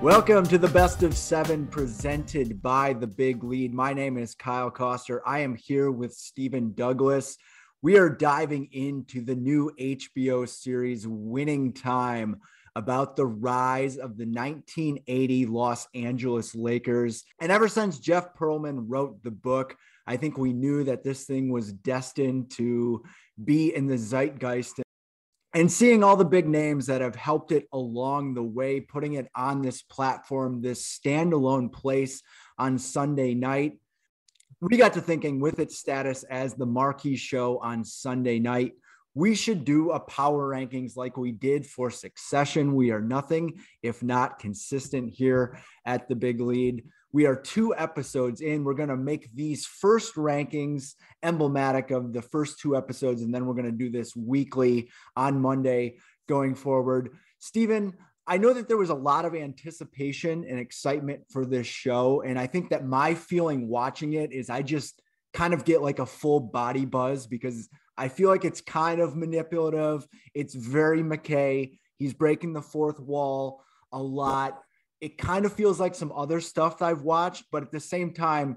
Welcome 0.00 0.46
to 0.48 0.58
the 0.58 0.70
best 0.72 1.02
of 1.02 1.16
seven 1.16 1.66
presented 1.66 2.62
by 2.62 2.92
the 2.92 3.06
big 3.06 3.42
lead. 3.42 3.74
My 3.74 3.92
name 3.92 4.16
is 4.16 4.34
Kyle 4.34 4.70
Koster. 4.70 5.26
I 5.26 5.40
am 5.40 5.56
here 5.56 5.90
with 5.90 6.12
Stephen 6.12 6.74
Douglas. 6.74 7.38
We 7.82 7.96
are 7.96 8.08
diving 8.08 8.68
into 8.72 9.20
the 9.20 9.34
new 9.34 9.72
HBO 9.80 10.48
series 10.48 11.08
Winning 11.08 11.72
Time 11.72 12.40
about 12.76 13.16
the 13.16 13.26
rise 13.26 13.96
of 13.96 14.16
the 14.16 14.26
1980 14.26 15.46
Los 15.46 15.88
Angeles 15.94 16.54
Lakers. 16.54 17.24
And 17.40 17.50
ever 17.50 17.68
since 17.68 17.98
Jeff 17.98 18.34
Pearlman 18.34 18.84
wrote 18.88 19.22
the 19.22 19.30
book, 19.30 19.76
I 20.06 20.16
think 20.16 20.36
we 20.36 20.52
knew 20.52 20.84
that 20.84 21.02
this 21.02 21.24
thing 21.24 21.50
was 21.50 21.72
destined 21.72 22.50
to 22.52 23.02
be 23.42 23.74
in 23.74 23.86
the 23.86 23.96
zeitgeist 23.96 24.80
and 25.54 25.70
seeing 25.70 26.02
all 26.02 26.16
the 26.16 26.24
big 26.24 26.48
names 26.48 26.86
that 26.86 27.00
have 27.00 27.14
helped 27.14 27.52
it 27.52 27.68
along 27.72 28.34
the 28.34 28.42
way, 28.42 28.80
putting 28.80 29.14
it 29.14 29.28
on 29.36 29.62
this 29.62 29.82
platform, 29.82 30.60
this 30.60 30.82
standalone 30.84 31.72
place 31.72 32.22
on 32.58 32.76
Sunday 32.76 33.34
night. 33.34 33.78
We 34.60 34.76
got 34.76 34.94
to 34.94 35.00
thinking 35.00 35.40
with 35.40 35.60
its 35.60 35.78
status 35.78 36.24
as 36.24 36.54
the 36.54 36.66
marquee 36.66 37.16
show 37.16 37.58
on 37.58 37.84
Sunday 37.84 38.40
night, 38.40 38.72
we 39.14 39.36
should 39.36 39.64
do 39.64 39.92
a 39.92 40.00
power 40.00 40.50
rankings 40.50 40.96
like 40.96 41.16
we 41.16 41.30
did 41.30 41.64
for 41.64 41.88
Succession. 41.88 42.74
We 42.74 42.90
are 42.90 43.00
nothing 43.00 43.60
if 43.80 44.02
not 44.02 44.40
consistent 44.40 45.14
here 45.14 45.56
at 45.86 46.08
the 46.08 46.16
big 46.16 46.40
lead. 46.40 46.84
We 47.14 47.26
are 47.26 47.36
two 47.36 47.72
episodes 47.76 48.40
in. 48.40 48.64
We're 48.64 48.74
going 48.74 48.88
to 48.88 48.96
make 48.96 49.32
these 49.32 49.64
first 49.64 50.16
rankings 50.16 50.94
emblematic 51.22 51.92
of 51.92 52.12
the 52.12 52.20
first 52.20 52.58
two 52.58 52.76
episodes, 52.76 53.22
and 53.22 53.32
then 53.32 53.46
we're 53.46 53.54
going 53.54 53.66
to 53.66 53.70
do 53.70 53.88
this 53.88 54.16
weekly 54.16 54.90
on 55.14 55.40
Monday 55.40 55.98
going 56.28 56.56
forward. 56.56 57.10
Stephen, 57.38 57.92
I 58.26 58.38
know 58.38 58.52
that 58.52 58.66
there 58.66 58.76
was 58.76 58.90
a 58.90 58.96
lot 58.96 59.26
of 59.26 59.36
anticipation 59.36 60.44
and 60.44 60.58
excitement 60.58 61.20
for 61.30 61.46
this 61.46 61.68
show. 61.68 62.22
And 62.22 62.36
I 62.36 62.48
think 62.48 62.70
that 62.70 62.84
my 62.84 63.14
feeling 63.14 63.68
watching 63.68 64.14
it 64.14 64.32
is 64.32 64.50
I 64.50 64.62
just 64.62 65.00
kind 65.32 65.54
of 65.54 65.64
get 65.64 65.82
like 65.82 66.00
a 66.00 66.06
full 66.06 66.40
body 66.40 66.84
buzz 66.84 67.28
because 67.28 67.68
I 67.96 68.08
feel 68.08 68.28
like 68.28 68.44
it's 68.44 68.60
kind 68.60 69.00
of 69.00 69.14
manipulative. 69.14 70.04
It's 70.34 70.54
very 70.56 71.04
McKay. 71.04 71.78
He's 71.96 72.12
breaking 72.12 72.54
the 72.54 72.60
fourth 72.60 72.98
wall 72.98 73.62
a 73.92 74.02
lot 74.02 74.58
it 75.04 75.18
kind 75.18 75.44
of 75.44 75.52
feels 75.52 75.78
like 75.78 75.94
some 75.94 76.10
other 76.12 76.40
stuff 76.40 76.78
that 76.78 76.86
I've 76.86 77.02
watched, 77.02 77.44
but 77.52 77.62
at 77.62 77.70
the 77.70 77.78
same 77.78 78.14
time, 78.14 78.56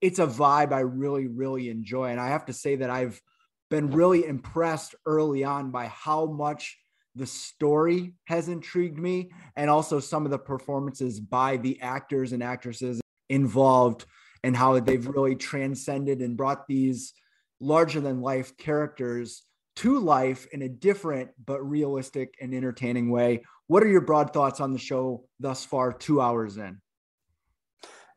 it's 0.00 0.20
a 0.20 0.28
vibe 0.28 0.72
I 0.72 0.80
really, 0.80 1.26
really 1.26 1.70
enjoy. 1.70 2.10
And 2.10 2.20
I 2.20 2.28
have 2.28 2.44
to 2.44 2.52
say 2.52 2.76
that 2.76 2.88
I've 2.88 3.20
been 3.68 3.90
really 3.90 4.24
impressed 4.24 4.94
early 5.06 5.42
on 5.42 5.72
by 5.72 5.86
how 5.88 6.26
much 6.26 6.78
the 7.16 7.26
story 7.26 8.14
has 8.26 8.46
intrigued 8.48 8.96
me 8.96 9.32
and 9.56 9.68
also 9.68 9.98
some 9.98 10.24
of 10.24 10.30
the 10.30 10.38
performances 10.38 11.18
by 11.18 11.56
the 11.56 11.80
actors 11.80 12.32
and 12.32 12.44
actresses 12.44 13.00
involved 13.28 14.06
and 14.44 14.56
how 14.56 14.78
they've 14.78 15.08
really 15.08 15.34
transcended 15.34 16.20
and 16.20 16.36
brought 16.36 16.68
these 16.68 17.12
larger 17.58 18.00
than 18.00 18.20
life 18.20 18.56
characters 18.56 19.42
to 19.74 19.98
life 19.98 20.46
in 20.52 20.62
a 20.62 20.68
different 20.68 21.30
but 21.44 21.60
realistic 21.60 22.36
and 22.40 22.54
entertaining 22.54 23.10
way. 23.10 23.42
What 23.72 23.82
are 23.82 23.88
your 23.88 24.02
broad 24.02 24.34
thoughts 24.34 24.60
on 24.60 24.74
the 24.74 24.78
show 24.78 25.24
thus 25.40 25.64
far, 25.64 25.94
two 25.94 26.20
hours 26.20 26.58
in? 26.58 26.78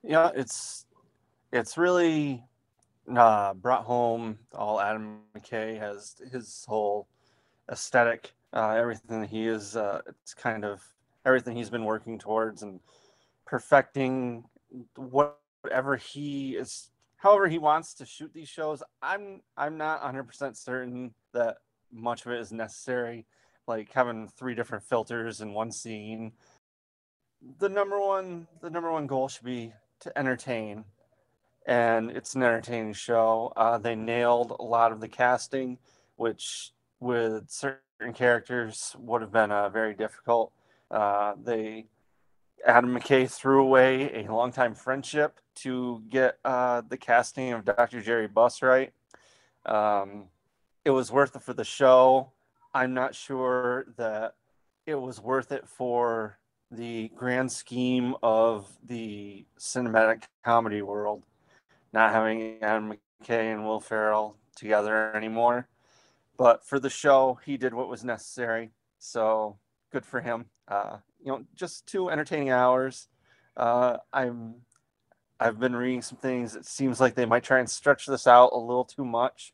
Yeah, 0.04 0.30
it's 0.36 0.86
it's 1.54 1.78
really 1.78 2.44
uh, 3.16 3.54
brought 3.54 3.86
home 3.86 4.38
all 4.54 4.82
Adam 4.82 5.20
McKay 5.34 5.80
has 5.80 6.18
his 6.30 6.66
whole 6.68 7.08
aesthetic, 7.72 8.34
uh, 8.52 8.72
everything 8.72 9.22
that 9.22 9.30
he 9.30 9.48
is. 9.48 9.78
Uh, 9.78 10.02
it's 10.10 10.34
kind 10.34 10.66
of 10.66 10.84
everything 11.26 11.56
he's 11.56 11.70
been 11.70 11.86
working 11.86 12.20
towards 12.20 12.62
and 12.62 12.82
perfecting 13.46 14.44
whatever 14.98 15.96
he 15.96 16.58
is 16.58 16.90
however 17.16 17.48
he 17.48 17.60
wants 17.60 17.94
to 17.94 18.06
shoot 18.06 18.32
these 18.34 18.50
shows 18.50 18.84
i'm 19.02 19.42
i'm 19.56 19.78
not 19.78 20.02
100% 20.02 20.58
certain 20.58 21.14
that 21.34 21.56
much 21.94 22.26
of 22.26 22.34
it 22.34 22.42
is 22.42 22.52
necessary 22.52 23.26
like 23.68 23.92
having 23.94 24.28
three 24.28 24.56
different 24.56 24.84
filters 24.84 25.42
in 25.42 25.54
one 25.54 25.72
scene 25.72 26.32
the 27.60 27.70
number 27.70 28.00
one 28.00 28.48
the 28.62 28.70
number 28.70 28.92
one 28.92 29.08
goal 29.08 29.28
should 29.28 29.46
be 29.46 29.74
to 30.00 30.18
entertain 30.18 30.86
and 31.68 32.12
it's 32.12 32.36
an 32.36 32.44
entertaining 32.44 32.94
show 32.94 33.52
uh, 33.56 33.78
they 33.78 33.96
nailed 33.96 34.56
a 34.60 34.64
lot 34.64 34.92
of 34.92 35.02
the 35.02 35.08
casting 35.08 35.78
which 36.16 36.72
with 37.00 37.50
certain 37.50 38.14
characters 38.14 38.96
would 39.00 39.22
have 39.22 39.32
been 39.32 39.52
uh, 39.52 39.70
very 39.70 39.94
difficult 39.94 40.52
uh, 40.92 41.34
they 41.44 41.86
Adam 42.66 42.98
McKay 42.98 43.30
threw 43.30 43.62
away 43.62 44.26
a 44.26 44.32
longtime 44.32 44.74
friendship 44.74 45.40
to 45.56 46.02
get 46.10 46.40
uh, 46.44 46.82
the 46.88 46.98
casting 46.98 47.54
of 47.54 47.64
Dr. 47.64 48.02
Jerry 48.02 48.28
Buss 48.28 48.62
right. 48.62 48.92
Um, 49.66 50.26
it 50.84 50.90
was 50.90 51.12
worth 51.12 51.36
it 51.36 51.44
for 51.44 51.54
the 51.54 51.64
show. 51.64 52.32
I'm 52.76 52.94
not 52.94 53.16
sure 53.16 53.86
that 53.96 54.36
it 54.86 54.96
was 54.96 55.22
worth 55.22 55.54
it 55.54 55.66
for 55.66 56.38
the 56.70 57.10
grand 57.16 57.50
scheme 57.50 58.16
of 58.22 58.68
the 58.84 59.46
cinematic 59.58 60.24
comedy 60.44 60.82
world, 60.82 61.24
not 61.94 62.12
having 62.12 62.62
Adam 62.62 62.94
McKay 63.24 63.54
and 63.54 63.66
Will 63.66 63.80
Ferrell 63.80 64.36
together 64.58 65.16
anymore. 65.16 65.70
But 66.38 66.66
for 66.66 66.78
the 66.78 66.90
show, 66.90 67.40
he 67.46 67.56
did 67.56 67.74
what 67.74 67.88
was 67.88 68.04
necessary. 68.04 68.72
So 69.00 69.58
good 69.94 70.06
for 70.06 70.20
him. 70.20 70.48
Uh, 70.68 70.98
you 71.24 71.32
know, 71.32 71.46
just 71.56 71.88
two 71.88 72.10
entertaining 72.10 72.50
hours. 72.50 73.08
Uh, 73.56 74.00
I'm, 74.12 74.56
I've 75.40 75.62
been 75.62 75.78
reading 75.78 76.02
some 76.02 76.18
things. 76.18 76.58
It 76.58 76.66
seems 76.66 77.00
like 77.00 77.16
they 77.16 77.26
might 77.26 77.46
try 77.46 77.60
and 77.60 77.70
stretch 77.70 78.06
this 78.06 78.28
out 78.28 78.50
a 78.52 78.58
little 78.58 78.84
too 78.84 79.06
much. 79.06 79.54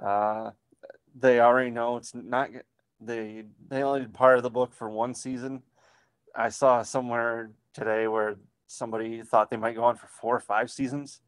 Uh, 0.00 0.50
they 1.14 1.40
already 1.40 1.70
know 1.70 1.96
it's 1.96 2.14
not. 2.14 2.50
They 3.00 3.44
they 3.68 3.82
only 3.82 4.00
did 4.00 4.14
part 4.14 4.36
of 4.36 4.42
the 4.42 4.50
book 4.50 4.72
for 4.72 4.88
one 4.88 5.14
season. 5.14 5.62
I 6.34 6.48
saw 6.48 6.82
somewhere 6.82 7.50
today 7.72 8.08
where 8.08 8.36
somebody 8.66 9.22
thought 9.22 9.50
they 9.50 9.56
might 9.56 9.76
go 9.76 9.84
on 9.84 9.96
for 9.96 10.08
four 10.08 10.36
or 10.36 10.40
five 10.40 10.70
seasons. 10.70 11.20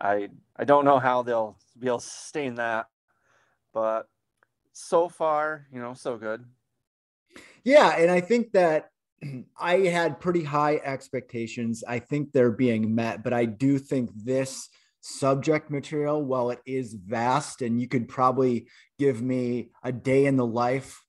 I 0.00 0.28
I 0.56 0.64
don't 0.64 0.84
know 0.84 0.98
how 0.98 1.22
they'll 1.22 1.58
be 1.78 1.88
able 1.88 1.98
to 1.98 2.04
sustain 2.04 2.54
that, 2.56 2.86
but 3.72 4.08
so 4.72 5.08
far, 5.08 5.66
you 5.72 5.80
know, 5.80 5.94
so 5.94 6.16
good. 6.16 6.44
Yeah, 7.64 7.96
and 7.96 8.10
I 8.10 8.20
think 8.20 8.52
that 8.52 8.90
I 9.58 9.78
had 9.78 10.20
pretty 10.20 10.44
high 10.44 10.76
expectations. 10.84 11.82
I 11.86 11.98
think 11.98 12.32
they're 12.32 12.50
being 12.50 12.94
met, 12.94 13.22
but 13.22 13.32
I 13.32 13.46
do 13.46 13.78
think 13.78 14.10
this 14.14 14.68
subject 15.06 15.70
material, 15.70 16.24
while 16.24 16.50
it 16.50 16.60
is 16.66 16.94
vast, 16.94 17.62
and 17.62 17.80
you 17.80 17.86
could 17.86 18.08
probably 18.08 18.66
give 18.98 19.22
me 19.22 19.70
a 19.82 19.92
day 19.92 20.26
in 20.26 20.36
the 20.36 20.46
life 20.46 21.02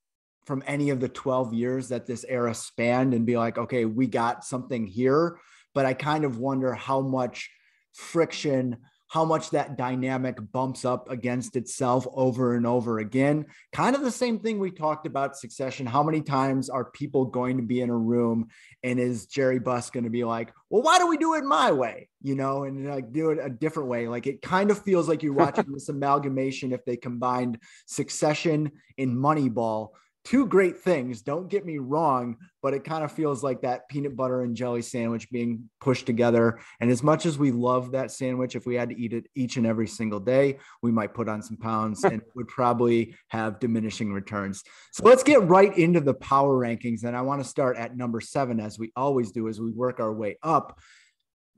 from 0.45 0.63
any 0.67 0.91
of 0.91 0.99
the 0.99 1.09
12 1.09 1.53
years 1.53 1.89
that 1.89 2.05
this 2.05 2.23
era 2.29 2.53
spanned 2.53 3.13
and 3.13 3.25
be 3.25 3.37
like, 3.37 3.57
okay, 3.57 3.85
we 3.85 4.07
got 4.07 4.45
something 4.45 4.85
here. 4.87 5.39
But 5.73 5.85
I 5.85 5.93
kind 5.93 6.23
of 6.23 6.37
wonder 6.37 6.73
how 6.73 7.01
much 7.01 7.49
friction 7.93 8.77
how 9.09 9.23
much 9.23 9.51
that 9.51 9.77
dynamic 9.77 10.37
bumps 10.51 10.83
up 10.83 11.09
against 11.09 11.55
itself 11.55 12.05
over 12.13 12.55
and 12.55 12.67
over 12.67 12.99
again. 12.99 13.45
Kind 13.71 13.95
of 13.95 14.01
the 14.01 14.11
same 14.11 14.39
thing 14.39 14.59
we 14.59 14.69
talked 14.69 15.07
about 15.07 15.37
succession. 15.37 15.85
How 15.85 16.03
many 16.03 16.21
times 16.21 16.69
are 16.69 16.91
people 16.91 17.25
going 17.25 17.57
to 17.57 17.63
be 17.63 17.81
in 17.81 17.89
a 17.89 17.97
room 17.97 18.49
and 18.83 18.99
is 18.99 19.25
Jerry 19.25 19.59
Buss 19.59 19.89
going 19.89 20.03
to 20.03 20.09
be 20.09 20.25
like, 20.25 20.53
well, 20.69 20.81
why 20.81 20.99
do 20.99 21.07
we 21.07 21.17
do 21.17 21.35
it 21.35 21.45
my 21.45 21.71
way? 21.71 22.09
You 22.21 22.35
know, 22.35 22.63
and 22.63 22.85
like 22.89 23.13
do 23.13 23.29
it 23.29 23.39
a 23.41 23.49
different 23.49 23.87
way. 23.87 24.09
Like 24.09 24.27
it 24.27 24.41
kind 24.41 24.71
of 24.71 24.83
feels 24.83 25.07
like 25.07 25.23
you're 25.23 25.33
watching 25.33 25.65
this 25.73 25.87
amalgamation 25.87 26.73
if 26.73 26.83
they 26.83 26.97
combined 26.97 27.59
succession 27.85 28.71
in 28.97 29.15
Moneyball 29.15 29.91
two 30.27 30.45
great 30.45 30.77
things. 30.77 31.21
Don't 31.21 31.47
get 31.47 31.65
me 31.65 31.77
wrong, 31.77 32.35
but 32.61 32.73
it 32.73 32.83
kind 32.83 33.05
of 33.05 33.13
feels 33.13 33.43
like 33.43 33.61
that 33.61 33.87
peanut 33.87 34.17
butter 34.17 34.41
and 34.41 34.57
jelly 34.57 34.81
sandwich 34.81 35.29
being 35.29 35.69
pushed 35.79 36.05
together. 36.05 36.59
And 36.81 36.91
as 36.91 37.01
much 37.01 37.25
as 37.25 37.37
we 37.37 37.51
love 37.51 37.93
that 37.93 38.11
sandwich, 38.11 38.53
if 38.53 38.65
we 38.65 38.75
had 38.75 38.89
to 38.89 38.99
eat 38.99 39.13
it 39.13 39.27
each 39.35 39.55
and 39.55 39.65
every 39.65 39.87
single 39.87 40.19
day, 40.19 40.59
we 40.81 40.91
might 40.91 41.13
put 41.13 41.29
on 41.29 41.41
some 41.41 41.55
pounds 41.55 42.03
and 42.03 42.21
would 42.35 42.49
probably 42.49 43.15
have 43.29 43.59
diminishing 43.59 44.11
returns. 44.11 44.63
So 44.91 45.05
let's 45.05 45.23
get 45.23 45.43
right 45.43 45.75
into 45.77 46.01
the 46.01 46.15
power 46.15 46.59
rankings. 46.59 47.05
And 47.05 47.15
I 47.15 47.21
want 47.21 47.41
to 47.41 47.47
start 47.47 47.77
at 47.77 47.95
number 47.95 48.19
seven, 48.19 48.59
as 48.59 48.77
we 48.77 48.91
always 48.97 49.31
do, 49.31 49.47
as 49.47 49.61
we 49.61 49.71
work 49.71 50.01
our 50.01 50.13
way 50.13 50.37
up. 50.43 50.77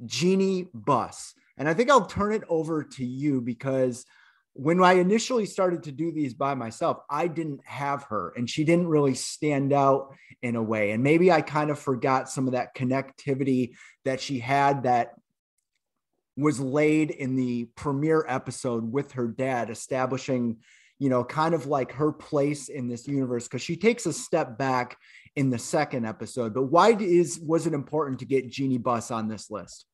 Jeanie 0.05 0.67
Buss. 0.75 1.33
And 1.57 1.67
I 1.67 1.73
think 1.73 1.89
I'll 1.89 2.05
turn 2.05 2.33
it 2.33 2.43
over 2.47 2.83
to 2.83 3.03
you 3.03 3.41
because 3.41 4.05
when 4.53 4.83
I 4.83 4.93
initially 4.93 5.45
started 5.45 5.83
to 5.83 5.91
do 5.91 6.11
these 6.11 6.33
by 6.33 6.55
myself, 6.55 6.97
I 7.09 7.27
didn't 7.27 7.61
have 7.65 8.03
her 8.03 8.33
and 8.35 8.49
she 8.49 8.63
didn't 8.63 8.87
really 8.87 9.15
stand 9.15 9.71
out 9.73 10.13
in 10.41 10.55
a 10.55 10.63
way. 10.63 10.91
And 10.91 11.03
maybe 11.03 11.31
I 11.31 11.41
kind 11.41 11.69
of 11.69 11.79
forgot 11.79 12.29
some 12.29 12.47
of 12.47 12.53
that 12.53 12.75
connectivity 12.75 13.73
that 14.05 14.19
she 14.19 14.39
had 14.39 14.83
that 14.83 15.13
was 16.35 16.59
laid 16.59 17.11
in 17.11 17.35
the 17.35 17.65
premiere 17.75 18.25
episode 18.27 18.91
with 18.91 19.13
her 19.13 19.27
dad, 19.27 19.69
establishing, 19.69 20.57
you 20.97 21.09
know, 21.09 21.23
kind 21.23 21.53
of 21.53 21.65
like 21.65 21.91
her 21.93 22.11
place 22.11 22.69
in 22.69 22.87
this 22.87 23.07
universe 23.07 23.45
because 23.45 23.61
she 23.61 23.75
takes 23.75 24.05
a 24.05 24.13
step 24.13 24.57
back 24.57 24.97
in 25.35 25.49
the 25.49 25.59
second 25.59 26.05
episode. 26.05 26.53
But 26.53 26.63
why 26.63 26.91
is 26.93 27.39
was 27.39 27.67
it 27.67 27.73
important 27.73 28.19
to 28.19 28.25
get 28.25 28.49
Jeanie 28.49 28.77
Buss 28.77 29.11
on 29.11 29.27
this 29.27 29.51
list? 29.51 29.85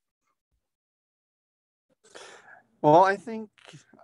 Well, 2.82 3.04
I 3.04 3.16
think 3.16 3.50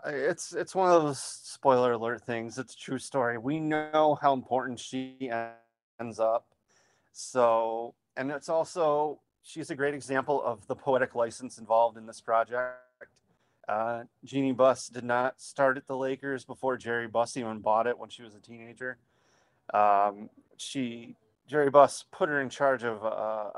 it's 0.06 0.54
it's 0.54 0.76
one 0.76 0.92
of 0.92 1.04
those 1.04 1.22
spoiler 1.22 1.94
alert 1.94 2.24
things. 2.24 2.58
It's 2.58 2.74
a 2.74 2.78
true 2.78 3.00
story. 3.00 3.38
We 3.38 3.60
know 3.60 4.18
how 4.22 4.34
important 4.34 4.80
she 4.80 5.32
ends 6.00 6.20
up. 6.20 6.46
So, 7.12 7.94
and 8.18 8.32
it's 8.32 8.50
also 8.50 9.20
she's 9.44 9.70
a 9.70 9.76
great 9.76 9.94
example 9.94 10.42
of 10.44 10.66
the 10.68 10.76
poetic 10.76 11.16
license 11.16 11.58
involved 11.58 11.98
in 11.98 12.06
this 12.06 12.22
project. 12.22 12.78
Uh, 13.68 14.04
Jeanie 14.26 14.52
Buss 14.52 14.88
did 14.88 15.04
not 15.04 15.40
start 15.40 15.78
at 15.78 15.88
the 15.88 15.96
Lakers 15.96 16.46
before 16.46 16.78
Jerry 16.78 17.08
Buss 17.08 17.38
even 17.38 17.60
bought 17.60 17.88
it 17.88 17.98
when 17.98 18.10
she 18.10 18.24
was 18.24 18.36
a 18.36 18.40
teenager. 18.40 18.98
Um, 19.74 20.30
she 20.58 21.16
Jerry 21.48 21.70
Buss 21.70 22.06
put 22.12 22.30
her 22.30 22.42
in 22.42 22.50
charge 22.50 22.84
of 22.84 23.04
a, 23.04 23.08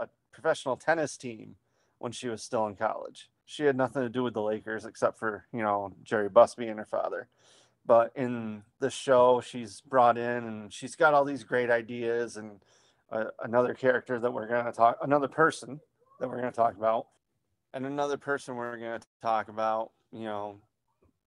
a 0.03 0.09
professional 0.31 0.75
tennis 0.75 1.17
team 1.17 1.55
when 1.99 2.11
she 2.11 2.27
was 2.27 2.43
still 2.43 2.67
in 2.67 2.75
college. 2.75 3.29
She 3.45 3.63
had 3.63 3.75
nothing 3.75 4.01
to 4.01 4.09
do 4.09 4.23
with 4.23 4.33
the 4.33 4.41
Lakers 4.41 4.85
except 4.85 5.17
for 5.19 5.45
you 5.53 5.61
know 5.61 5.93
Jerry 6.03 6.29
Busby 6.29 6.67
and 6.67 6.79
her 6.79 6.85
father. 6.85 7.27
But 7.85 8.13
in 8.15 8.63
the 8.79 8.89
show, 8.89 9.41
she's 9.41 9.81
brought 9.81 10.17
in 10.17 10.45
and 10.45 10.73
she's 10.73 10.95
got 10.95 11.13
all 11.13 11.25
these 11.25 11.43
great 11.43 11.69
ideas 11.69 12.37
and 12.37 12.61
uh, 13.11 13.25
another 13.43 13.73
character 13.73 14.19
that 14.19 14.31
we're 14.31 14.47
going 14.47 14.65
to 14.65 14.71
talk, 14.71 14.97
another 15.01 15.27
person 15.27 15.81
that 16.19 16.29
we're 16.29 16.39
going 16.39 16.51
to 16.51 16.55
talk 16.55 16.77
about, 16.77 17.07
and 17.73 17.85
another 17.85 18.17
person 18.17 18.55
we're 18.55 18.77
going 18.77 18.99
to 18.99 19.07
talk 19.21 19.49
about. 19.49 19.91
You 20.11 20.25
know, 20.25 20.55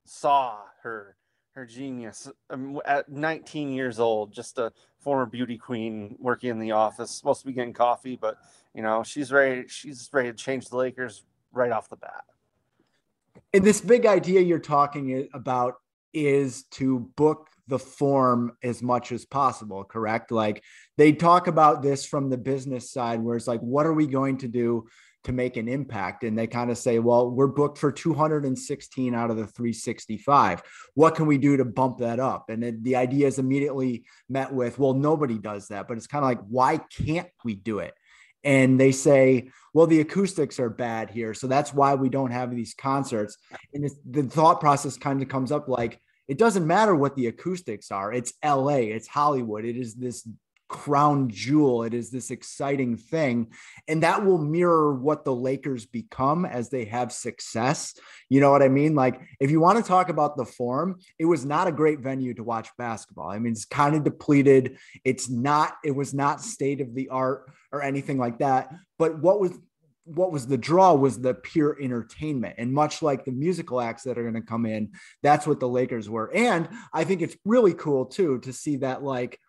saw 0.05 0.61
her 0.83 1.17
her 1.53 1.67
genius 1.67 2.31
um, 2.51 2.81
at 2.85 3.09
19 3.09 3.73
years 3.73 3.99
old, 3.99 4.33
just 4.33 4.59
a 4.59 4.73
former 5.01 5.25
beauty 5.27 5.57
queen 5.57 6.15
working 6.19 6.51
in 6.51 6.59
the 6.59 6.73
office, 6.73 7.11
supposed 7.11 7.41
to 7.41 7.47
be 7.47 7.53
getting 7.53 7.73
coffee, 7.73 8.17
but 8.17 8.39
you 8.75 8.83
know 8.83 9.03
she's 9.03 9.31
ready. 9.33 9.65
She's 9.69 10.09
ready 10.13 10.31
to 10.31 10.37
change 10.37 10.69
the 10.69 10.77
Lakers 10.77 11.25
right 11.57 11.73
off 11.73 11.89
the 11.89 11.97
bat. 11.97 12.25
And 13.53 13.65
this 13.65 13.81
big 13.81 14.07
idea 14.07 14.41
you're 14.41 14.59
talking 14.59 15.29
about 15.33 15.75
is 16.13 16.65
to 16.73 17.01
book 17.17 17.49
the 17.69 17.79
Forum 17.79 18.53
as 18.63 18.83
much 18.83 19.13
as 19.13 19.25
possible, 19.25 19.85
correct? 19.85 20.31
Like 20.31 20.63
they 20.97 21.13
talk 21.13 21.47
about 21.47 21.83
this 21.83 22.07
from 22.07 22.31
the 22.31 22.39
business 22.39 22.91
side, 22.93 23.21
where 23.21 23.37
it's 23.37 23.49
like, 23.49 23.61
what 23.61 23.87
are 23.87 23.93
we 23.93 24.07
going 24.07 24.39
to 24.39 24.49
do 24.49 24.87
to 25.25 25.33
make 25.33 25.57
an 25.57 25.69
impact? 25.69 26.23
And 26.23 26.39
they 26.39 26.47
kind 26.47 26.71
of 26.71 26.79
say, 26.79 27.01
well, 27.01 27.31
we're 27.31 27.49
booked 27.49 27.79
for 27.79 27.91
216 27.91 29.15
out 29.15 29.31
of 29.31 29.37
the 29.37 29.47
365. 29.47 30.63
What 30.95 31.17
can 31.17 31.27
we 31.27 31.39
do 31.39 31.57
to 31.57 31.65
bump 31.65 31.99
that 31.99 32.21
up? 32.21 32.51
And 32.51 32.63
it, 32.63 32.85
the 32.85 32.97
idea 32.97 33.27
is 33.27 33.39
immediately 33.39 34.05
met 34.29 34.53
with, 34.53 34.79
well, 34.79 34.95
nobody 34.95 35.39
does 35.39 35.69
that. 35.69 35.89
But 35.89 35.97
it's 35.97 36.07
kind 36.07 36.25
of 36.25 36.29
like, 36.29 36.41
why 36.49 36.79
can't 36.79 37.29
we 37.45 37.57
do 37.57 37.81
it? 37.81 37.95
And 38.47 38.81
they 38.81 38.93
say, 38.93 39.51
well, 39.75 39.89
the 39.89 40.01
acoustics 40.01 40.61
are 40.61 40.71
bad 40.71 41.11
here. 41.11 41.35
So 41.35 41.49
that's 41.49 41.75
why 41.75 41.97
we 41.97 42.09
don't 42.09 42.31
have 42.31 42.55
these 42.55 42.75
concerts. 42.75 43.37
And 43.75 43.91
the 44.09 44.23
thought 44.23 44.61
process 44.61 44.97
kind 44.97 45.21
of 45.21 45.29
comes 45.29 45.51
up 45.51 45.69
like, 45.69 46.01
it 46.29 46.39
doesn't 46.39 46.67
matter 46.67 46.95
what 46.95 47.17
the 47.17 47.27
acoustics 47.27 47.91
are. 47.91 48.13
It's 48.13 48.33
LA, 48.45 48.87
it's 48.95 49.09
Hollywood. 49.09 49.65
It 49.65 49.77
is 49.77 49.95
this 49.95 50.27
crown 50.69 51.31
jewel. 51.31 51.85
It 51.85 51.95
is 51.95 52.11
this 52.11 52.31
exciting 52.31 52.97
thing. 52.97 53.53
And 53.89 54.03
that 54.03 54.25
will 54.25 54.39
mirror 54.39 54.95
what 54.95 55.25
the 55.25 55.35
Lakers 55.35 55.87
become 55.87 56.45
as 56.45 56.69
they 56.69 56.85
have 56.87 57.13
success. 57.13 57.95
You 58.29 58.41
know 58.41 58.51
what 58.51 58.63
I 58.63 58.69
mean? 58.69 58.95
Like, 58.95 59.21
if 59.41 59.51
you 59.51 59.61
want 59.61 59.79
to 59.79 59.85
talk 59.85 60.09
about 60.09 60.37
the 60.37 60.45
Forum, 60.45 60.99
it 61.19 61.25
was 61.25 61.45
not 61.45 61.69
a 61.69 61.73
great 61.73 62.01
venue 62.01 62.35
to 62.35 62.43
watch 62.43 62.69
basketball. 62.77 63.31
I 63.31 63.39
mean, 63.39 63.53
it's 63.53 63.65
kind 63.65 63.95
of 63.95 64.05
depleted. 64.05 64.79
It's 65.05 65.31
not, 65.31 65.77
it 65.85 65.93
was 65.93 66.13
not 66.13 66.41
state 66.41 66.81
of 66.81 66.95
the 66.95 67.09
art 67.09 67.51
or 67.73 67.83
anything 67.83 68.19
like 68.19 68.39
that. 68.39 68.73
But 68.99 69.19
what 69.19 69.41
was 69.41 69.57
what 70.07 70.31
was 70.31 70.47
the 70.47 70.57
draw 70.57 70.95
was 70.95 71.21
the 71.21 71.35
pure 71.35 71.77
entertainment. 71.81 72.55
And 72.59 72.73
much 72.73 73.03
like 73.03 73.25
the 73.25 73.33
musical 73.33 73.81
acts 73.81 74.05
that 74.05 74.17
are 74.17 74.23
going 74.23 74.35
to 74.35 74.41
come 74.41 74.65
in, 74.65 74.93
that's 75.23 75.47
what 75.47 75.59
the 75.59 75.69
Lakers 75.69 76.09
were. 76.09 76.33
And 76.33 76.69
I 76.93 77.05
think 77.05 77.23
it's 77.23 77.37
really 77.45 77.75
cool 77.75 78.07
too 78.07 78.39
to 78.41 78.53
see 78.53 78.77
that, 78.77 79.03
like, 79.03 79.41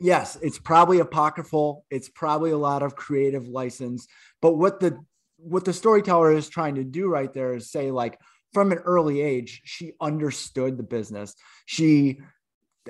yes, 0.00 0.36
it's 0.42 0.58
probably 0.58 1.00
apocryphal, 1.00 1.84
it's 1.90 2.08
probably 2.08 2.50
a 2.50 2.58
lot 2.58 2.82
of 2.82 2.96
creative 2.96 3.46
license, 3.46 4.06
but 4.40 4.56
what 4.56 4.80
the 4.80 4.98
what 5.36 5.64
the 5.64 5.72
storyteller 5.72 6.32
is 6.32 6.48
trying 6.48 6.74
to 6.74 6.84
do 6.84 7.08
right 7.08 7.32
there 7.32 7.54
is 7.54 7.70
say, 7.70 7.90
like, 7.90 8.18
from 8.52 8.72
an 8.72 8.78
early 8.78 9.22
age, 9.22 9.62
she 9.64 9.92
understood 10.00 10.76
the 10.76 10.82
business. 10.82 11.34
She 11.64 12.20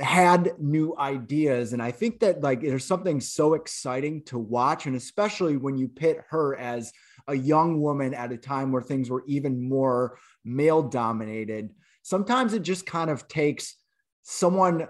had 0.01 0.55
new 0.59 0.97
ideas. 0.97 1.73
And 1.73 1.83
i 1.83 1.91
think 1.91 2.21
that 2.21 2.43
like 2.43 2.61
there's 2.61 2.85
something 2.85 3.21
so 3.21 3.55
exciting 3.55 4.23
to 4.25 4.39
watch. 4.39 4.87
And 4.87 4.97
especially 4.97 5.57
when 5.57 5.77
you 5.77 5.89
pit 5.89 6.23
her 6.31 6.57
as 6.57 6.93
a 7.29 7.35
young 7.35 7.81
woman 7.81 8.15
at 8.15 8.33
a 8.33 8.37
time 8.37 8.73
where 8.73 8.83
things 8.83 9.11
were 9.11 9.25
even 9.27 9.69
more 9.69 10.17
male 10.45 10.83
dominated 10.83 11.71
sometimes 12.03 12.55
it 12.55 12.63
just 12.63 12.87
kind 12.87 13.11
of 13.11 13.29
takes 13.29 13.77
someone 14.23 14.89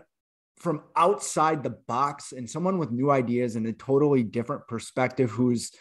from 0.60 0.82
outside 0.94 1.62
the 1.62 1.70
box 1.70 2.32
and 2.32 2.48
someone 2.48 2.78
with 2.78 2.90
new 2.90 3.10
ideas 3.10 3.56
and 3.56 3.66
a 3.66 3.72
totally 3.72 4.22
different 4.22 4.68
perspective 4.68 5.30
who's 5.30 5.72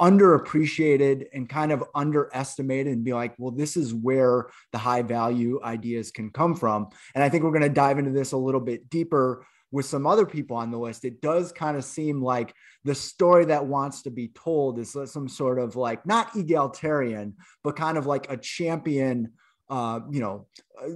underappreciated 0.00 1.26
and 1.34 1.48
kind 1.48 1.72
of 1.72 1.84
underestimated 1.94 2.92
and 2.92 3.04
be 3.04 3.12
like, 3.12 3.34
well, 3.38 3.50
this 3.50 3.76
is 3.76 3.92
where 3.92 4.46
the 4.72 4.78
high 4.78 5.02
value 5.02 5.60
ideas 5.62 6.10
can 6.10 6.30
come 6.30 6.54
from. 6.54 6.88
And 7.14 7.24
I 7.24 7.28
think 7.28 7.42
we're 7.42 7.50
going 7.50 7.62
to 7.62 7.68
dive 7.68 7.98
into 7.98 8.10
this 8.10 8.32
a 8.32 8.36
little 8.36 8.60
bit 8.60 8.88
deeper 8.88 9.46
with 9.72 9.86
some 9.86 10.06
other 10.06 10.26
people 10.26 10.56
on 10.56 10.70
the 10.70 10.78
list. 10.78 11.04
It 11.04 11.20
does 11.20 11.52
kind 11.52 11.76
of 11.76 11.84
seem 11.84 12.22
like 12.22 12.54
the 12.84 12.94
story 12.94 13.44
that 13.46 13.66
wants 13.66 14.02
to 14.02 14.10
be 14.10 14.28
told 14.28 14.78
is 14.78 14.96
some 15.04 15.28
sort 15.28 15.58
of 15.58 15.76
like 15.76 16.04
not 16.06 16.34
egalitarian, 16.34 17.36
but 17.62 17.76
kind 17.76 17.96
of 17.96 18.06
like 18.06 18.30
a 18.30 18.36
champion, 18.36 19.32
uh, 19.68 20.00
you 20.10 20.20
know, 20.20 20.46
uh, 20.82 20.88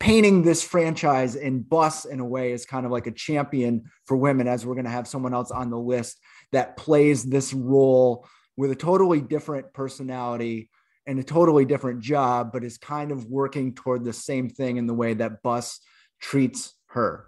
painting 0.00 0.42
this 0.42 0.62
franchise 0.62 1.34
in 1.34 1.60
Buss 1.62 2.04
in 2.04 2.20
a 2.20 2.24
way 2.24 2.52
is 2.52 2.64
kind 2.64 2.86
of 2.86 2.92
like 2.92 3.06
a 3.06 3.12
champion 3.12 3.84
for 4.06 4.16
women, 4.16 4.46
as 4.46 4.64
we're 4.64 4.74
going 4.74 4.84
to 4.84 4.90
have 4.90 5.08
someone 5.08 5.34
else 5.34 5.50
on 5.50 5.70
the 5.70 5.78
list 5.78 6.18
that 6.52 6.76
plays 6.76 7.24
this 7.24 7.52
role 7.52 8.26
with 8.56 8.70
a 8.70 8.76
totally 8.76 9.20
different 9.20 9.72
personality 9.72 10.70
and 11.06 11.18
a 11.18 11.24
totally 11.24 11.64
different 11.64 12.00
job, 12.00 12.50
but 12.52 12.64
is 12.64 12.78
kind 12.78 13.10
of 13.10 13.26
working 13.26 13.74
toward 13.74 14.04
the 14.04 14.12
same 14.12 14.48
thing 14.48 14.76
in 14.76 14.86
the 14.86 14.94
way 14.94 15.14
that 15.14 15.42
Buss 15.42 15.80
treats 16.20 16.74
her. 16.88 17.26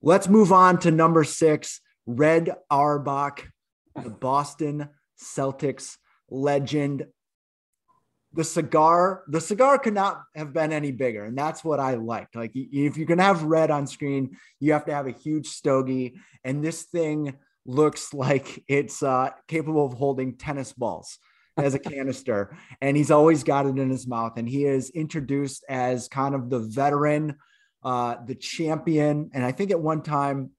Let's 0.00 0.28
move 0.28 0.52
on 0.52 0.78
to 0.80 0.90
number 0.90 1.24
six, 1.24 1.80
Red 2.06 2.54
Auerbach 2.70 3.44
the 4.02 4.10
Boston 4.10 4.88
Celtics 5.20 5.96
legend. 6.30 7.06
The 8.34 8.44
cigar, 8.44 9.24
the 9.28 9.40
cigar 9.40 9.78
could 9.78 9.94
not 9.94 10.22
have 10.34 10.52
been 10.52 10.72
any 10.72 10.92
bigger, 10.92 11.24
and 11.24 11.36
that's 11.36 11.64
what 11.64 11.80
I 11.80 11.94
liked. 11.94 12.36
Like, 12.36 12.52
if 12.54 12.96
you're 12.96 13.06
gonna 13.06 13.22
have 13.22 13.42
red 13.42 13.70
on 13.70 13.86
screen, 13.86 14.36
you 14.60 14.74
have 14.74 14.84
to 14.84 14.94
have 14.94 15.06
a 15.06 15.12
huge 15.12 15.48
stogie, 15.48 16.14
and 16.44 16.62
this 16.62 16.82
thing 16.82 17.34
looks 17.68 18.12
like 18.14 18.64
it's 18.66 19.02
uh, 19.02 19.30
capable 19.46 19.86
of 19.86 19.92
holding 19.92 20.36
tennis 20.36 20.72
balls 20.72 21.18
as 21.56 21.74
a 21.74 21.78
canister. 21.90 22.56
and 22.80 22.96
he's 22.96 23.10
always 23.10 23.44
got 23.44 23.66
it 23.66 23.78
in 23.78 23.90
his 23.90 24.06
mouth. 24.06 24.32
And 24.36 24.48
he 24.48 24.64
is 24.64 24.90
introduced 24.90 25.64
as 25.68 26.08
kind 26.08 26.34
of 26.34 26.50
the 26.50 26.60
veteran, 26.60 27.36
uh, 27.84 28.16
the 28.24 28.34
champion. 28.34 29.30
And 29.32 29.44
I 29.44 29.52
think 29.52 29.70
at 29.70 29.80
one 29.80 30.02
time, 30.02 30.50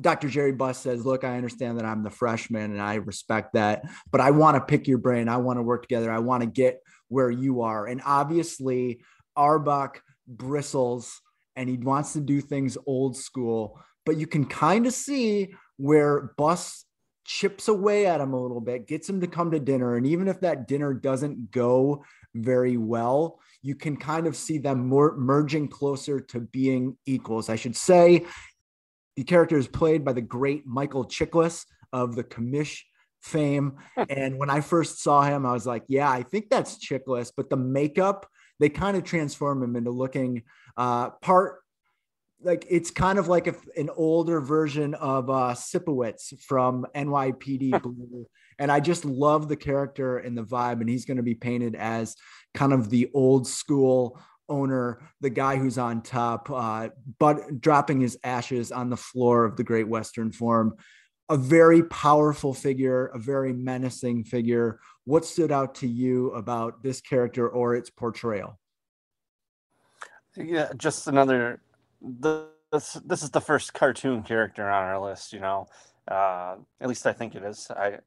Dr. 0.00 0.28
Jerry 0.28 0.52
Buss 0.52 0.78
says, 0.78 1.04
Look, 1.04 1.24
I 1.24 1.36
understand 1.36 1.78
that 1.78 1.84
I'm 1.84 2.02
the 2.02 2.10
freshman 2.10 2.72
and 2.72 2.80
I 2.80 2.94
respect 2.94 3.54
that, 3.54 3.84
but 4.10 4.20
I 4.20 4.30
want 4.30 4.56
to 4.56 4.60
pick 4.60 4.88
your 4.88 4.98
brain. 4.98 5.28
I 5.28 5.36
want 5.36 5.58
to 5.58 5.62
work 5.62 5.82
together. 5.82 6.10
I 6.10 6.18
want 6.18 6.42
to 6.42 6.48
get 6.48 6.80
where 7.08 7.30
you 7.30 7.62
are. 7.62 7.86
And 7.86 8.00
obviously, 8.04 9.02
Auerbach 9.36 10.02
bristles 10.26 11.20
and 11.56 11.68
he 11.68 11.76
wants 11.76 12.14
to 12.14 12.20
do 12.20 12.40
things 12.40 12.78
old 12.86 13.16
school, 13.16 13.78
but 14.06 14.16
you 14.16 14.26
can 14.26 14.46
kind 14.46 14.86
of 14.86 14.94
see 14.94 15.54
where 15.76 16.32
Buss 16.38 16.84
chips 17.24 17.68
away 17.68 18.06
at 18.06 18.20
him 18.20 18.32
a 18.32 18.40
little 18.40 18.60
bit, 18.60 18.88
gets 18.88 19.08
him 19.08 19.20
to 19.20 19.26
come 19.26 19.50
to 19.50 19.60
dinner. 19.60 19.96
And 19.96 20.06
even 20.06 20.28
if 20.28 20.40
that 20.40 20.66
dinner 20.66 20.92
doesn't 20.94 21.50
go 21.50 22.04
very 22.34 22.76
well, 22.76 23.38
you 23.62 23.74
can 23.74 23.96
kind 23.96 24.26
of 24.26 24.36
see 24.36 24.58
them 24.58 24.88
more 24.88 25.16
merging 25.16 25.68
closer 25.68 26.18
to 26.18 26.40
being 26.40 26.96
equals. 27.06 27.48
I 27.48 27.56
should 27.56 27.76
say 27.76 28.26
the 29.16 29.24
character 29.24 29.56
is 29.56 29.68
played 29.68 30.04
by 30.04 30.12
the 30.12 30.20
great 30.20 30.66
Michael 30.66 31.04
Chiklis 31.04 31.66
of 31.92 32.14
the 32.14 32.24
commish 32.24 32.80
fame. 33.20 33.76
and 34.08 34.38
when 34.38 34.50
I 34.50 34.60
first 34.60 35.02
saw 35.02 35.22
him, 35.22 35.46
I 35.46 35.52
was 35.52 35.66
like, 35.66 35.84
yeah, 35.88 36.10
I 36.10 36.22
think 36.22 36.50
that's 36.50 36.84
Chiklis, 36.84 37.32
but 37.36 37.50
the 37.50 37.56
makeup, 37.56 38.26
they 38.60 38.68
kind 38.68 38.96
of 38.96 39.04
transform 39.04 39.62
him 39.62 39.76
into 39.76 39.90
looking 39.90 40.42
uh, 40.76 41.10
part 41.10 41.62
like 42.44 42.66
it's 42.68 42.90
kind 42.90 43.18
of 43.18 43.28
like 43.28 43.46
a, 43.46 43.54
an 43.76 43.88
older 43.96 44.40
version 44.40 44.94
of 44.94 45.30
uh 45.30 45.54
Sipowicz 45.54 46.40
from 46.40 46.86
NYPD 46.94 47.82
Blue. 47.82 48.26
and 48.58 48.70
I 48.70 48.80
just 48.80 49.04
love 49.04 49.48
the 49.48 49.56
character 49.56 50.18
and 50.18 50.36
the 50.36 50.42
vibe. 50.42 50.80
And 50.80 50.88
he's 50.88 51.04
going 51.04 51.16
to 51.18 51.22
be 51.22 51.34
painted 51.34 51.74
as 51.76 52.16
kind 52.54 52.72
of 52.72 52.90
the 52.90 53.10
old 53.14 53.46
school 53.46 54.20
owner, 54.48 55.00
the 55.20 55.30
guy 55.30 55.56
who's 55.56 55.78
on 55.78 56.02
top, 56.02 56.50
uh, 56.50 56.88
but 57.18 57.60
dropping 57.60 58.00
his 58.00 58.18
ashes 58.24 58.72
on 58.72 58.90
the 58.90 58.96
floor 58.96 59.44
of 59.44 59.56
the 59.56 59.64
Great 59.64 59.88
Western 59.88 60.32
Forum. 60.32 60.74
A 61.28 61.36
very 61.36 61.82
powerful 61.84 62.52
figure, 62.52 63.06
a 63.06 63.18
very 63.18 63.52
menacing 63.52 64.24
figure. 64.24 64.80
What 65.04 65.24
stood 65.24 65.50
out 65.50 65.76
to 65.76 65.88
you 65.88 66.30
about 66.32 66.82
this 66.82 67.00
character 67.00 67.48
or 67.48 67.74
its 67.74 67.90
portrayal? 67.90 68.58
Yeah, 70.36 70.72
just 70.76 71.08
another. 71.08 71.60
This 72.00 72.94
this 73.04 73.22
is 73.22 73.30
the 73.30 73.40
first 73.40 73.74
cartoon 73.74 74.22
character 74.22 74.68
on 74.68 74.84
our 74.84 75.00
list. 75.00 75.32
You 75.32 75.40
know, 75.40 75.66
uh, 76.08 76.56
at 76.80 76.88
least 76.88 77.06
I 77.06 77.12
think 77.12 77.34
it 77.34 77.42
is. 77.42 77.70
I, 77.70 77.98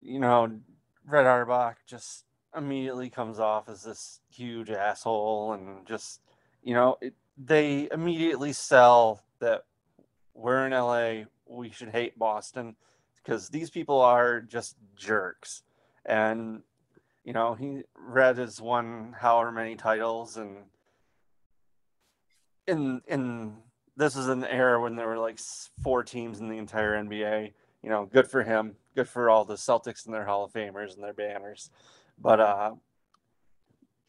you 0.00 0.20
know, 0.20 0.58
Red 1.04 1.26
Auerbach 1.26 1.76
just 1.86 2.24
immediately 2.56 3.10
comes 3.10 3.38
off 3.38 3.68
as 3.68 3.82
this 3.82 4.20
huge 4.30 4.70
asshole 4.70 5.52
and 5.52 5.86
just 5.86 6.20
you 6.62 6.74
know 6.74 6.96
it, 7.00 7.14
they 7.36 7.88
immediately 7.92 8.52
sell 8.52 9.22
that 9.38 9.64
we're 10.34 10.66
in 10.66 10.72
LA 10.72 11.24
we 11.46 11.70
should 11.70 11.90
hate 11.90 12.18
Boston 12.18 12.76
because 13.16 13.48
these 13.48 13.70
people 13.70 14.00
are 14.00 14.40
just 14.40 14.76
jerks. 14.96 15.62
And 16.04 16.62
you 17.24 17.32
know 17.32 17.54
he 17.54 17.82
Red 17.94 18.38
has 18.38 18.60
won 18.60 19.14
however 19.18 19.52
many 19.52 19.76
titles 19.76 20.36
and 20.36 20.64
in 22.66 23.02
in 23.06 23.56
this 23.96 24.16
is 24.16 24.28
an 24.28 24.44
era 24.44 24.80
when 24.80 24.96
there 24.96 25.08
were 25.08 25.18
like 25.18 25.38
four 25.82 26.02
teams 26.02 26.40
in 26.40 26.48
the 26.48 26.56
entire 26.56 27.02
NBA 27.02 27.52
you 27.82 27.90
know 27.90 28.06
good 28.06 28.30
for 28.30 28.42
him 28.42 28.76
good 28.94 29.08
for 29.08 29.28
all 29.28 29.44
the 29.44 29.56
Celtics 29.56 30.06
and 30.06 30.14
their 30.14 30.24
Hall 30.24 30.44
of 30.44 30.52
Famers 30.52 30.94
and 30.94 31.04
their 31.04 31.12
banners 31.12 31.70
but 32.20 32.40
uh, 32.40 32.72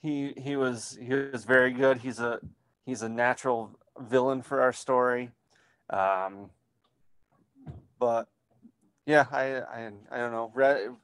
he 0.01 0.33
he 0.37 0.55
was 0.55 0.97
he 1.01 1.13
was 1.13 1.45
very 1.45 1.71
good. 1.71 1.97
He's 1.97 2.19
a 2.19 2.39
he's 2.85 3.01
a 3.01 3.09
natural 3.09 3.77
villain 3.99 4.41
for 4.41 4.61
our 4.61 4.73
story. 4.73 5.31
Um, 5.89 6.49
but 7.99 8.27
yeah, 9.05 9.25
I, 9.31 9.61
I 9.61 9.91
I 10.11 10.17
don't 10.17 10.31
know. 10.31 10.97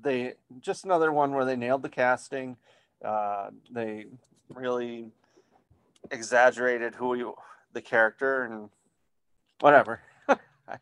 They 0.00 0.34
just 0.60 0.84
another 0.84 1.12
one 1.12 1.32
where 1.32 1.44
they 1.44 1.56
nailed 1.56 1.82
the 1.82 1.88
casting. 1.88 2.56
Uh, 3.04 3.50
they 3.70 4.06
really 4.48 5.06
exaggerated 6.10 6.94
who 6.94 7.14
you 7.14 7.34
the 7.72 7.82
character 7.82 8.44
and 8.44 8.68
whatever 9.60 10.00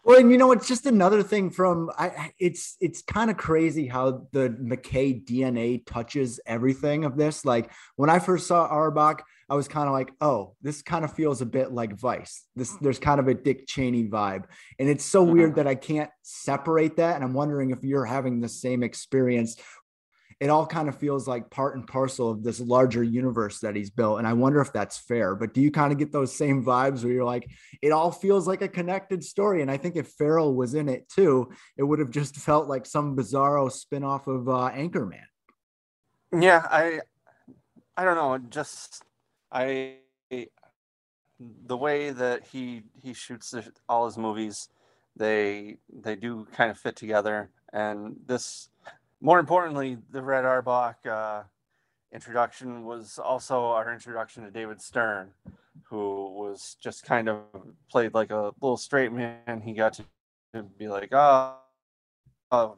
well, 0.05 0.19
and 0.19 0.31
you 0.31 0.39
know, 0.39 0.53
it's 0.53 0.69
just 0.69 0.87
another 0.87 1.23
thing 1.23 1.51
from 1.51 1.91
I. 1.99 2.33
It's 2.39 2.77
it's 2.81 3.03
kind 3.03 3.31
of 3.31 3.37
crazy 3.37 3.87
how 3.87 4.27
the 4.33 4.51
McKay 4.51 5.25
DNA 5.25 5.85
touches 5.87 6.41
everything 6.47 7.05
of 7.05 7.17
this. 7.17 7.45
Like 7.45 7.71
when 7.97 8.11
I 8.11 8.19
first 8.19 8.47
saw 8.47 8.67
Auerbach, 8.67 9.23
I 9.49 9.55
was 9.55 9.69
kind 9.69 9.89
of 9.89 9.93
like, 9.93 10.13
oh, 10.21 10.55
this 10.63 10.83
kind 10.83 11.05
of 11.05 11.13
feels 11.13 11.41
a 11.41 11.47
bit 11.47 11.73
like 11.73 11.99
Vice. 11.99 12.45
This 12.55 12.77
there's 12.81 12.99
kind 12.99 13.21
of 13.21 13.29
a 13.29 13.35
Dick 13.35 13.67
Cheney 13.67 14.09
vibe, 14.09 14.45
and 14.79 14.89
it's 14.89 15.05
so 15.05 15.25
mm-hmm. 15.25 15.33
weird 15.33 15.55
that 15.57 15.67
I 15.67 15.75
can't 15.75 16.11
separate 16.23 16.97
that. 16.97 17.17
And 17.17 17.25
I'm 17.25 17.35
wondering 17.35 17.71
if 17.71 17.83
you're 17.83 18.05
having 18.05 18.41
the 18.41 18.49
same 18.49 18.83
experience 18.83 19.57
it 20.41 20.49
all 20.49 20.67
kind 20.67 20.89
of 20.89 20.97
feels 20.97 21.29
like 21.29 21.51
part 21.51 21.77
and 21.77 21.87
parcel 21.87 22.31
of 22.31 22.43
this 22.43 22.61
larger 22.61 23.03
universe 23.03 23.61
that 23.61 23.77
he's 23.77 23.91
built. 23.91 24.19
And 24.19 24.27
I 24.27 24.33
wonder 24.33 24.61
if 24.63 24.73
that's 24.73 24.97
fair. 24.97 25.35
But 25.35 25.53
do 25.53 25.61
you 25.61 25.71
kind 25.71 25.93
of 25.93 25.99
get 25.99 26.13
those 26.13 26.35
same 26.35 26.65
vibes 26.65 27.05
where 27.05 27.13
you're 27.13 27.25
like, 27.25 27.47
it 27.83 27.93
all 27.93 28.11
feels 28.11 28.49
like 28.49 28.63
a 28.63 28.69
connected 28.69 29.23
story? 29.23 29.61
And 29.61 29.71
I 29.71 29.77
think 29.77 29.97
if 29.97 30.09
Ferrell 30.09 30.55
was 30.55 30.75
in 30.75 30.89
it 30.89 31.11
too, 31.11 31.51
it 31.77 31.83
would 31.83 31.99
have 31.99 32.11
just 32.11 32.37
felt 32.37 32.69
like 32.69 32.87
some 32.87 33.15
bizarro 33.15 33.71
spinoff 33.71 34.27
of 34.27 34.49
uh, 34.49 34.71
Anchorman. 34.75 35.21
Yeah, 36.33 36.67
I, 36.71 37.01
I 37.99 38.05
don't 38.05 38.17
know. 38.17 38.39
Just 38.49 39.05
I, 39.53 39.97
the 41.67 41.77
way 41.77 42.11
that 42.11 42.47
he 42.47 42.83
he 43.03 43.13
shoots 43.13 43.55
all 43.89 44.07
his 44.07 44.17
movies, 44.17 44.69
they 45.17 45.77
they 45.93 46.17
do 46.17 46.47
kind 46.53 46.71
of 46.71 46.79
fit 46.79 46.97
together. 46.97 47.51
And 47.73 48.17
this 48.27 48.71
more 49.21 49.39
importantly, 49.39 49.99
the 50.11 50.23
Red 50.23 50.45
Auerbach 50.45 51.07
uh, 51.07 51.43
introduction 52.13 52.85
was 52.85 53.19
also 53.19 53.67
our 53.67 53.93
introduction 53.93 54.45
to 54.45 54.51
David 54.51 54.81
Stern, 54.81 55.31
who 55.85 56.33
was 56.33 56.77
just 56.83 57.05
kind 57.05 57.29
of 57.29 57.41
played 57.91 58.15
like 58.15 58.31
a 58.31 58.53
little 58.61 58.77
straight 58.77 59.13
man. 59.13 59.61
He 59.63 59.73
got 59.73 59.95
to, 59.95 60.05
be 60.79 60.89
like, 60.89 61.11
oh, 61.13 61.59
oh, 62.51 62.77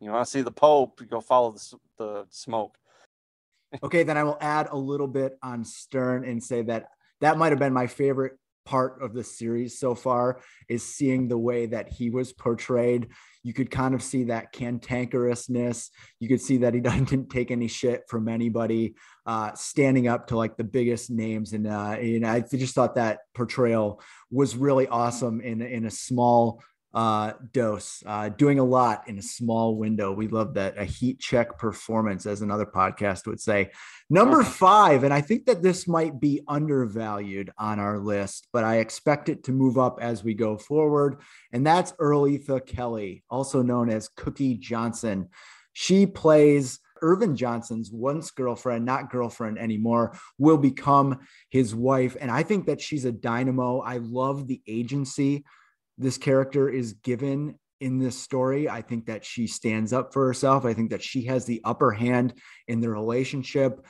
you 0.00 0.10
want 0.10 0.24
to 0.24 0.30
see 0.30 0.42
the 0.42 0.52
Pope? 0.52 1.00
You 1.00 1.06
go 1.06 1.20
follow 1.20 1.52
the, 1.52 1.76
the 1.98 2.26
smoke. 2.30 2.76
okay, 3.82 4.02
then 4.04 4.16
I 4.16 4.22
will 4.22 4.38
add 4.40 4.68
a 4.70 4.76
little 4.76 5.08
bit 5.08 5.38
on 5.42 5.64
Stern 5.64 6.24
and 6.24 6.42
say 6.42 6.62
that 6.62 6.90
that 7.20 7.38
might 7.38 7.50
have 7.50 7.58
been 7.58 7.72
my 7.72 7.86
favorite 7.86 8.38
part 8.64 9.02
of 9.02 9.14
the 9.14 9.24
series 9.24 9.78
so 9.78 9.94
far 9.94 10.40
is 10.68 10.82
seeing 10.82 11.28
the 11.28 11.38
way 11.38 11.66
that 11.66 11.88
he 11.88 12.10
was 12.10 12.32
portrayed 12.32 13.08
you 13.42 13.52
could 13.52 13.70
kind 13.70 13.94
of 13.94 14.02
see 14.02 14.24
that 14.24 14.52
cantankerousness. 14.52 15.90
You 16.20 16.28
could 16.28 16.40
see 16.40 16.58
that 16.58 16.74
he 16.74 16.80
didn't 16.80 17.28
take 17.28 17.50
any 17.50 17.68
shit 17.68 18.02
from 18.08 18.28
anybody, 18.28 18.94
uh, 19.26 19.52
standing 19.54 20.08
up 20.08 20.28
to 20.28 20.36
like 20.36 20.56
the 20.56 20.64
biggest 20.64 21.10
names. 21.10 21.52
And, 21.52 21.66
uh, 21.66 21.96
and 21.98 22.26
I 22.26 22.40
just 22.40 22.74
thought 22.74 22.94
that 22.94 23.20
portrayal 23.34 24.00
was 24.30 24.56
really 24.56 24.86
awesome 24.86 25.40
in, 25.40 25.60
in 25.60 25.86
a 25.86 25.90
small 25.90 26.62
uh, 26.94 27.32
dose, 27.52 28.02
uh, 28.06 28.28
doing 28.28 28.58
a 28.58 28.64
lot 28.64 29.08
in 29.08 29.18
a 29.18 29.22
small 29.22 29.76
window. 29.76 30.12
We 30.12 30.28
love 30.28 30.54
that. 30.54 30.76
A 30.76 30.84
heat 30.84 31.18
check 31.18 31.58
performance, 31.58 32.26
as 32.26 32.42
another 32.42 32.66
podcast 32.66 33.26
would 33.26 33.40
say. 33.40 33.70
Number 34.10 34.42
five, 34.42 35.04
and 35.04 35.12
I 35.12 35.22
think 35.22 35.46
that 35.46 35.62
this 35.62 35.88
might 35.88 36.20
be 36.20 36.42
undervalued 36.46 37.50
on 37.56 37.80
our 37.80 37.98
list, 37.98 38.48
but 38.52 38.64
I 38.64 38.76
expect 38.78 39.28
it 39.28 39.44
to 39.44 39.52
move 39.52 39.78
up 39.78 39.98
as 40.02 40.22
we 40.22 40.34
go 40.34 40.58
forward. 40.58 41.20
And 41.52 41.66
that's 41.66 41.92
Earleatha 41.92 42.66
Kelly, 42.66 43.24
also 43.30 43.62
known 43.62 43.88
as 43.88 44.08
Cookie 44.08 44.56
Johnson. 44.56 45.28
She 45.72 46.04
plays 46.04 46.78
Earvin 47.00 47.36
Johnson's 47.36 47.90
once 47.90 48.30
girlfriend, 48.30 48.84
not 48.84 49.10
girlfriend 49.10 49.58
anymore, 49.58 50.16
will 50.38 50.58
become 50.58 51.20
his 51.50 51.74
wife. 51.74 52.16
And 52.20 52.30
I 52.30 52.42
think 52.42 52.66
that 52.66 52.80
she's 52.80 53.06
a 53.06 53.12
dynamo. 53.12 53.80
I 53.80 53.96
love 53.96 54.46
the 54.46 54.60
agency 54.66 55.44
this 55.98 56.18
character 56.18 56.68
is 56.68 56.94
given 56.94 57.58
in 57.80 57.98
this 57.98 58.18
story. 58.18 58.68
I 58.68 58.80
think 58.80 59.06
that 59.06 59.24
she 59.24 59.46
stands 59.46 59.92
up 59.92 60.12
for 60.12 60.26
herself. 60.26 60.64
I 60.64 60.72
think 60.72 60.90
that 60.90 61.02
she 61.02 61.24
has 61.24 61.44
the 61.44 61.60
upper 61.64 61.90
hand 61.90 62.34
in 62.68 62.80
the 62.80 62.88
relationship. 62.88 63.84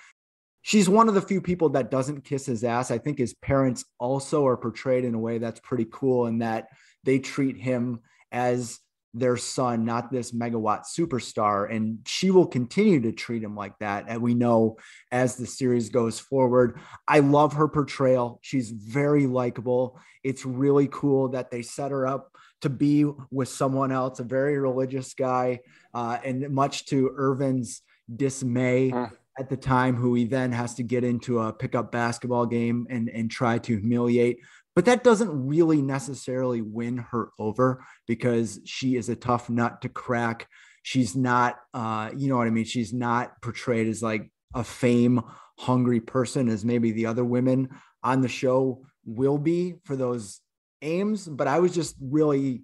She's 0.62 0.88
one 0.88 1.08
of 1.08 1.14
the 1.14 1.20
few 1.20 1.40
people 1.40 1.70
that 1.70 1.90
doesn't 1.90 2.24
kiss 2.24 2.46
his 2.46 2.64
ass. 2.64 2.90
I 2.90 2.98
think 2.98 3.18
his 3.18 3.34
parents 3.34 3.84
also 3.98 4.46
are 4.46 4.56
portrayed 4.56 5.04
in 5.04 5.14
a 5.14 5.18
way 5.18 5.38
that's 5.38 5.60
pretty 5.60 5.86
cool 5.90 6.26
in 6.26 6.38
that 6.38 6.68
they 7.04 7.18
treat 7.18 7.56
him 7.56 8.00
as 8.30 8.78
their 9.14 9.36
son, 9.36 9.84
not 9.84 10.10
this 10.10 10.32
megawatt 10.32 10.84
superstar. 10.86 11.70
And 11.70 11.98
she 12.06 12.30
will 12.30 12.46
continue 12.46 13.00
to 13.02 13.12
treat 13.12 13.42
him 13.42 13.54
like 13.54 13.78
that. 13.80 14.06
And 14.08 14.22
we 14.22 14.34
know 14.34 14.78
as 15.10 15.36
the 15.36 15.46
series 15.46 15.90
goes 15.90 16.18
forward. 16.18 16.80
I 17.06 17.18
love 17.18 17.54
her 17.54 17.68
portrayal. 17.68 18.38
She's 18.42 18.70
very 18.70 19.26
likable. 19.26 20.00
It's 20.24 20.46
really 20.46 20.88
cool 20.90 21.28
that 21.30 21.50
they 21.50 21.62
set 21.62 21.90
her 21.90 22.06
up 22.06 22.30
to 22.62 22.70
be 22.70 23.04
with 23.30 23.48
someone 23.48 23.92
else, 23.92 24.20
a 24.20 24.24
very 24.24 24.56
religious 24.58 25.14
guy. 25.14 25.60
Uh, 25.92 26.18
and 26.24 26.48
much 26.50 26.86
to 26.86 27.10
Earvin's 27.18 27.82
dismay. 28.14 28.90
Mm. 28.90 29.10
At 29.38 29.48
the 29.48 29.56
time, 29.56 29.96
who 29.96 30.12
he 30.12 30.26
then 30.26 30.52
has 30.52 30.74
to 30.74 30.82
get 30.82 31.04
into 31.04 31.38
a 31.38 31.54
pickup 31.54 31.90
basketball 31.90 32.44
game 32.44 32.86
and, 32.90 33.08
and 33.08 33.30
try 33.30 33.56
to 33.60 33.78
humiliate 33.78 34.40
but 34.74 34.86
that 34.86 35.04
doesn't 35.04 35.46
really 35.46 35.82
necessarily 35.82 36.62
win 36.62 36.98
her 36.98 37.30
over 37.38 37.84
because 38.06 38.60
she 38.64 38.96
is 38.96 39.08
a 39.08 39.16
tough 39.16 39.50
nut 39.50 39.82
to 39.82 39.88
crack. 39.88 40.48
She's 40.82 41.14
not, 41.14 41.56
uh, 41.74 42.10
you 42.16 42.28
know 42.28 42.38
what 42.38 42.46
I 42.46 42.50
mean? 42.50 42.64
She's 42.64 42.92
not 42.92 43.40
portrayed 43.42 43.86
as 43.86 44.02
like 44.02 44.30
a 44.54 44.64
fame 44.64 45.20
hungry 45.58 46.00
person 46.00 46.48
as 46.48 46.64
maybe 46.64 46.92
the 46.92 47.06
other 47.06 47.24
women 47.24 47.68
on 48.02 48.20
the 48.20 48.28
show 48.28 48.84
will 49.04 49.38
be 49.38 49.74
for 49.84 49.94
those 49.94 50.40
aims. 50.80 51.28
But 51.28 51.48
I 51.48 51.60
was 51.60 51.74
just 51.74 51.94
really 52.00 52.62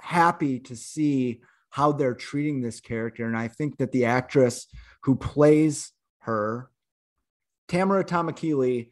happy 0.00 0.60
to 0.60 0.76
see 0.76 1.40
how 1.70 1.92
they're 1.92 2.14
treating 2.14 2.60
this 2.60 2.80
character. 2.80 3.26
And 3.26 3.36
I 3.36 3.48
think 3.48 3.78
that 3.78 3.90
the 3.90 4.04
actress 4.04 4.66
who 5.02 5.16
plays 5.16 5.92
her, 6.20 6.70
Tamera 7.68 8.04
Tomakili, 8.04 8.90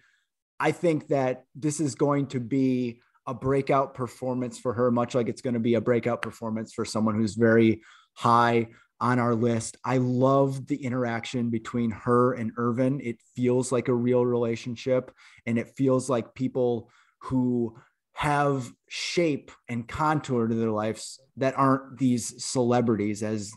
I 0.62 0.70
think 0.70 1.08
that 1.08 1.46
this 1.56 1.80
is 1.80 1.96
going 1.96 2.28
to 2.28 2.38
be 2.38 3.00
a 3.26 3.34
breakout 3.34 3.94
performance 3.94 4.60
for 4.60 4.72
her, 4.74 4.92
much 4.92 5.12
like 5.12 5.28
it's 5.28 5.42
going 5.42 5.54
to 5.54 5.60
be 5.60 5.74
a 5.74 5.80
breakout 5.80 6.22
performance 6.22 6.72
for 6.72 6.84
someone 6.84 7.16
who's 7.16 7.34
very 7.34 7.82
high 8.14 8.68
on 9.00 9.18
our 9.18 9.34
list. 9.34 9.76
I 9.84 9.96
love 9.96 10.68
the 10.68 10.76
interaction 10.76 11.50
between 11.50 11.90
her 11.90 12.34
and 12.34 12.52
Earvin. 12.56 13.00
It 13.02 13.16
feels 13.34 13.72
like 13.72 13.88
a 13.88 13.94
real 13.94 14.24
relationship 14.24 15.10
and 15.46 15.58
it 15.58 15.74
feels 15.76 16.08
like 16.08 16.32
people 16.32 16.92
who 17.22 17.76
have 18.12 18.70
shape 18.88 19.50
and 19.68 19.88
contour 19.88 20.46
to 20.46 20.54
their 20.54 20.70
lives 20.70 21.18
that 21.38 21.58
aren't 21.58 21.98
these 21.98 22.44
celebrities 22.44 23.24
as 23.24 23.50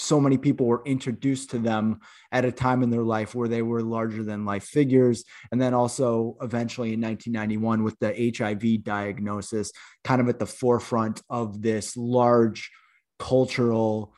so 0.00 0.18
many 0.18 0.38
people 0.38 0.66
were 0.66 0.82
introduced 0.86 1.50
to 1.50 1.58
them 1.58 2.00
at 2.32 2.46
a 2.46 2.52
time 2.52 2.82
in 2.82 2.88
their 2.88 3.02
life 3.02 3.34
where 3.34 3.48
they 3.48 3.60
were 3.60 3.82
larger 3.82 4.22
than 4.22 4.46
life 4.46 4.64
figures. 4.64 5.24
And 5.52 5.60
then 5.60 5.74
also 5.74 6.38
eventually 6.40 6.94
in 6.94 7.00
1991 7.00 7.82
with 7.82 7.98
the 7.98 8.32
HIV 8.36 8.82
diagnosis, 8.82 9.72
kind 10.02 10.22
of 10.22 10.28
at 10.28 10.38
the 10.38 10.46
forefront 10.46 11.22
of 11.28 11.60
this 11.60 11.96
large 11.98 12.70
cultural 13.18 14.14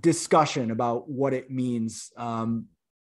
discussion 0.00 0.70
about 0.70 1.08
what 1.08 1.34
it 1.34 1.50
means 1.50 2.10
um, 2.16 2.66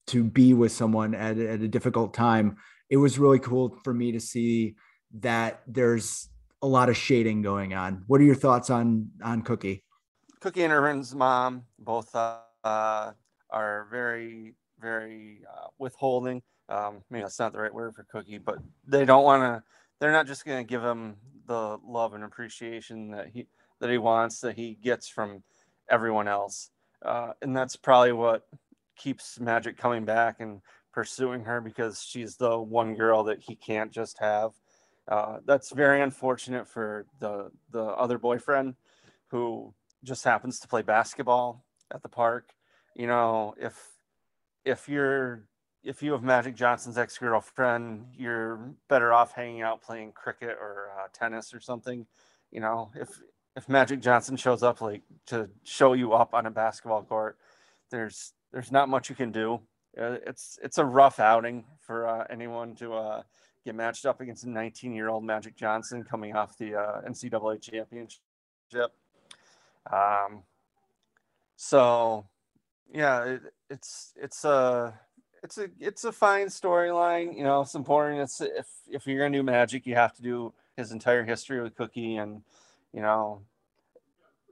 to 0.08 0.24
be 0.24 0.52
with 0.52 0.72
someone 0.72 1.14
at, 1.14 1.38
at 1.38 1.60
a 1.60 1.68
difficult 1.68 2.12
time. 2.12 2.56
It 2.90 2.96
was 2.96 3.20
really 3.20 3.38
cool 3.38 3.78
for 3.84 3.94
me 3.94 4.12
to 4.12 4.20
see 4.20 4.74
that 5.20 5.62
there's 5.68 6.28
a 6.60 6.66
lot 6.66 6.88
of 6.88 6.96
shading 6.96 7.42
going 7.42 7.72
on. 7.72 8.02
What 8.08 8.20
are 8.20 8.24
your 8.24 8.34
thoughts 8.34 8.68
on 8.68 9.10
on 9.22 9.42
Cookie? 9.42 9.83
Cookie 10.44 10.64
and 10.64 10.74
Earvin's 10.74 11.14
mom 11.14 11.64
both 11.78 12.14
uh, 12.14 12.42
are 13.48 13.86
very, 13.90 14.52
very 14.78 15.40
uh, 15.50 15.68
withholding. 15.78 16.42
Um, 16.68 17.02
maybe 17.08 17.22
that's 17.22 17.38
not 17.38 17.54
the 17.54 17.60
right 17.60 17.72
word 17.72 17.94
for 17.94 18.04
Cookie, 18.12 18.36
but 18.36 18.58
they 18.86 19.06
don't 19.06 19.24
want 19.24 19.42
to. 19.42 19.62
They're 20.00 20.12
not 20.12 20.26
just 20.26 20.44
going 20.44 20.62
to 20.62 20.68
give 20.68 20.82
him 20.82 21.16
the 21.46 21.78
love 21.82 22.12
and 22.12 22.24
appreciation 22.24 23.10
that 23.12 23.28
he 23.28 23.46
that 23.80 23.88
he 23.88 23.96
wants 23.96 24.40
that 24.40 24.54
he 24.54 24.74
gets 24.74 25.08
from 25.08 25.42
everyone 25.88 26.28
else, 26.28 26.68
uh, 27.02 27.32
and 27.40 27.56
that's 27.56 27.76
probably 27.76 28.12
what 28.12 28.42
keeps 28.98 29.40
Magic 29.40 29.78
coming 29.78 30.04
back 30.04 30.40
and 30.40 30.60
pursuing 30.92 31.42
her 31.44 31.62
because 31.62 32.02
she's 32.02 32.36
the 32.36 32.60
one 32.60 32.94
girl 32.94 33.24
that 33.24 33.40
he 33.40 33.56
can't 33.56 33.90
just 33.90 34.18
have. 34.18 34.50
Uh, 35.08 35.38
that's 35.46 35.72
very 35.72 36.02
unfortunate 36.02 36.68
for 36.68 37.06
the 37.18 37.50
the 37.70 37.82
other 37.82 38.18
boyfriend 38.18 38.74
who 39.28 39.72
just 40.04 40.24
happens 40.24 40.60
to 40.60 40.68
play 40.68 40.82
basketball 40.82 41.64
at 41.92 42.02
the 42.02 42.08
park. 42.08 42.50
You 42.94 43.06
know, 43.06 43.54
if 43.58 43.74
if 44.64 44.88
you're 44.88 45.48
if 45.82 46.02
you 46.02 46.12
have 46.12 46.22
Magic 46.22 46.54
Johnson's 46.54 46.96
ex 46.96 47.18
girlfriend, 47.18 48.06
you're 48.16 48.74
better 48.88 49.12
off 49.12 49.32
hanging 49.32 49.62
out 49.62 49.82
playing 49.82 50.12
cricket 50.12 50.56
or 50.60 50.90
uh, 50.98 51.08
tennis 51.12 51.52
or 51.52 51.60
something. 51.60 52.06
You 52.50 52.60
know, 52.60 52.90
if 52.94 53.20
if 53.56 53.68
Magic 53.68 54.00
Johnson 54.00 54.36
shows 54.36 54.62
up 54.62 54.80
like 54.80 55.02
to 55.26 55.48
show 55.62 55.92
you 55.92 56.12
up 56.12 56.34
on 56.34 56.46
a 56.46 56.50
basketball 56.50 57.02
court, 57.02 57.36
there's 57.90 58.32
there's 58.52 58.72
not 58.72 58.88
much 58.88 59.08
you 59.10 59.16
can 59.16 59.30
do. 59.30 59.60
Uh, 60.00 60.18
it's 60.26 60.58
it's 60.62 60.78
a 60.78 60.84
rough 60.84 61.20
outing 61.20 61.64
for 61.80 62.06
uh, 62.08 62.24
anyone 62.30 62.74
to 62.76 62.94
uh, 62.94 63.22
get 63.64 63.74
matched 63.74 64.06
up 64.06 64.20
against 64.20 64.44
a 64.44 64.50
19 64.50 64.94
year 64.94 65.08
old 65.08 65.24
Magic 65.24 65.56
Johnson 65.56 66.02
coming 66.02 66.34
off 66.34 66.56
the 66.58 66.74
uh, 66.74 67.02
NCAA 67.02 67.60
championship. 67.60 68.20
Um, 69.90 70.42
so 71.56 72.26
yeah, 72.92 73.24
it, 73.24 73.42
it's 73.70 74.12
it's 74.16 74.44
a 74.44 74.98
it's 75.42 75.58
a 75.58 75.68
it's 75.80 76.04
a 76.04 76.12
fine 76.12 76.46
storyline. 76.46 77.36
You 77.36 77.44
know, 77.44 77.60
it's 77.62 77.74
important. 77.74 78.20
It's 78.20 78.40
if 78.40 78.66
if 78.88 79.06
you're 79.06 79.18
gonna 79.18 79.36
do 79.36 79.42
Magic, 79.42 79.86
you 79.86 79.94
have 79.94 80.14
to 80.14 80.22
do 80.22 80.52
his 80.76 80.92
entire 80.92 81.24
history 81.24 81.62
with 81.62 81.76
Cookie, 81.76 82.16
and 82.16 82.42
you 82.92 83.00
know, 83.02 83.42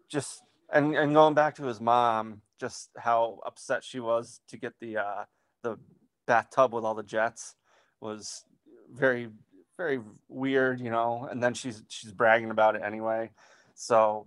just 0.09 0.43
and 0.73 0.95
and 0.95 1.15
going 1.15 1.35
back 1.35 1.55
to 1.57 1.65
his 1.65 1.81
mom, 1.81 2.43
just 2.61 2.91
how 2.97 3.41
upset 3.47 3.85
she 3.85 4.01
was 4.01 4.41
to 4.49 4.57
get 4.57 4.75
the 4.81 4.99
uh, 4.99 5.25
the 5.63 5.79
bathtub 6.27 6.73
with 6.73 6.85
all 6.85 6.95
the 6.95 7.03
jets 7.03 7.55
was 8.01 8.45
very 8.93 9.29
very 9.77 10.01
weird, 10.29 10.81
you 10.81 10.91
know. 10.91 11.29
And 11.31 11.43
then 11.43 11.55
she's 11.55 11.83
she's 11.89 12.13
bragging 12.13 12.51
about 12.51 12.77
it 12.77 12.83
anyway. 12.85 13.31
So 13.75 14.27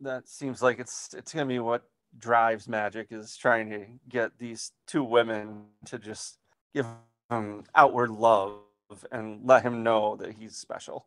that 0.00 0.28
seems 0.28 0.62
like 0.62 0.78
it's 0.78 1.14
it's 1.14 1.32
gonna 1.32 1.46
be 1.46 1.58
what 1.58 1.82
drives 2.18 2.68
magic 2.68 3.08
is 3.10 3.36
trying 3.36 3.70
to 3.70 3.86
get 4.08 4.38
these 4.38 4.72
two 4.86 5.04
women 5.04 5.64
to 5.86 5.98
just 5.98 6.38
give 6.74 6.86
him 7.30 7.64
outward 7.74 8.10
love 8.10 8.60
and 9.10 9.40
let 9.44 9.62
him 9.62 9.82
know 9.82 10.16
that 10.16 10.32
he's 10.32 10.56
special. 10.56 11.06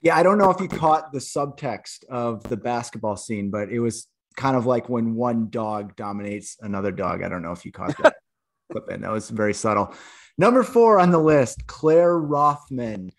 Yeah, 0.00 0.16
I 0.16 0.22
don't 0.22 0.38
know 0.38 0.50
if 0.50 0.60
you 0.60 0.68
caught 0.68 1.12
the 1.12 1.18
subtext 1.18 2.04
of 2.10 2.42
the 2.44 2.56
basketball 2.56 3.16
scene, 3.16 3.50
but 3.50 3.70
it 3.70 3.80
was 3.80 4.06
kind 4.36 4.56
of 4.56 4.66
like 4.66 4.88
when 4.88 5.14
one 5.14 5.48
dog 5.48 5.96
dominates 5.96 6.56
another 6.60 6.92
dog. 6.92 7.22
I 7.22 7.28
don't 7.28 7.42
know 7.42 7.52
if 7.52 7.64
you 7.64 7.72
caught 7.72 7.96
that 8.02 8.16
clip 8.72 8.90
in. 8.90 9.00
That 9.00 9.10
was 9.10 9.30
very 9.30 9.54
subtle. 9.54 9.94
Number 10.36 10.62
four 10.62 10.98
on 10.98 11.10
the 11.10 11.18
list, 11.18 11.66
Claire 11.66 12.18
Rothman, 12.18 13.12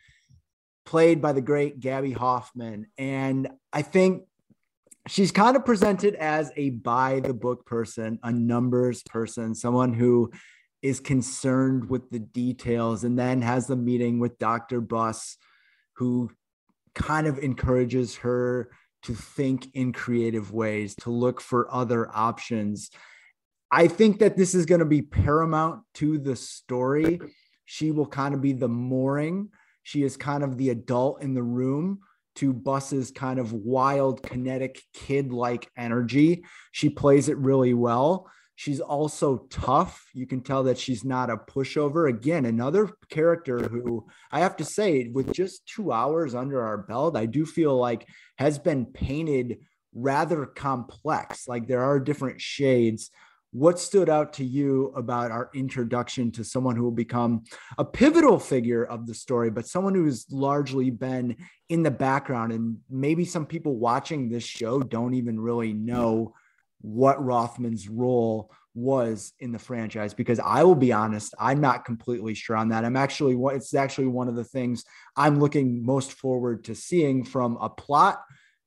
played 0.86 1.22
by 1.22 1.34
the 1.34 1.42
great 1.42 1.80
Gaby 1.80 2.12
Hoffmann 2.12 2.88
And 2.98 3.50
I 3.74 3.82
think 3.82 4.24
she's 5.08 5.32
kind 5.32 5.56
of 5.56 5.66
presented 5.66 6.16
as 6.16 6.52
a 6.56 6.72
by 6.72 7.20
the 7.20 7.34
book 7.34 7.66
person, 7.66 8.20
a 8.24 8.32
numbers 8.32 9.04
person, 9.04 9.54
someone 9.54 9.94
who 9.94 10.32
is 10.82 11.00
concerned 11.00 11.90
with 11.90 12.10
the 12.10 12.20
details 12.20 13.04
and 13.04 13.18
then 13.18 13.42
has 13.42 13.68
the 13.68 13.76
meeting 13.76 14.20
with 14.20 14.38
Dr. 14.38 14.82
Buss, 14.82 15.38
who 15.94 16.30
kind 16.94 17.28
of 17.28 17.40
encourages 17.40 18.18
her 18.18 18.70
to 19.04 19.14
think 19.14 19.68
in 19.74 19.94
creative 19.94 20.52
ways, 20.52 20.96
to 20.96 21.12
look 21.12 21.42
for 21.42 21.72
other 21.74 22.10
options. 22.14 22.90
I 23.72 23.88
think 23.88 24.20
that 24.20 24.38
this 24.38 24.56
is 24.56 24.66
going 24.66 24.80
to 24.80 24.86
be 24.86 25.02
paramount 25.02 25.84
to 25.96 26.18
the 26.18 26.36
story. 26.36 27.20
She 27.66 27.92
will 27.92 28.08
kind 28.08 28.34
of 28.34 28.42
be 28.42 28.54
the 28.54 28.68
mooring. 28.68 29.50
She 29.84 30.04
is 30.04 30.18
kind 30.18 30.44
of 30.44 30.58
the 30.58 30.70
adult 30.70 31.22
in 31.22 31.34
the 31.34 31.44
room 31.44 32.00
to 32.36 32.54
Buss's 32.54 33.12
kind 33.12 33.40
of 33.40 33.54
wild, 33.54 34.22
kinetic, 34.24 34.82
kid 34.94 35.32
like 35.32 35.70
energy. 35.78 36.44
She 36.72 36.90
plays 36.90 37.30
it 37.30 37.38
really 37.38 37.74
well. 37.74 38.30
She's 38.58 38.80
also 38.80 39.48
tough. 39.50 40.06
You 40.14 40.26
can 40.26 40.42
tell 40.42 40.64
that 40.64 40.78
she's 40.78 41.04
not 41.04 41.30
a 41.30 41.38
pushover. 41.38 42.10
Again, 42.10 42.46
another 42.46 42.90
character 43.10 43.68
who 43.68 44.08
I 44.32 44.40
have 44.40 44.56
to 44.58 44.66
say, 44.66 45.10
with 45.10 45.34
just 45.34 45.68
two 45.68 45.92
hours 45.92 46.34
under 46.34 46.62
our 46.62 46.78
belt, 46.78 47.18
I 47.18 47.26
do 47.26 47.46
feel 47.46 47.76
like 47.76 48.08
has 48.38 48.58
been 48.58 48.86
painted 48.86 49.60
rather 49.94 50.46
complex. 50.46 51.48
Like 51.48 51.68
there 51.68 51.84
are 51.84 52.00
different 52.00 52.40
shades 52.40 53.12
what 53.56 53.80
stood 53.80 54.10
out 54.10 54.34
to 54.34 54.44
you 54.44 54.92
about 54.98 55.32
our 55.32 55.50
introduction 55.56 56.30
to 56.30 56.44
someone 56.44 56.76
who 56.76 56.84
will 56.84 56.92
become 56.92 57.42
a 57.78 57.86
pivotal 57.86 58.38
figure 58.38 58.84
of 58.84 59.08
the 59.08 59.14
story, 59.14 59.50
but 59.50 59.66
someone 59.66 59.96
who's 59.96 60.26
largely 60.30 60.90
been 60.90 61.38
in 61.70 61.82
the 61.82 61.90
background? 61.90 62.52
And 62.52 62.80
maybe 62.90 63.24
some 63.24 63.46
people 63.46 63.78
watching 63.78 64.28
this 64.28 64.44
show 64.44 64.82
don't 64.82 65.14
even 65.14 65.40
really 65.40 65.72
know 65.72 66.34
what 66.82 67.24
Rothman's 67.24 67.88
role 67.88 68.52
was 68.74 69.32
in 69.40 69.54
the 69.54 69.60
franchise 69.60 70.14
because 70.14 70.42
I 70.42 70.66
will 70.66 70.76
be 70.76 70.92
honest, 70.92 71.34
I'm 71.40 71.62
not 71.62 71.86
completely 71.86 72.34
sure 72.34 72.58
on 72.58 72.68
that. 72.70 72.84
I'm 72.84 72.98
actually 72.98 73.38
it's 73.56 73.74
actually 73.74 74.08
one 74.08 74.28
of 74.28 74.36
the 74.36 74.44
things 74.44 74.84
I'm 75.16 75.40
looking 75.40 75.86
most 75.86 76.12
forward 76.12 76.66
to 76.66 76.76
seeing 76.76 77.24
from 77.24 77.56
a 77.62 77.70
plot 77.70 78.22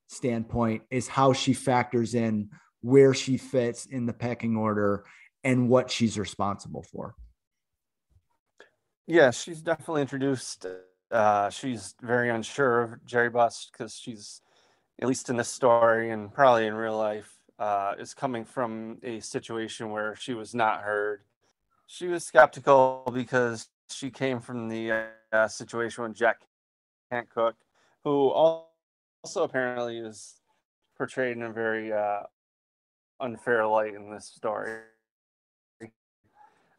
standpoint 0.07 0.81
is 0.89 1.07
how 1.07 1.33
she 1.33 1.53
factors 1.53 2.15
in 2.15 2.49
where 2.81 3.13
she 3.13 3.37
fits 3.37 3.85
in 3.85 4.05
the 4.05 4.13
pecking 4.13 4.55
order 4.55 5.05
and 5.43 5.69
what 5.69 5.89
she's 5.89 6.17
responsible 6.17 6.83
for. 6.83 7.15
Yeah, 9.07 9.31
she's 9.31 9.61
definitely 9.61 10.01
introduced. 10.01 10.65
Uh, 11.11 11.49
she's 11.49 11.95
very 12.01 12.29
unsure 12.29 12.81
of 12.81 13.05
Jerry 13.05 13.29
Buss 13.29 13.69
because 13.71 13.95
she's, 13.95 14.41
at 15.01 15.07
least 15.07 15.29
in 15.29 15.37
this 15.37 15.49
story 15.49 16.11
and 16.11 16.31
probably 16.31 16.67
in 16.67 16.75
real 16.75 16.97
life, 16.97 17.39
uh, 17.57 17.95
is 17.99 18.13
coming 18.13 18.45
from 18.45 18.99
a 19.03 19.19
situation 19.19 19.89
where 19.89 20.15
she 20.15 20.33
was 20.33 20.53
not 20.53 20.81
heard. 20.81 21.21
She 21.87 22.07
was 22.07 22.23
skeptical 22.23 23.09
because 23.13 23.67
she 23.89 24.11
came 24.11 24.39
from 24.39 24.69
the 24.69 25.07
uh, 25.33 25.47
situation 25.47 26.03
when 26.03 26.13
Jack 26.13 26.41
Kent 27.11 27.29
Cooke, 27.29 27.57
who 28.03 28.29
also 28.29 29.43
apparently 29.43 29.97
is 29.97 30.35
portrayed 30.95 31.35
in 31.35 31.43
a 31.43 31.51
very 31.51 31.91
uh, 31.91 32.21
unfair 33.19 33.65
light 33.67 33.93
in 33.93 34.11
this 34.11 34.25
story. 34.25 34.79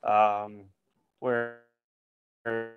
Um, 0.03 0.64
where, 1.18 1.61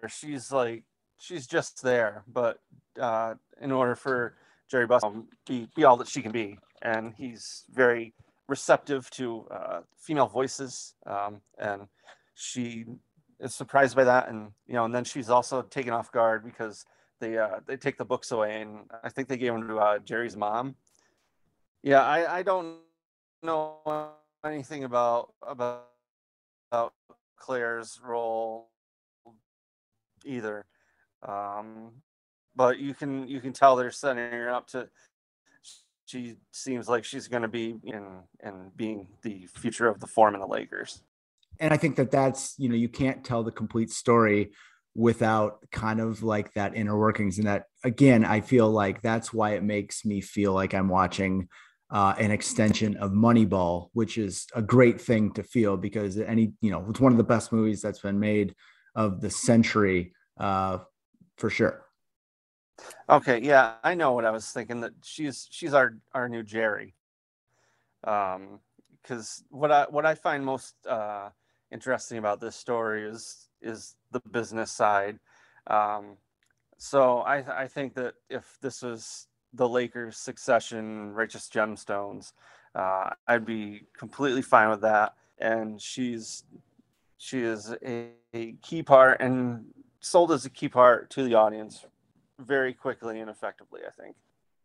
she's 0.07 0.51
like, 0.51 0.83
she's 1.17 1.47
just 1.47 1.81
there, 1.81 2.23
but 2.27 2.59
uh, 2.99 3.35
in 3.61 3.71
order 3.71 3.95
for 3.95 4.35
Jerry 4.69 4.87
Buss 4.87 5.01
to 5.03 5.25
be, 5.47 5.69
be 5.75 5.83
all 5.85 5.97
that 5.97 6.07
she 6.07 6.21
can 6.21 6.31
be, 6.31 6.59
and 6.81 7.13
he's 7.15 7.63
very 7.71 8.13
receptive 8.49 9.09
to 9.11 9.47
uh, 9.49 9.79
female 9.97 10.27
voices, 10.27 10.95
um, 11.05 11.39
and 11.57 11.87
she 12.35 12.85
is 13.39 13.55
surprised 13.55 13.95
by 13.95 14.03
that, 14.03 14.29
and 14.29 14.51
you 14.67 14.73
know, 14.73 14.85
and 14.85 14.93
then 14.93 15.03
she's 15.03 15.29
also 15.29 15.61
taken 15.61 15.93
off 15.93 16.11
guard 16.11 16.43
because 16.43 16.85
they 17.19 17.37
uh, 17.37 17.59
they 17.65 17.77
take 17.77 17.97
the 17.97 18.05
books 18.05 18.31
away, 18.31 18.61
and 18.61 18.89
I 19.03 19.09
think 19.09 19.27
they 19.27 19.37
gave 19.37 19.53
them 19.53 19.67
to 19.67 19.77
uh, 19.77 19.99
Jerry's 19.99 20.35
mom. 20.35 20.75
Yeah, 21.83 22.01
I, 22.01 22.39
I 22.39 22.43
don't 22.43 22.77
know 23.43 24.11
anything 24.45 24.83
about 24.83 25.33
about, 25.41 25.87
about 26.71 26.93
Claire's 27.37 27.99
role 28.03 28.69
either. 30.25 30.65
Um, 31.27 31.91
but 32.55 32.79
you 32.79 32.93
can 32.93 33.27
you 33.27 33.39
can 33.39 33.53
tell 33.53 33.75
they're 33.75 33.91
setting 33.91 34.31
her 34.31 34.49
up 34.49 34.67
to. 34.69 34.89
She 36.05 36.35
seems 36.51 36.87
like 36.87 37.05
she's 37.05 37.27
going 37.27 37.41
to 37.41 37.47
be 37.47 37.79
in 37.83 38.19
and 38.41 38.75
being 38.75 39.07
the 39.23 39.47
future 39.55 39.87
of 39.87 39.99
the 39.99 40.05
Forum 40.07 40.35
in 40.35 40.41
the 40.41 40.47
Lakers. 40.47 41.01
And 41.59 41.73
I 41.73 41.77
think 41.77 41.95
that 41.95 42.11
that's 42.11 42.55
you 42.57 42.69
know 42.69 42.75
you 42.75 42.89
can't 42.89 43.23
tell 43.23 43.43
the 43.43 43.51
complete 43.51 43.89
story 43.89 44.51
without 44.95 45.59
kind 45.71 45.99
of 45.99 46.21
like 46.21 46.53
that 46.53 46.75
inner 46.75 46.97
workings 46.97 47.39
and 47.39 47.47
that 47.47 47.65
again 47.83 48.23
i 48.23 48.39
feel 48.39 48.69
like 48.69 49.01
that's 49.01 49.33
why 49.33 49.51
it 49.51 49.63
makes 49.63 50.05
me 50.05 50.21
feel 50.21 50.53
like 50.53 50.75
i'm 50.75 50.87
watching 50.87 51.47
uh, 51.93 52.13
an 52.19 52.31
extension 52.31 52.97
of 52.97 53.11
moneyball 53.11 53.89
which 53.93 54.17
is 54.17 54.47
a 54.55 54.61
great 54.61 54.99
thing 54.99 55.31
to 55.31 55.43
feel 55.43 55.77
because 55.77 56.19
any 56.19 56.53
you 56.61 56.71
know 56.71 56.85
it's 56.89 56.99
one 56.99 57.11
of 57.11 57.17
the 57.17 57.23
best 57.23 57.51
movies 57.51 57.81
that's 57.81 57.99
been 57.99 58.19
made 58.19 58.53
of 58.95 59.21
the 59.21 59.29
century 59.29 60.13
uh, 60.39 60.79
for 61.37 61.49
sure 61.49 61.85
okay 63.09 63.39
yeah 63.41 63.75
i 63.83 63.93
know 63.93 64.11
what 64.11 64.25
i 64.25 64.31
was 64.31 64.49
thinking 64.49 64.81
that 64.81 64.93
she's 65.03 65.47
she's 65.51 65.73
our 65.73 65.95
our 66.13 66.27
new 66.27 66.43
jerry 66.43 66.95
um 68.05 68.59
because 69.01 69.43
what 69.49 69.71
i 69.71 69.85
what 69.89 70.05
i 70.05 70.15
find 70.15 70.43
most 70.43 70.75
uh 70.87 71.29
interesting 71.73 72.17
about 72.17 72.39
this 72.39 72.55
story 72.55 73.03
is 73.03 73.49
is 73.61 73.95
the 74.11 74.21
business 74.31 74.71
side. 74.71 75.19
Um, 75.67 76.17
so 76.77 77.19
I, 77.19 77.63
I 77.63 77.67
think 77.67 77.95
that 77.95 78.13
if 78.29 78.57
this 78.61 78.81
was 78.81 79.27
the 79.53 79.67
Lakers' 79.67 80.17
succession, 80.17 81.13
righteous 81.13 81.49
gemstones, 81.49 82.33
uh, 82.75 83.11
I'd 83.27 83.45
be 83.45 83.83
completely 83.97 84.41
fine 84.41 84.69
with 84.69 84.81
that. 84.81 85.15
And 85.39 85.81
she's 85.81 86.43
she 87.17 87.39
is 87.39 87.73
a, 87.85 88.09
a, 88.33 88.53
key 88.61 88.83
part 88.83 89.21
and 89.21 89.65
sold 90.01 90.31
as 90.31 90.45
a 90.45 90.49
key 90.49 90.67
part 90.67 91.09
to 91.11 91.23
the 91.23 91.35
audience 91.35 91.85
very 92.39 92.73
quickly 92.73 93.19
and 93.19 93.29
effectively. 93.29 93.81
I 93.87 94.01
think. 94.01 94.15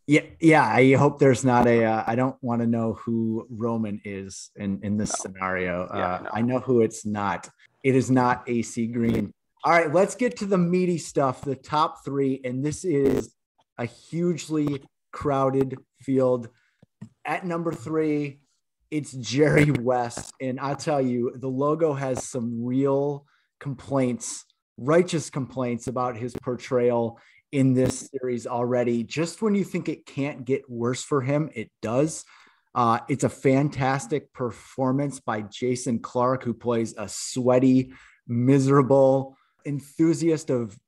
Yeah, 0.07 0.23
yeah. 0.41 0.65
I 0.65 0.95
hope 0.95 1.19
there's 1.19 1.45
not 1.45 1.67
a. 1.67 1.85
Uh, 1.85 2.05
I 2.07 2.15
don't 2.17 2.37
want 2.43 2.63
to 2.63 2.67
know 2.67 2.95
who 2.95 3.47
Roman 3.51 4.01
is 4.05 4.51
in 4.57 4.81
in 4.83 4.97
this 4.97 5.11
no. 5.11 5.23
scenario. 5.23 5.89
Yeah, 5.93 6.15
uh, 6.15 6.21
no. 6.23 6.31
I 6.33 6.43
know 6.43 6.59
who 6.61 6.81
it's 6.81 7.05
not. 7.05 7.49
It 7.85 7.95
is 7.95 8.11
not 8.11 8.49
AC 8.49 8.87
Green. 8.89 9.33
All 9.65 9.73
right, 9.73 9.93
let's 9.93 10.15
get 10.15 10.37
to 10.39 10.47
the 10.47 10.59
meaty 10.59 10.99
stuff, 10.99 11.43
the 11.43 11.57
top 11.57 12.05
three. 12.05 12.41
And 12.45 12.65
this 12.65 12.85
is 12.85 13.35
a 13.79 13.87
hugely 13.87 14.83
crowded 15.13 15.77
field. 16.01 16.49
At 17.25 17.47
number 17.47 17.73
three, 17.73 18.41
it's 18.91 19.13
Jerry 19.13 19.71
West. 19.71 20.33
And 20.41 20.59
I'll 20.59 20.77
tell 20.77 21.01
you, 21.01 21.33
the 21.37 21.49
logo 21.49 21.93
has 21.95 22.25
some 22.25 22.65
real 22.65 23.27
complaints, 23.61 24.45
righteous 24.77 25.31
complaints 25.31 25.87
about 25.87 26.17
his 26.17 26.35
portrayal 26.43 27.19
in 27.53 27.75
this 27.75 28.11
series 28.11 28.47
already. 28.47 29.05
Just 29.05 29.41
when 29.43 29.55
you 29.55 29.65
think 29.65 29.89
it 29.89 30.07
can't 30.07 30.45
get 30.45 30.69
worse 30.69 31.03
for 31.03 31.21
him, 31.23 31.51
it 31.55 31.71
does. 31.81 32.25
Uh, 32.75 33.01
it's 33.09 33.25
a 33.25 33.29
fantastic 33.29 34.33
performance 34.33 35.21
by 35.21 35.41
Jason 35.43 35.99
Clarke, 35.99 36.45
who 36.45 36.55
plays 36.55 36.95
a 36.97 37.09
sweaty, 37.09 37.93
miserable 38.27 39.37
enthusiast 39.65 40.51
of 40.51 40.79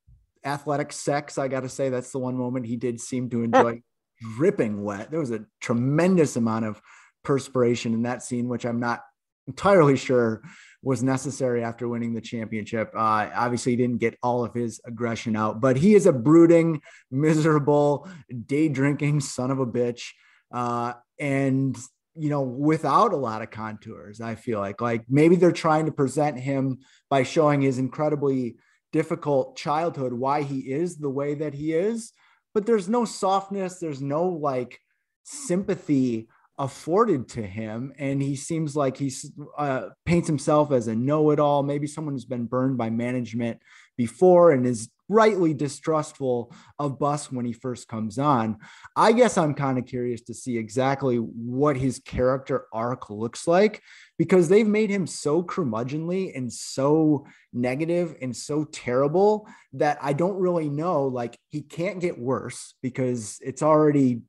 athletic 0.44 0.92
sex. 0.92 1.38
I 1.38 1.48
got 1.48 1.60
to 1.60 1.68
say, 1.68 1.88
that's 1.88 2.10
the 2.10 2.18
one 2.18 2.36
moment 2.36 2.66
he 2.66 2.76
did 2.76 3.00
seem 3.00 3.30
to 3.30 3.42
enjoy 3.42 3.82
dripping 4.36 4.82
wet. 4.82 5.10
There 5.10 5.20
was 5.20 5.30
a 5.30 5.44
tremendous 5.60 6.36
amount 6.36 6.66
of 6.66 6.80
perspiration 7.24 7.94
in 7.94 8.02
that 8.02 8.22
scene, 8.22 8.48
which 8.48 8.64
I'm 8.64 8.80
not 8.80 9.02
entirely 9.46 9.96
sure 9.96 10.42
was 10.82 11.02
necessary 11.02 11.62
after 11.62 11.88
winning 11.88 12.14
the 12.14 12.20
championship. 12.20 12.90
Uh, 12.94 13.28
obviously, 13.34 13.72
he 13.72 13.76
didn't 13.76 13.98
get 13.98 14.16
all 14.22 14.44
of 14.44 14.54
his 14.54 14.80
aggression 14.86 15.36
out, 15.36 15.60
but 15.60 15.76
he 15.76 15.94
is 15.94 16.06
a 16.06 16.12
brooding, 16.12 16.80
miserable, 17.10 18.08
day 18.46 18.68
drinking 18.68 19.20
son 19.20 19.50
of 19.50 19.58
a 19.58 19.66
bitch. 19.66 20.10
Uh, 20.52 20.94
and 21.18 21.76
you 22.16 22.28
know 22.28 22.42
without 22.42 23.12
a 23.12 23.16
lot 23.16 23.40
of 23.40 23.50
contours 23.50 24.20
i 24.20 24.34
feel 24.34 24.58
like 24.58 24.80
like 24.80 25.04
maybe 25.08 25.36
they're 25.36 25.52
trying 25.52 25.86
to 25.86 25.92
present 25.92 26.38
him 26.38 26.78
by 27.08 27.22
showing 27.22 27.60
his 27.60 27.78
incredibly 27.78 28.56
difficult 28.92 29.56
childhood 29.56 30.12
why 30.12 30.42
he 30.42 30.60
is 30.60 30.96
the 30.96 31.10
way 31.10 31.34
that 31.34 31.54
he 31.54 31.72
is 31.72 32.12
but 32.54 32.66
there's 32.66 32.88
no 32.88 33.04
softness 33.04 33.78
there's 33.78 34.02
no 34.02 34.24
like 34.28 34.80
sympathy 35.22 36.28
afforded 36.60 37.26
to 37.26 37.42
him. 37.42 37.92
And 37.98 38.22
he 38.22 38.36
seems 38.36 38.76
like 38.76 38.98
he 38.98 39.10
uh, 39.56 39.88
paints 40.04 40.28
himself 40.28 40.70
as 40.72 40.88
a 40.88 40.94
know-it-all 40.94 41.62
maybe 41.62 41.86
someone 41.86 42.14
who's 42.14 42.26
been 42.26 42.44
burned 42.44 42.76
by 42.76 42.90
management 42.90 43.60
before 43.96 44.52
and 44.52 44.66
is 44.66 44.90
rightly 45.10 45.52
distrustful 45.52 46.54
of 46.78 46.98
Buss 46.98 47.32
when 47.32 47.44
he 47.44 47.52
first 47.52 47.88
comes 47.88 48.16
on. 48.16 48.58
I 48.94 49.10
guess 49.12 49.36
I'm 49.36 49.54
kind 49.54 49.76
of 49.76 49.84
curious 49.84 50.22
to 50.22 50.34
see 50.34 50.56
exactly 50.56 51.16
what 51.16 51.76
his 51.76 51.98
character 51.98 52.66
arc 52.72 53.10
looks 53.10 53.48
like 53.48 53.82
because 54.16 54.48
they've 54.48 54.66
made 54.66 54.88
him 54.88 55.08
so 55.08 55.42
curmudgeonly 55.42 56.36
and 56.36 56.52
so 56.52 57.26
negative 57.52 58.14
and 58.22 58.34
so 58.34 58.64
terrible 58.64 59.48
that 59.72 59.98
I 60.00 60.12
don't 60.12 60.38
really 60.38 60.68
know. 60.68 61.06
Like, 61.06 61.36
he 61.48 61.60
can't 61.60 62.00
get 62.00 62.18
worse 62.18 62.74
because 62.80 63.38
it's 63.40 63.62
already 63.62 64.22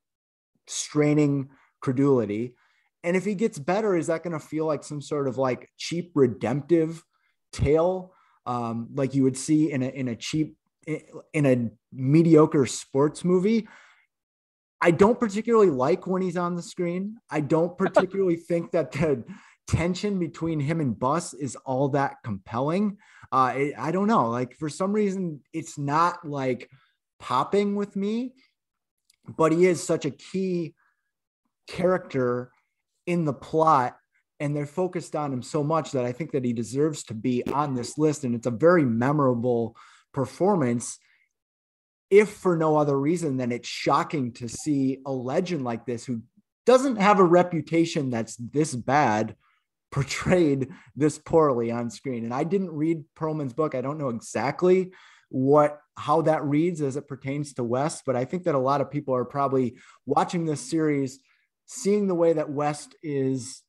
straining 0.68 1.50
credulity. 1.80 2.56
And 3.04 3.16
if 3.16 3.24
he 3.24 3.36
gets 3.36 3.60
better, 3.60 3.96
is 3.96 4.08
that 4.08 4.24
going 4.24 4.34
to 4.34 4.46
feel 4.46 4.66
like 4.66 4.84
some 4.84 5.02
sort 5.02 5.28
of 5.28 5.38
like 5.38 5.70
cheap 5.78 6.12
redemptive 6.16 7.04
tale? 7.54 8.14
Um, 8.48 8.90
like 8.96 9.14
you 9.14 9.24
would 9.24 9.38
see 9.38 9.72
in 9.72 9.84
a 9.84 9.88
in 9.88 10.08
a 10.08 10.16
cheap 10.16 10.56
in 10.88 11.46
a 11.46 11.70
mediocre 11.92 12.66
sports 12.66 13.24
movie. 13.24 13.68
I 14.82 14.92
don't 14.92 15.20
particularly 15.20 15.70
like 15.70 16.08
when 16.08 16.22
he's 16.22 16.38
on 16.38 16.56
the 16.56 16.62
screen. 16.62 17.18
I 17.30 17.42
don't 17.42 17.78
particularly 17.78 18.36
think 18.36 18.72
that 18.72 18.92
the 18.92 19.24
tension 19.68 20.20
between 20.20 20.60
him 20.60 20.82
and 20.82 20.98
Buss 20.98 21.34
is 21.34 21.56
all 21.58 21.90
that 21.90 22.16
compelling. 22.24 22.98
Uh, 23.32 23.54
it, 23.56 23.74
I 23.78 23.92
don't 23.92 24.08
know. 24.08 24.30
Like 24.30 24.56
for 24.58 24.70
some 24.70 24.92
reason, 24.92 25.42
it's 25.54 25.78
not 25.78 26.28
like 26.28 26.70
popping 27.20 27.76
with 27.76 27.96
me, 27.96 28.34
but 29.38 29.52
he 29.52 29.66
is 29.66 29.84
such 29.84 30.06
a 30.06 30.12
key 30.12 30.74
character 31.68 32.52
in 33.06 33.26
the 33.26 33.34
plot 33.34 33.96
and 34.40 34.56
they're 34.56 34.66
focused 34.66 35.16
on 35.16 35.32
him 35.32 35.44
so 35.44 35.64
much 35.64 35.92
that 35.92 36.04
I 36.04 36.12
think 36.12 36.32
that 36.32 36.44
he 36.44 36.52
deserves 36.52 37.04
to 37.04 37.14
be 37.14 37.46
on 37.54 37.76
this 37.76 38.00
list. 38.00 38.24
And 38.24 38.34
it's 38.34 38.48
a 38.48 38.52
very 38.52 38.84
memorable 38.84 39.76
performance 40.14 41.00
if 42.10 42.30
for 42.30 42.58
no 42.58 42.76
other 42.76 43.00
reason 43.00 43.38
than 43.38 43.52
it's 43.52 43.70
shocking 43.70 44.34
to 44.34 44.50
see 44.50 45.00
a 45.06 45.12
legend 45.12 45.64
like 45.64 45.86
this 45.86 46.06
who 46.06 46.22
doesn't 46.66 46.98
have 46.98 47.20
a 47.20 47.24
reputation 47.24 48.10
that's 48.10 48.36
this 48.36 48.76
bad 48.76 49.36
portrayed 49.92 50.70
this 50.96 51.18
poorly 51.18 51.72
on 51.72 51.90
screen. 51.90 52.24
And 52.24 52.34
i 52.34 52.44
didn't 52.44 52.72
read 52.72 53.04
Pearlman's 53.16 53.54
book. 53.54 53.76
I 53.76 53.82
don't 53.82 53.98
know 53.98 54.10
exactly 54.10 54.92
what 55.32 55.80
how 55.96 56.22
that 56.22 56.44
reads 56.44 56.82
as 56.82 56.98
it 56.98 57.08
pertains 57.08 57.54
to 57.54 57.64
west 57.64 58.04
but 58.06 58.18
i 58.18 58.26
think 58.26 58.44
that 58.44 58.54
a 58.54 58.60
lot 58.60 58.82
of 58.82 58.92
people 58.92 59.16
are 59.16 59.24
probably 59.24 59.76
watching 60.06 60.46
this 60.46 60.60
series 60.60 61.20
seeing 61.66 62.08
the 62.08 62.16
way 62.16 62.34
that 62.34 62.50
west 62.50 62.96
is 63.02 63.64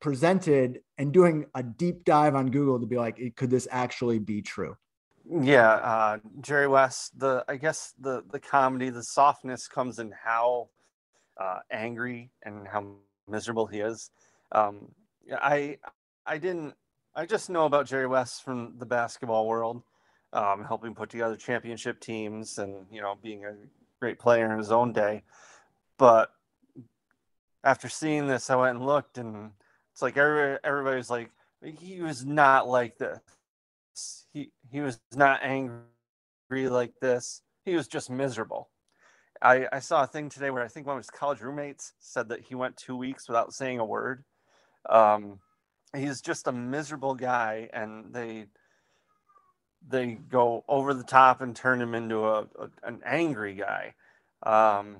presented 0.00 0.80
and 0.98 1.12
doing 1.12 1.46
a 1.52 1.64
deep 1.64 2.04
dive 2.04 2.36
on 2.36 2.46
google 2.46 2.78
to 2.78 2.86
be 2.86 2.96
like 2.96 3.20
could 3.36 3.50
this 3.50 3.66
actually 3.72 4.20
be 4.20 4.40
true 4.40 4.76
yeah, 5.30 5.72
uh, 5.74 6.18
Jerry 6.40 6.66
West. 6.66 7.18
The 7.18 7.44
I 7.48 7.56
guess 7.56 7.94
the 8.00 8.24
the 8.30 8.40
comedy, 8.40 8.90
the 8.90 9.02
softness 9.02 9.68
comes 9.68 9.98
in 9.98 10.12
how 10.24 10.68
uh, 11.40 11.58
angry 11.70 12.30
and 12.42 12.66
how 12.66 12.94
miserable 13.28 13.66
he 13.66 13.80
is. 13.80 14.10
Um, 14.52 14.88
I 15.32 15.78
I 16.26 16.38
didn't. 16.38 16.74
I 17.14 17.26
just 17.26 17.50
know 17.50 17.66
about 17.66 17.86
Jerry 17.86 18.06
West 18.06 18.42
from 18.44 18.74
the 18.78 18.86
basketball 18.86 19.46
world, 19.46 19.82
um, 20.32 20.64
helping 20.64 20.94
put 20.94 21.10
together 21.10 21.36
championship 21.36 22.00
teams 22.00 22.58
and 22.58 22.86
you 22.90 23.00
know 23.00 23.16
being 23.22 23.44
a 23.44 23.54
great 24.00 24.18
player 24.18 24.50
in 24.50 24.58
his 24.58 24.72
own 24.72 24.92
day. 24.92 25.22
But 25.96 26.30
after 27.62 27.88
seeing 27.88 28.26
this, 28.26 28.50
I 28.50 28.56
went 28.56 28.78
and 28.78 28.86
looked, 28.86 29.18
and 29.18 29.52
it's 29.92 30.02
like 30.02 30.16
everybody, 30.16 30.58
everybody's 30.64 31.10
like, 31.10 31.30
he 31.62 32.00
was 32.00 32.24
not 32.24 32.66
like 32.66 32.98
this 32.98 33.20
he 34.32 34.50
he 34.70 34.80
was 34.80 35.00
not 35.14 35.40
angry 35.42 35.80
like 36.68 36.92
this. 37.00 37.42
He 37.64 37.74
was 37.74 37.88
just 37.88 38.10
miserable. 38.10 38.70
I, 39.42 39.66
I 39.72 39.78
saw 39.78 40.02
a 40.02 40.06
thing 40.06 40.28
today 40.28 40.50
where 40.50 40.62
I 40.62 40.68
think 40.68 40.86
one 40.86 40.96
of 40.96 41.02
his 41.02 41.10
college 41.10 41.40
roommates 41.40 41.94
said 41.98 42.28
that 42.28 42.40
he 42.40 42.54
went 42.54 42.76
two 42.76 42.96
weeks 42.96 43.26
without 43.26 43.54
saying 43.54 43.78
a 43.78 43.84
word. 43.84 44.24
Um, 44.88 45.40
he's 45.96 46.20
just 46.20 46.46
a 46.46 46.52
miserable 46.52 47.14
guy, 47.14 47.70
and 47.72 48.12
they 48.12 48.46
they 49.88 50.18
go 50.28 50.64
over 50.68 50.92
the 50.92 51.04
top 51.04 51.40
and 51.40 51.56
turn 51.56 51.80
him 51.80 51.94
into 51.94 52.26
a, 52.26 52.42
a 52.58 52.70
an 52.82 53.00
angry 53.04 53.54
guy. 53.54 53.94
Um, 54.42 54.98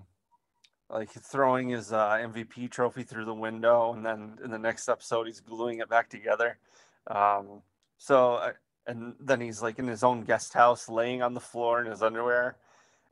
like 0.88 1.10
throwing 1.10 1.68
his 1.68 1.92
uh, 1.92 2.10
MVP 2.10 2.70
trophy 2.70 3.04
through 3.04 3.24
the 3.24 3.34
window, 3.34 3.92
and 3.92 4.04
then 4.04 4.38
in 4.44 4.50
the 4.50 4.58
next 4.58 4.88
episode 4.88 5.26
he's 5.26 5.40
gluing 5.40 5.78
it 5.78 5.88
back 5.88 6.08
together. 6.08 6.58
Um, 7.06 7.62
so 7.96 8.52
and 8.86 9.14
then 9.20 9.40
he's 9.40 9.62
like 9.62 9.78
in 9.78 9.86
his 9.86 10.02
own 10.02 10.22
guest 10.24 10.54
house, 10.54 10.88
laying 10.88 11.22
on 11.22 11.34
the 11.34 11.40
floor 11.40 11.80
in 11.80 11.90
his 11.90 12.02
underwear, 12.02 12.56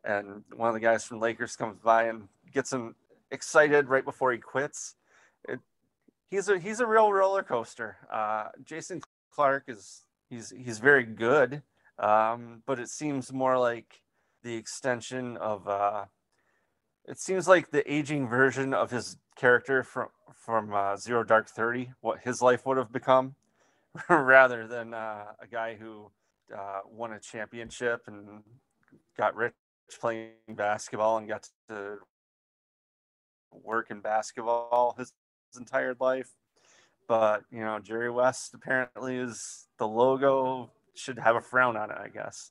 and 0.04 0.44
one 0.54 0.68
of 0.68 0.74
the 0.74 0.80
guys 0.80 1.04
from 1.04 1.20
Lakers 1.20 1.56
comes 1.56 1.78
by 1.78 2.04
and 2.04 2.28
gets 2.52 2.72
him 2.72 2.94
excited 3.30 3.88
right 3.88 4.04
before 4.04 4.32
he 4.32 4.38
quits. 4.38 4.94
It, 5.48 5.60
he's 6.30 6.48
a 6.48 6.58
he's 6.58 6.80
a 6.80 6.86
real 6.86 7.12
roller 7.12 7.42
coaster. 7.42 7.96
Uh, 8.12 8.48
Jason 8.64 9.02
Clarke 9.30 9.64
is 9.68 10.02
he's 10.28 10.50
he's 10.50 10.78
very 10.78 11.04
good, 11.04 11.62
um, 11.98 12.62
but 12.66 12.78
it 12.78 12.88
seems 12.88 13.32
more 13.32 13.58
like 13.58 14.02
the 14.42 14.54
extension 14.54 15.36
of. 15.36 15.68
Uh, 15.68 16.04
it 17.06 17.18
seems 17.18 17.48
like 17.48 17.70
the 17.70 17.90
aging 17.90 18.28
version 18.28 18.74
of 18.74 18.90
his 18.90 19.16
character 19.36 19.82
from 19.82 20.08
from 20.34 20.74
uh, 20.74 20.96
Zero 20.96 21.24
Dark 21.24 21.48
Thirty, 21.48 21.92
what 22.00 22.20
his 22.20 22.42
life 22.42 22.66
would 22.66 22.76
have 22.76 22.92
become, 22.92 23.34
rather 24.08 24.66
than 24.66 24.94
uh, 24.94 25.24
a 25.40 25.46
guy 25.46 25.74
who 25.74 26.10
uh, 26.56 26.80
won 26.90 27.12
a 27.12 27.20
championship 27.20 28.02
and 28.06 28.42
got 29.16 29.34
rich 29.34 29.54
playing 30.00 30.32
basketball 30.50 31.18
and 31.18 31.28
got 31.28 31.48
to 31.68 31.96
work 33.52 33.90
in 33.90 34.00
basketball 34.00 34.94
his, 34.98 35.12
his 35.52 35.60
entire 35.60 35.94
life. 35.98 36.30
But 37.06 37.42
you 37.50 37.60
know, 37.60 37.78
Jerry 37.78 38.10
West 38.10 38.54
apparently 38.54 39.16
is 39.16 39.66
the 39.78 39.88
logo 39.88 40.70
should 40.94 41.18
have 41.18 41.36
a 41.36 41.40
frown 41.40 41.76
on 41.76 41.90
it, 41.90 41.96
I 41.98 42.08
guess. 42.08 42.50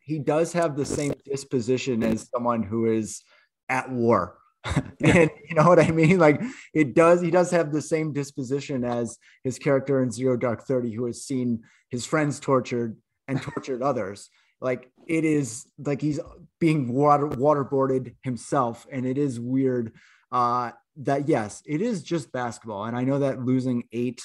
He 0.00 0.18
does 0.18 0.52
have 0.52 0.76
the 0.76 0.84
same 0.84 1.14
disposition 1.24 2.02
as 2.02 2.28
someone 2.32 2.62
who 2.62 2.86
is 2.86 3.22
at 3.68 3.90
war. 3.90 4.38
and 5.04 5.30
you 5.48 5.54
know 5.54 5.68
what 5.68 5.78
I 5.78 5.90
mean? 5.90 6.18
Like 6.18 6.40
it 6.72 6.94
does, 6.94 7.20
he 7.20 7.30
does 7.30 7.50
have 7.50 7.72
the 7.72 7.82
same 7.82 8.12
disposition 8.12 8.84
as 8.84 9.18
his 9.42 9.58
character 9.58 10.02
in 10.02 10.10
Zero 10.10 10.36
Dark 10.36 10.66
30, 10.66 10.92
who 10.92 11.06
has 11.06 11.24
seen 11.24 11.62
his 11.90 12.06
friends 12.06 12.40
tortured 12.40 12.96
and 13.28 13.40
tortured 13.40 13.82
others. 13.82 14.30
Like 14.60 14.90
it 15.06 15.24
is 15.24 15.66
like 15.78 16.00
he's 16.00 16.20
being 16.58 16.92
water 16.92 17.28
waterboarded 17.28 18.14
himself, 18.22 18.86
and 18.90 19.04
it 19.04 19.18
is 19.18 19.38
weird. 19.38 19.92
Uh, 20.32 20.72
that 20.96 21.28
yes, 21.28 21.62
it 21.66 21.82
is 21.82 22.02
just 22.02 22.32
basketball, 22.32 22.84
and 22.84 22.96
I 22.96 23.02
know 23.02 23.18
that 23.18 23.44
losing 23.44 23.84
eight 23.92 24.22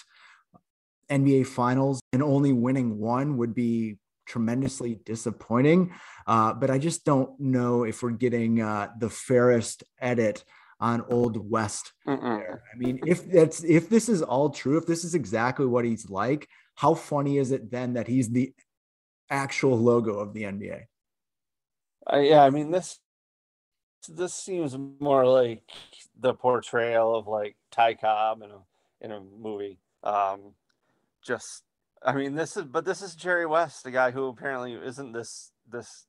NBA 1.09 1.47
finals 1.47 1.99
and 2.13 2.23
only 2.23 2.53
winning 2.53 2.99
one 2.99 3.37
would 3.37 3.53
be 3.53 3.97
tremendously 4.29 4.99
disappointing. 5.03 5.91
Uh, 6.25 6.53
but 6.53 6.69
I 6.69 6.77
just 6.77 7.03
don't 7.03 7.37
know 7.39 7.83
if 7.83 8.01
we're 8.01 8.11
getting 8.11 8.61
uh, 8.61 8.89
the 8.97 9.09
fairest 9.09 9.83
edit 9.99 10.43
on 10.79 11.03
Old 11.09 11.49
West. 11.49 11.91
There. 12.05 12.63
I 12.73 12.77
mean, 12.77 13.01
if 13.05 13.29
that's 13.29 13.63
if 13.63 13.89
this 13.89 14.07
is 14.07 14.21
all 14.21 14.49
true, 14.49 14.77
if 14.77 14.85
this 14.85 15.03
is 15.03 15.15
exactly 15.15 15.65
what 15.65 15.83
he's 15.83 16.09
like, 16.09 16.47
how 16.75 16.93
funny 16.93 17.37
is 17.37 17.51
it 17.51 17.69
then 17.69 17.93
that 17.93 18.07
he's 18.07 18.29
the 18.29 18.53
actual 19.29 19.77
logo 19.77 20.19
of 20.19 20.33
the 20.33 20.43
NBA? 20.43 20.83
Uh, 22.11 22.17
yeah, 22.19 22.43
I 22.43 22.49
mean 22.49 22.71
this 22.71 22.99
this 24.07 24.33
seems 24.33 24.77
more 24.99 25.27
like 25.27 25.63
the 26.17 26.33
portrayal 26.33 27.15
of 27.15 27.27
like 27.27 27.57
Ty 27.71 27.95
Cobb 27.95 28.41
in 28.41 28.51
a 28.51 28.59
in 29.01 29.11
a 29.11 29.19
movie. 29.19 29.79
Um, 30.03 30.53
just 31.21 31.63
I 32.03 32.13
mean, 32.13 32.35
this 32.35 32.55
is 32.57 32.63
but 32.63 32.85
this 32.85 33.01
is 33.01 33.15
Jerry 33.15 33.45
West, 33.45 33.85
a 33.85 33.91
guy 33.91 34.11
who 34.11 34.27
apparently 34.27 34.73
isn't 34.73 35.11
this 35.11 35.51
this 35.69 36.05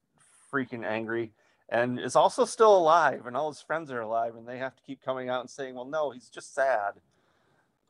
freaking 0.52 0.84
angry 0.84 1.32
and 1.70 2.00
is 2.00 2.16
also 2.16 2.44
still 2.44 2.76
alive, 2.76 3.26
and 3.26 3.36
all 3.36 3.50
his 3.50 3.62
friends 3.62 3.90
are 3.90 4.00
alive, 4.00 4.34
and 4.34 4.46
they 4.46 4.58
have 4.58 4.74
to 4.74 4.82
keep 4.82 5.02
coming 5.02 5.28
out 5.28 5.40
and 5.40 5.48
saying, 5.48 5.74
"Well, 5.74 5.84
no, 5.84 6.10
he's 6.10 6.28
just 6.28 6.54
sad." 6.54 6.94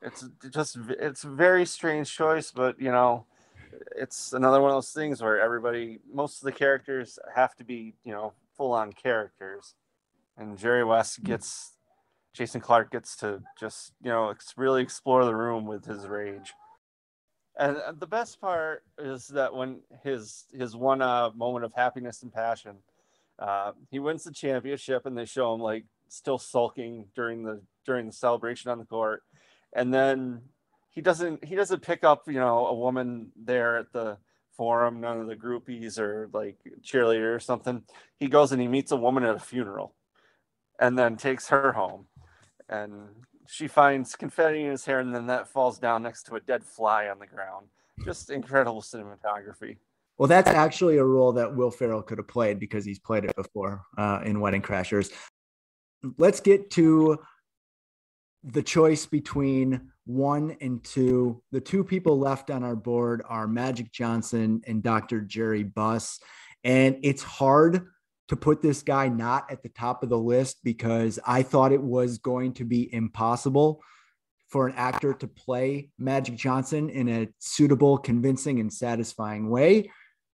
It's 0.01 0.25
just 0.51 0.77
it's 0.89 1.23
a 1.23 1.29
very 1.29 1.65
strange 1.65 2.13
choice, 2.13 2.51
but 2.51 2.79
you 2.79 2.91
know, 2.91 3.25
it's 3.95 4.33
another 4.33 4.61
one 4.61 4.71
of 4.71 4.77
those 4.77 4.91
things 4.91 5.21
where 5.21 5.39
everybody, 5.39 5.99
most 6.11 6.41
of 6.41 6.45
the 6.45 6.51
characters 6.51 7.17
have 7.35 7.55
to 7.55 7.63
be, 7.63 7.95
you 8.03 8.11
know, 8.11 8.33
full 8.55 8.71
on 8.71 8.93
characters, 8.93 9.73
and 10.37 10.57
Jerry 10.57 10.83
West 10.83 11.17
hmm. 11.17 11.25
gets, 11.25 11.73
Jason 12.33 12.61
Clarke 12.61 12.91
gets 12.91 13.15
to 13.17 13.41
just, 13.59 13.93
you 14.01 14.09
know, 14.09 14.33
really 14.57 14.83
explore 14.83 15.25
the 15.25 15.35
room 15.35 15.65
with 15.65 15.85
his 15.85 16.07
rage. 16.07 16.53
And 17.61 17.77
the 17.99 18.07
best 18.07 18.41
part 18.41 18.83
is 18.97 19.27
that 19.27 19.53
when 19.53 19.81
his 20.03 20.45
his 20.51 20.75
one 20.75 20.99
uh, 20.99 21.29
moment 21.35 21.63
of 21.63 21.71
happiness 21.75 22.23
and 22.23 22.33
passion, 22.33 22.77
uh, 23.37 23.73
he 23.91 23.99
wins 23.99 24.23
the 24.23 24.31
championship, 24.31 25.05
and 25.05 25.15
they 25.15 25.25
show 25.25 25.53
him 25.53 25.61
like 25.61 25.85
still 26.07 26.39
sulking 26.39 27.05
during 27.15 27.43
the 27.43 27.61
during 27.85 28.07
the 28.07 28.13
celebration 28.13 28.71
on 28.71 28.79
the 28.79 28.85
court, 28.85 29.21
and 29.73 29.93
then 29.93 30.41
he 30.89 31.01
doesn't 31.01 31.45
he 31.45 31.53
doesn't 31.53 31.83
pick 31.83 32.03
up 32.03 32.23
you 32.25 32.39
know 32.39 32.65
a 32.65 32.73
woman 32.73 33.31
there 33.35 33.77
at 33.77 33.93
the 33.93 34.17
forum, 34.57 34.99
none 34.99 35.21
of 35.21 35.27
the 35.27 35.35
groupies 35.35 35.99
or 35.99 36.31
like 36.33 36.57
cheerleader 36.81 37.35
or 37.35 37.39
something. 37.39 37.83
He 38.17 38.27
goes 38.27 38.51
and 38.51 38.59
he 38.59 38.67
meets 38.67 38.91
a 38.91 38.97
woman 38.97 39.23
at 39.23 39.35
a 39.35 39.39
funeral, 39.39 39.93
and 40.79 40.97
then 40.97 41.15
takes 41.15 41.49
her 41.49 41.73
home, 41.73 42.07
and 42.67 43.09
she 43.47 43.67
finds 43.67 44.15
confetti 44.15 44.63
in 44.63 44.71
his 44.71 44.85
hair, 44.85 44.99
and 44.99 45.13
then 45.13 45.27
that 45.27 45.47
falls 45.47 45.79
down 45.79 46.03
next 46.03 46.23
to 46.23 46.35
a 46.35 46.39
dead 46.39 46.63
fly 46.63 47.07
on 47.07 47.19
the 47.19 47.27
ground. 47.27 47.67
Just 48.05 48.29
incredible 48.29 48.81
cinematography. 48.81 49.77
Well, 50.17 50.27
that's 50.27 50.49
actually 50.49 50.97
a 50.97 51.03
role 51.03 51.31
that 51.33 51.55
Will 51.55 51.71
Ferrell 51.71 52.01
could 52.01 52.17
have 52.17 52.27
played 52.27 52.59
because 52.59 52.85
he's 52.85 52.99
played 52.99 53.25
it 53.25 53.35
before 53.35 53.83
uh, 53.97 54.21
in 54.23 54.39
Wedding 54.39 54.61
Crashers. 54.61 55.11
Let's 56.17 56.39
get 56.39 56.69
to 56.71 57.19
the 58.43 58.61
choice 58.63 59.05
between 59.05 59.91
one 60.05 60.57
and 60.61 60.83
two. 60.83 61.41
The 61.51 61.61
two 61.61 61.83
people 61.83 62.19
left 62.19 62.49
on 62.49 62.63
our 62.63 62.75
board 62.75 63.23
are 63.27 63.47
Magic 63.47 63.91
Johnson 63.91 64.61
and 64.67 64.83
Dr. 64.83 65.21
Jerry 65.21 65.63
Buss. 65.63 66.19
And 66.63 66.97
it's 67.03 67.23
hard 67.23 67.87
to 68.31 68.37
put 68.37 68.61
this 68.61 68.81
guy 68.81 69.09
not 69.09 69.51
at 69.51 69.61
the 69.61 69.67
top 69.67 70.03
of 70.03 70.09
the 70.09 70.17
list 70.17 70.59
because 70.63 71.19
I 71.27 71.43
thought 71.43 71.73
it 71.73 71.83
was 71.83 72.17
going 72.17 72.53
to 72.53 72.63
be 72.63 72.91
impossible 72.93 73.81
for 74.47 74.67
an 74.69 74.73
actor 74.77 75.13
to 75.15 75.27
play 75.27 75.89
Magic 75.99 76.37
Johnson 76.37 76.89
in 76.89 77.09
a 77.09 77.27
suitable, 77.39 77.97
convincing, 77.97 78.61
and 78.61 78.71
satisfying 78.71 79.49
way. 79.49 79.91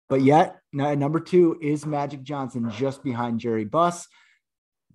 But 0.10 0.23
yet, 0.23 0.58
number 0.73 1.19
two 1.19 1.60
is 1.62 1.86
Magic 1.86 2.23
Johnson 2.23 2.71
just 2.71 3.03
behind 3.03 3.39
Jerry 3.39 3.63
Buss. 3.63 4.08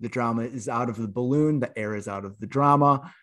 The 0.01 0.09
drama 0.09 0.41
is 0.41 0.67
out 0.67 0.89
of 0.89 0.97
the 0.97 1.07
balloon, 1.07 1.61
the 1.61 1.71
air 1.79 1.95
is 1.95 2.09
out 2.09 2.25
of 2.25 2.37
the 2.41 2.47
drama. 2.47 3.13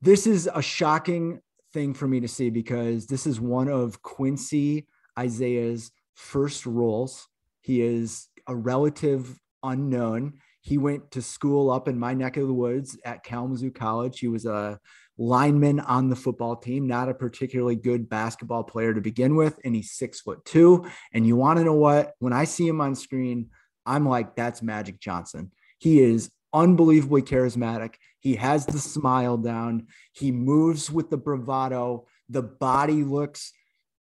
This 0.00 0.26
is 0.26 0.48
a 0.54 0.62
shocking 0.62 1.40
thing 1.74 1.92
for 1.92 2.08
me 2.08 2.20
to 2.20 2.28
see 2.28 2.48
because 2.48 3.08
this 3.08 3.26
is 3.26 3.38
one 3.38 3.68
of 3.68 4.00
Quincy 4.00 4.86
Isaiah's 5.18 5.90
first 6.14 6.64
roles. 6.64 7.28
He 7.60 7.82
is 7.82 8.28
a 8.46 8.54
relative 8.54 9.38
unknown. 9.62 10.34
He 10.60 10.78
went 10.78 11.10
to 11.12 11.22
school 11.22 11.70
up 11.70 11.88
in 11.88 11.98
my 11.98 12.14
neck 12.14 12.36
of 12.36 12.46
the 12.46 12.54
woods 12.54 12.98
at 13.04 13.22
Kalamazoo 13.22 13.70
College. 13.70 14.18
He 14.18 14.28
was 14.28 14.46
a 14.46 14.80
lineman 15.18 15.80
on 15.80 16.08
the 16.08 16.16
football 16.16 16.56
team, 16.56 16.86
not 16.86 17.08
a 17.08 17.14
particularly 17.14 17.76
good 17.76 18.08
basketball 18.08 18.64
player 18.64 18.92
to 18.92 19.00
begin 19.00 19.36
with. 19.36 19.58
And 19.64 19.74
he's 19.74 19.92
six 19.92 20.20
foot 20.20 20.44
two. 20.44 20.86
And 21.12 21.26
you 21.26 21.36
want 21.36 21.58
to 21.58 21.64
know 21.64 21.74
what? 21.74 22.14
When 22.18 22.32
I 22.32 22.44
see 22.44 22.66
him 22.66 22.80
on 22.80 22.94
screen, 22.94 23.50
I'm 23.86 24.08
like, 24.08 24.34
that's 24.34 24.62
Magic 24.62 25.00
Johnson. 25.00 25.52
He 25.78 26.00
is 26.00 26.30
unbelievably 26.52 27.22
charismatic. 27.22 27.94
He 28.18 28.36
has 28.36 28.66
the 28.66 28.78
smile 28.78 29.36
down. 29.36 29.86
He 30.12 30.32
moves 30.32 30.90
with 30.90 31.10
the 31.10 31.16
bravado. 31.16 32.06
The 32.28 32.42
body 32.42 33.04
looks 33.04 33.52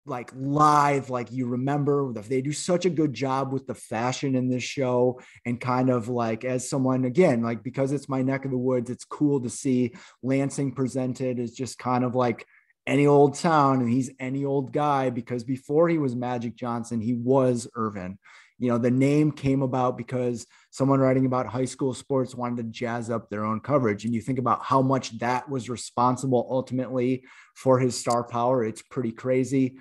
like 0.07 0.33
live 0.35 1.11
like 1.11 1.31
you 1.31 1.47
remember 1.47 2.13
they 2.13 2.41
do 2.41 2.53
such 2.53 2.87
a 2.87 2.91
good 2.91 3.13
job 3.13 3.53
with 3.53 3.67
the 3.67 3.75
fashion 3.75 4.35
in 4.35 4.49
this 4.49 4.63
show 4.63 5.21
and 5.45 5.61
kind 5.61 5.91
of 5.91 6.09
like 6.09 6.45
as 6.45 6.69
someone 6.69 7.05
again 7.05 7.43
like 7.43 7.63
because 7.63 7.93
it's 7.93 8.09
my 8.09 8.23
neck 8.23 8.45
of 8.45 8.51
the 8.51 8.57
woods 8.57 8.89
it's 8.89 9.05
cool 9.05 9.41
to 9.41 9.51
see 9.51 9.93
lansing 10.23 10.73
presented 10.73 11.39
as 11.39 11.53
just 11.53 11.79
kind 11.79 12.03
of 12.03 12.15
like 12.15 12.47
any 12.87 13.07
old 13.07 13.35
town 13.35 13.81
and 13.81 13.91
he's 13.91 14.11
any 14.19 14.45
old 14.45 14.73
guy 14.73 15.11
because 15.11 15.45
before 15.45 15.89
he 15.89 15.99
was 15.99 16.17
magic 16.17 16.57
johnson 16.57 17.01
he 17.01 17.13
was 17.13 17.69
Earvin 17.77 18.19
you 18.61 18.69
know 18.69 18.77
the 18.77 18.91
name 18.91 19.33
came 19.33 19.63
about 19.63 19.97
because 19.97 20.47
someone 20.71 21.01
writing 21.01 21.25
about 21.25 21.47
high 21.47 21.65
school 21.65 21.95
sports 21.95 22.35
wanted 22.35 22.59
to 22.59 22.71
jazz 22.71 23.09
up 23.09 23.31
their 23.31 23.45
own 23.45 23.59
coverage. 23.59 24.05
And 24.05 24.15
you 24.15 24.21
think 24.21 24.39
about 24.39 24.63
how 24.63 24.83
much 24.83 25.19
that 25.19 25.49
was 25.49 25.71
responsible 25.71 26.47
ultimately 26.51 27.25
for 27.55 27.81
his 27.81 27.99
star 27.99 28.23
power. 28.23 28.63
It's 28.63 28.83
pretty 28.83 29.13
crazy. 29.13 29.79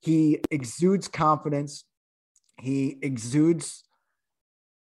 He 0.00 0.38
exudes 0.52 1.08
confidence. 1.08 1.84
He 2.60 2.98
exudes 3.02 3.82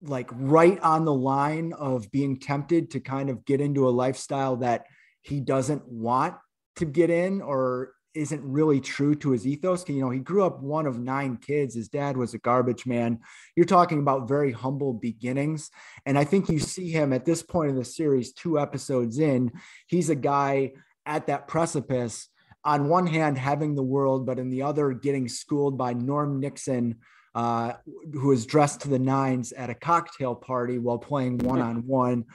like 0.02 0.30
right 0.32 0.80
on 0.80 1.04
the 1.04 1.14
line 1.14 1.74
of 1.74 2.10
being 2.12 2.40
tempted 2.40 2.92
to 2.92 3.02
kind 3.02 3.30
of 3.30 3.44
get 3.44 3.60
into 3.60 3.88
a 3.88 3.92
lifestyle 3.92 4.56
that 4.58 4.86
he 5.22 5.42
doesn't 5.42 5.86
want 5.86 6.36
to 6.78 6.86
get 6.86 7.10
in 7.10 7.42
or 7.42 7.92
isn't 8.13 8.43
really 8.43 8.82
true 8.82 9.15
to 9.15 9.32
his 9.32 9.45
ethos. 9.45 9.88
You 9.88 10.02
know, 10.02 10.10
he 10.10 10.19
grew 10.19 10.43
up 10.43 10.62
one 10.62 10.86
of 10.86 11.00
nine 11.00 11.38
kids. 11.38 11.76
His 11.76 11.89
dad 11.89 12.17
was 12.17 12.34
a 12.34 12.39
garbage 12.39 12.86
man. 12.86 13.19
You're 13.56 13.65
talking 13.65 14.00
about 14.00 14.28
very 14.28 14.52
humble 14.52 14.93
beginnings. 14.93 15.69
And 16.06 16.17
I 16.17 16.24
think 16.24 16.50
you 16.50 16.60
see 16.60 16.89
him 16.89 17.13
at 17.13 17.26
this 17.26 17.43
point 17.43 17.69
in 17.69 17.76
the 17.76 17.86
series, 17.86 18.34
two 18.34 18.60
episodes 18.60 19.19
in, 19.19 19.52
he's 19.88 20.10
a 20.10 20.15
guy 20.15 20.74
at 21.06 21.28
that 21.28 21.48
precipice. 21.48 22.30
On 22.65 22.89
one 22.89 23.08
hand, 23.08 23.38
having 23.38 23.76
the 23.76 23.84
world, 23.84 24.26
but 24.26 24.39
in 24.39 24.50
the 24.50 24.63
other, 24.63 24.91
getting 24.91 25.28
schooled 25.28 25.78
by 25.78 25.93
Norm 25.93 26.39
Nixon, 26.39 26.98
uh, 27.36 27.74
who 28.13 28.28
was 28.28 28.45
dressed 28.45 28.82
to 28.82 28.89
the 28.89 29.00
nines 29.00 29.54
at 29.54 29.69
a 29.69 29.76
cocktail 29.76 30.36
party 30.36 30.78
while 30.78 30.98
playing 30.98 31.38
one 31.38 31.62
on 31.62 31.88
one. 31.88 32.26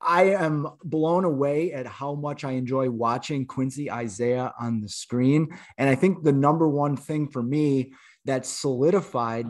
I 0.00 0.24
am 0.24 0.68
blown 0.84 1.24
away 1.24 1.72
at 1.72 1.86
how 1.86 2.14
much 2.14 2.44
I 2.44 2.52
enjoy 2.52 2.90
watching 2.90 3.46
Quincy 3.46 3.90
Isaiah 3.90 4.52
on 4.60 4.80
the 4.80 4.88
screen. 4.88 5.48
And 5.76 5.88
I 5.88 5.94
think 5.94 6.22
the 6.22 6.32
number 6.32 6.68
one 6.68 6.96
thing 6.96 7.28
for 7.28 7.42
me 7.42 7.92
that 8.24 8.46
solidified 8.46 9.46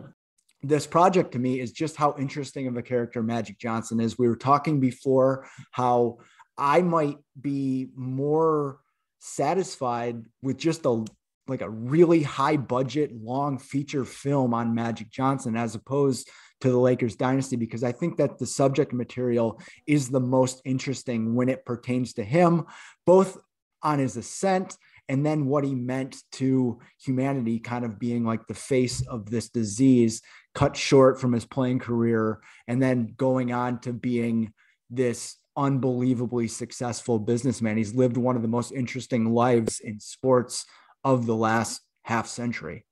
this 0.63 0.87
project 0.87 1.33
to 1.33 1.39
me 1.39 1.61
is 1.61 1.73
just 1.73 1.97
how 1.97 2.17
interesting 2.19 2.67
of 2.67 2.77
a 2.77 2.83
character 2.83 3.23
Magic 3.23 3.59
Johnson 3.59 4.01
is. 4.01 4.19
We 4.19 4.29
were 4.29 4.37
talking 4.37 4.81
before 4.81 5.49
how 5.71 6.19
I 6.57 6.83
might 6.83 7.19
be 7.41 7.91
more 7.95 8.79
satisfied 9.21 10.25
with 10.43 10.57
just 10.57 10.85
a 10.85 11.05
like 11.47 11.63
a 11.63 11.71
really 11.71 12.23
high 12.23 12.59
budget 12.59 13.11
long 13.15 13.59
feature 13.59 14.05
film 14.05 14.53
on 14.53 14.75
Magic 14.75 15.11
Johnson 15.11 15.57
as 15.57 15.75
opposed 15.75 16.29
to 16.61 16.71
the 16.71 16.79
Lakers 16.79 17.17
dynasty 17.17 17.57
because 17.57 17.85
I 17.85 17.93
think 17.93 18.17
that 18.17 18.39
the 18.39 18.47
subject 18.47 18.93
material 18.93 19.61
is 19.87 20.09
the 20.09 20.21
most 20.21 20.61
interesting 20.65 21.35
when 21.35 21.49
it 21.49 21.65
pertains 21.65 22.15
to 22.15 22.25
him, 22.25 22.67
both 23.07 23.39
on 23.83 23.99
his 23.99 24.17
ascent 24.17 24.77
and 25.09 25.25
then 25.25 25.47
what 25.47 25.65
he 25.65 25.75
meant 25.75 26.17
to 26.33 26.79
humanity, 27.03 27.59
kind 27.59 27.85
of 27.85 27.99
being 27.99 28.25
like 28.25 28.47
the 28.47 28.55
face 28.55 29.01
of 29.07 29.31
this 29.31 29.49
disease, 29.49 30.21
cut 30.55 30.77
short 30.77 31.21
from 31.21 31.33
his 31.33 31.47
playing 31.47 31.79
career, 31.79 32.41
and 32.67 32.83
then 32.83 33.15
going 33.17 33.53
on 33.53 33.81
to 33.81 33.93
being 33.93 34.53
this 34.91 35.37
unbelievably 35.57 36.49
successful 36.49 37.19
businessman. 37.19 37.77
He's 37.77 37.95
lived 37.95 38.17
one 38.17 38.37
of 38.37 38.43
the 38.43 38.49
most 38.49 38.71
interesting 38.73 39.33
lives 39.33 39.81
in 39.81 39.99
sports 39.99 40.67
of 41.05 41.27
the 41.27 41.35
last 41.35 41.81
half 42.03 42.27
century. 42.27 42.85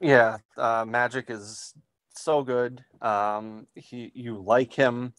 Yeah, 0.00 0.38
uh, 0.56 0.84
Magic 0.88 1.26
is 1.28 1.74
so 2.18 2.42
good. 2.42 2.84
Um, 3.00 3.66
he, 3.74 4.10
you 4.14 4.38
like 4.38 4.72
him. 4.72 5.12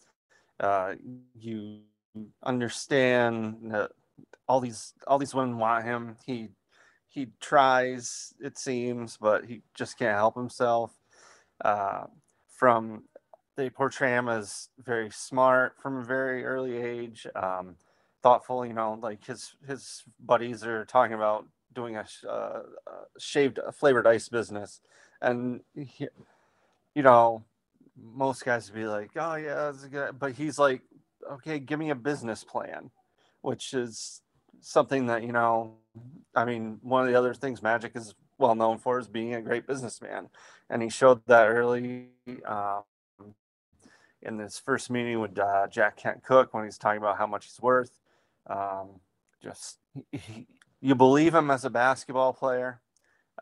Uh, 0.58 0.94
you 1.34 1.80
understand 2.42 3.56
that 3.72 3.92
all 4.48 4.60
these 4.60 4.94
all 5.06 5.18
these 5.18 5.34
women 5.34 5.58
want 5.58 5.84
him. 5.84 6.16
He 6.26 6.48
he 7.08 7.28
tries, 7.40 8.34
it 8.40 8.58
seems, 8.58 9.16
but 9.16 9.44
he 9.44 9.62
just 9.74 9.98
can't 9.98 10.16
help 10.16 10.36
himself. 10.36 10.92
Uh, 11.64 12.04
from 12.48 13.04
they 13.56 13.70
portray 13.70 14.10
him 14.10 14.28
as 14.28 14.68
very 14.78 15.10
smart 15.10 15.74
from 15.80 15.98
a 15.98 16.04
very 16.04 16.44
early 16.44 16.76
age, 16.76 17.26
um, 17.34 17.76
thoughtful. 18.22 18.64
You 18.64 18.74
know, 18.74 18.98
like 19.02 19.24
his 19.24 19.54
his 19.66 20.02
buddies 20.24 20.64
are 20.64 20.84
talking 20.84 21.14
about 21.14 21.46
doing 21.72 21.96
a, 21.96 22.04
uh, 22.28 22.60
shaved 23.18 23.58
flavored 23.72 24.06
ice 24.06 24.28
business, 24.28 24.80
and 25.20 25.60
he, 25.74 26.08
you 27.00 27.04
know, 27.04 27.42
most 27.96 28.44
guys 28.44 28.70
would 28.70 28.78
be 28.78 28.86
like, 28.86 29.12
"Oh 29.16 29.34
yeah, 29.36 29.54
that's 29.54 29.86
good," 29.86 30.18
but 30.18 30.32
he's 30.32 30.58
like, 30.58 30.82
"Okay, 31.32 31.58
give 31.58 31.78
me 31.78 31.88
a 31.88 31.94
business 31.94 32.44
plan," 32.44 32.90
which 33.40 33.72
is 33.72 34.20
something 34.60 35.06
that 35.06 35.22
you 35.22 35.32
know. 35.32 35.76
I 36.34 36.44
mean, 36.44 36.78
one 36.82 37.00
of 37.00 37.08
the 37.08 37.18
other 37.18 37.32
things 37.32 37.62
Magic 37.62 37.92
is 37.94 38.14
well 38.36 38.54
known 38.54 38.76
for 38.76 38.98
is 38.98 39.08
being 39.08 39.32
a 39.32 39.40
great 39.40 39.66
businessman, 39.66 40.28
and 40.68 40.82
he 40.82 40.90
showed 40.90 41.22
that 41.26 41.48
early. 41.48 42.08
Um, 42.44 42.82
in 44.20 44.36
this 44.36 44.58
first 44.58 44.90
meeting 44.90 45.20
with 45.20 45.38
uh, 45.38 45.68
Jack 45.68 45.96
Kent 45.96 46.22
Cooke, 46.22 46.52
when 46.52 46.64
he's 46.66 46.76
talking 46.76 46.98
about 46.98 47.16
how 47.16 47.26
much 47.26 47.46
he's 47.46 47.62
worth, 47.62 47.98
um, 48.46 49.00
just 49.42 49.78
he, 50.12 50.46
you 50.82 50.94
believe 50.94 51.34
him 51.34 51.50
as 51.50 51.64
a 51.64 51.70
basketball 51.70 52.34
player, 52.34 52.82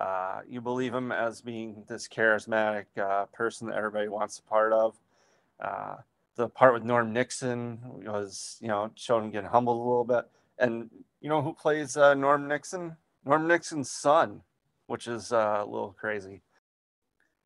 uh, 0.00 0.40
you 0.48 0.60
believe 0.60 0.94
him 0.94 1.10
as 1.10 1.40
being 1.40 1.84
this 1.88 2.08
charismatic 2.08 2.86
uh, 3.00 3.26
person 3.26 3.68
that 3.68 3.76
everybody 3.76 4.08
wants 4.08 4.38
a 4.38 4.42
part 4.42 4.72
of. 4.72 4.96
Uh, 5.60 5.96
the 6.36 6.48
part 6.48 6.72
with 6.72 6.84
Norm 6.84 7.12
Nixon 7.12 7.80
was, 8.04 8.58
you 8.60 8.68
know, 8.68 8.90
showed 8.94 9.24
him 9.24 9.30
getting 9.30 9.50
humbled 9.50 9.76
a 9.76 9.82
little 9.82 10.04
bit. 10.04 10.24
And 10.58 10.88
you 11.20 11.28
know 11.28 11.42
who 11.42 11.52
plays 11.52 11.96
uh, 11.96 12.14
Norm 12.14 12.46
Nixon? 12.46 12.96
Norm 13.24 13.48
Nixon's 13.48 13.90
son, 13.90 14.42
which 14.86 15.08
is 15.08 15.32
uh, 15.32 15.62
a 15.62 15.66
little 15.66 15.96
crazy. 15.98 16.42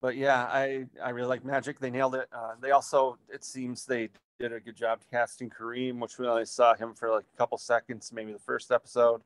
But 0.03 0.17
yeah, 0.17 0.43
I 0.43 0.87
I 1.03 1.11
really 1.11 1.29
like 1.29 1.45
Magic. 1.45 1.79
They 1.79 1.91
nailed 1.91 2.17
it. 2.17 2.29
Uh, 2.33 2.53
they 2.61 2.73
also, 2.73 3.19
it 3.33 3.45
seems, 3.45 3.87
they 3.87 4.11
did 4.39 4.53
a 4.53 4.61
good 4.61 4.77
job 4.77 5.01
casting 5.11 5.49
Kareem, 5.49 5.99
which 6.01 6.19
we 6.19 6.27
only 6.27 6.45
saw 6.45 6.75
him 6.75 6.93
for 6.93 7.09
like 7.11 7.25
a 7.33 7.37
couple 7.39 7.57
seconds, 7.57 8.13
maybe 8.13 8.33
the 8.33 8.39
first 8.39 8.71
episode. 8.73 9.23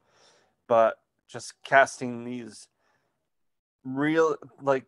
But 0.69 0.99
just 1.27 1.55
casting 1.65 2.25
these 2.25 2.69
real 3.87 4.37
like 4.61 4.85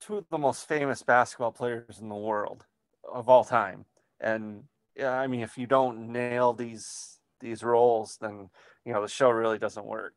two 0.00 0.16
of 0.16 0.24
the 0.30 0.38
most 0.38 0.66
famous 0.66 1.02
basketball 1.02 1.52
players 1.52 2.00
in 2.00 2.08
the 2.08 2.14
world 2.14 2.64
of 3.10 3.28
all 3.28 3.44
time. 3.44 3.84
And 4.20 4.64
yeah, 4.96 5.12
I 5.12 5.26
mean, 5.26 5.40
if 5.40 5.56
you 5.56 5.66
don't 5.66 6.12
nail 6.12 6.52
these 6.52 7.18
these 7.40 7.62
roles, 7.62 8.18
then 8.20 8.50
you 8.84 8.92
know 8.92 9.02
the 9.02 9.08
show 9.08 9.30
really 9.30 9.58
doesn't 9.58 9.86
work. 9.86 10.14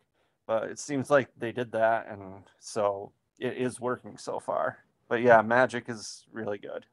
But 0.48 0.63
it 0.65 0.80
seems 0.80 1.10
like 1.10 1.30
they 1.38 1.52
did 1.52 1.72
that, 1.72 2.08
and 2.10 2.43
so 2.60 3.12
it 3.39 3.58
is 3.58 3.80
working 3.80 4.17
so 4.17 4.39
far. 4.39 4.80
But 5.08 5.22
yeah, 5.22 5.41
Magic 5.41 5.86
is 5.88 6.26
really 6.32 6.58
good. 6.58 6.86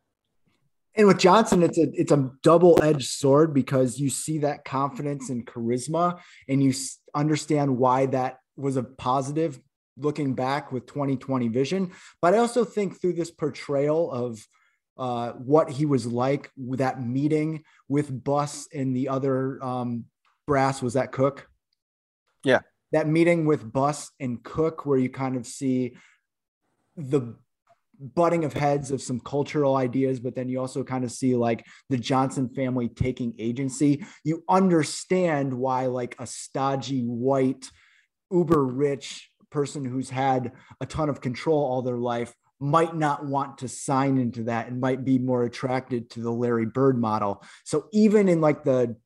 And 0.96 1.06
with 1.06 1.18
Johnson, 1.18 1.62
it's 1.62 1.78
a 1.78 1.86
it's 1.94 2.12
a 2.12 2.30
double 2.42 2.82
edged 2.82 3.08
sword 3.08 3.54
because 3.54 3.98
you 3.98 4.10
see 4.10 4.38
that 4.38 4.64
confidence 4.64 5.30
and 5.30 5.46
charisma, 5.46 6.20
and 6.48 6.62
you 6.62 6.72
understand 7.14 7.78
why 7.78 8.06
that 8.06 8.38
was 8.56 8.76
a 8.76 8.82
positive 8.82 9.58
looking 10.00 10.34
back 10.34 10.72
with 10.72 10.86
2020 10.86 11.48
vision. 11.48 11.92
But 12.20 12.34
I 12.34 12.38
also 12.38 12.64
think 12.64 13.00
through 13.00 13.14
this 13.14 13.30
portrayal 13.30 14.10
of 14.10 14.46
uh, 14.98 15.32
what 15.32 15.70
he 15.70 15.86
was 15.86 16.06
like 16.06 16.50
with 16.56 16.80
that 16.80 17.02
meeting 17.02 17.64
with 17.88 18.24
Buss 18.24 18.68
and 18.72 18.94
the 18.94 19.08
other 19.08 19.62
um, 19.64 20.04
brass 20.46 20.82
was 20.82 20.94
that 20.94 21.12
Cooke. 21.12 21.48
Yeah, 22.44 22.60
that 22.92 23.06
meeting 23.06 23.46
with 23.46 23.72
Buss 23.72 24.10
and 24.20 24.42
Cooke, 24.42 24.84
where 24.84 24.98
you 24.98 25.08
kind 25.08 25.36
of 25.36 25.46
see 25.46 25.96
the 26.96 27.34
butting 28.00 28.44
of 28.44 28.52
heads 28.52 28.90
of 28.90 29.02
some 29.02 29.20
cultural 29.20 29.76
ideas, 29.76 30.20
but 30.20 30.34
then 30.34 30.48
you 30.48 30.58
also 30.58 30.82
kind 30.82 31.04
of 31.04 31.12
see 31.12 31.36
like 31.36 31.66
the 31.90 31.98
Johnson 31.98 32.48
family 32.48 32.88
taking 32.88 33.34
agency. 33.38 34.04
You 34.24 34.42
understand 34.48 35.52
why 35.52 35.86
like 35.86 36.16
a 36.18 36.26
stodgy 36.26 37.02
white, 37.02 37.70
uber 38.30 38.64
rich 38.64 39.29
person 39.50 39.84
who's 39.84 40.10
had 40.10 40.52
a 40.80 40.86
ton 40.86 41.08
of 41.08 41.20
control 41.20 41.64
all 41.64 41.82
their 41.82 41.98
life 41.98 42.34
might 42.60 42.94
not 42.94 43.24
want 43.24 43.58
to 43.58 43.68
sign 43.68 44.18
into 44.18 44.44
that 44.44 44.68
and 44.68 44.80
might 44.80 45.04
be 45.04 45.18
more 45.18 45.44
attracted 45.44 46.10
to 46.10 46.20
the 46.20 46.32
Larry 46.32 46.66
Bird 46.66 46.98
model. 46.98 47.42
So 47.64 47.86
even 47.92 48.28
in 48.28 48.40
like 48.40 48.64
the 48.64 48.96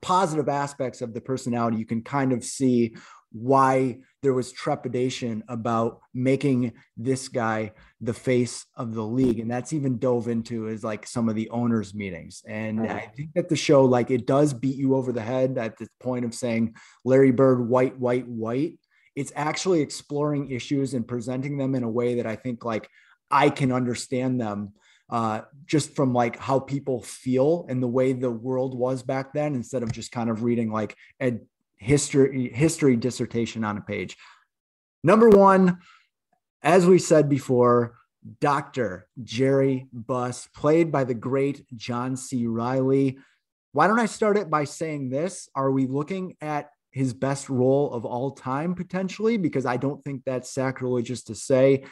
positive 0.00 0.48
aspects 0.48 1.02
of 1.02 1.12
the 1.12 1.20
personality, 1.20 1.76
you 1.76 1.84
can 1.84 2.02
kind 2.02 2.32
of 2.32 2.42
see 2.42 2.94
why 3.32 3.98
there 4.22 4.32
was 4.32 4.52
trepidation 4.52 5.42
about 5.48 6.00
making 6.12 6.72
this 6.96 7.28
guy 7.28 7.72
the 8.00 8.12
face 8.12 8.66
of 8.76 8.94
the 8.94 9.04
league 9.04 9.38
and 9.38 9.50
that's 9.50 9.72
even 9.72 9.98
dove 9.98 10.26
into 10.26 10.66
is 10.66 10.82
like 10.82 11.06
some 11.06 11.28
of 11.28 11.36
the 11.36 11.48
owners 11.50 11.94
meetings 11.94 12.42
and 12.46 12.80
mm-hmm. 12.80 12.96
i 12.96 13.06
think 13.16 13.32
that 13.34 13.48
the 13.48 13.56
show 13.56 13.84
like 13.84 14.10
it 14.10 14.26
does 14.26 14.52
beat 14.52 14.76
you 14.76 14.96
over 14.96 15.12
the 15.12 15.22
head 15.22 15.56
at 15.58 15.78
the 15.78 15.86
point 16.00 16.24
of 16.24 16.34
saying 16.34 16.74
larry 17.04 17.30
bird 17.30 17.68
white 17.68 17.96
white 17.98 18.26
white 18.26 18.74
it's 19.16 19.32
actually 19.34 19.80
exploring 19.80 20.50
issues 20.50 20.94
and 20.94 21.06
presenting 21.06 21.58
them 21.58 21.74
in 21.74 21.82
a 21.82 21.90
way 21.90 22.16
that 22.16 22.26
I 22.26 22.36
think 22.36 22.64
like 22.64 22.88
I 23.30 23.50
can 23.50 23.72
understand 23.72 24.40
them 24.40 24.72
uh, 25.10 25.42
just 25.66 25.96
from 25.96 26.12
like 26.12 26.38
how 26.38 26.60
people 26.60 27.02
feel 27.02 27.66
and 27.68 27.82
the 27.82 27.88
way 27.88 28.12
the 28.12 28.30
world 28.30 28.76
was 28.76 29.02
back 29.02 29.32
then, 29.32 29.54
instead 29.54 29.82
of 29.82 29.92
just 29.92 30.12
kind 30.12 30.30
of 30.30 30.44
reading 30.44 30.70
like 30.70 30.96
a 31.20 31.38
history 31.76 32.50
history 32.54 32.96
dissertation 32.96 33.64
on 33.64 33.76
a 33.76 33.80
page. 33.80 34.16
Number 35.02 35.28
one, 35.28 35.78
as 36.62 36.86
we 36.86 36.98
said 36.98 37.28
before, 37.28 37.96
Dr. 38.40 39.08
Jerry 39.22 39.88
Buss, 39.92 40.46
played 40.54 40.92
by 40.92 41.04
the 41.04 41.14
great 41.14 41.64
John 41.76 42.16
C. 42.16 42.46
Reilly. 42.46 43.18
Why 43.72 43.86
don't 43.86 43.98
I 43.98 44.06
start 44.06 44.36
it 44.36 44.50
by 44.50 44.64
saying 44.64 45.10
this? 45.10 45.48
Are 45.54 45.70
we 45.70 45.86
looking 45.86 46.36
at 46.40 46.70
his 46.90 47.14
best 47.14 47.48
role 47.48 47.92
of 47.92 48.04
all 48.04 48.32
time 48.32 48.74
potentially 48.74 49.36
because 49.36 49.64
I 49.66 49.76
don't 49.76 50.02
think 50.02 50.22
that's 50.24 50.52
sacrilegious 50.52 51.22
to 51.24 51.34
say. 51.34 51.84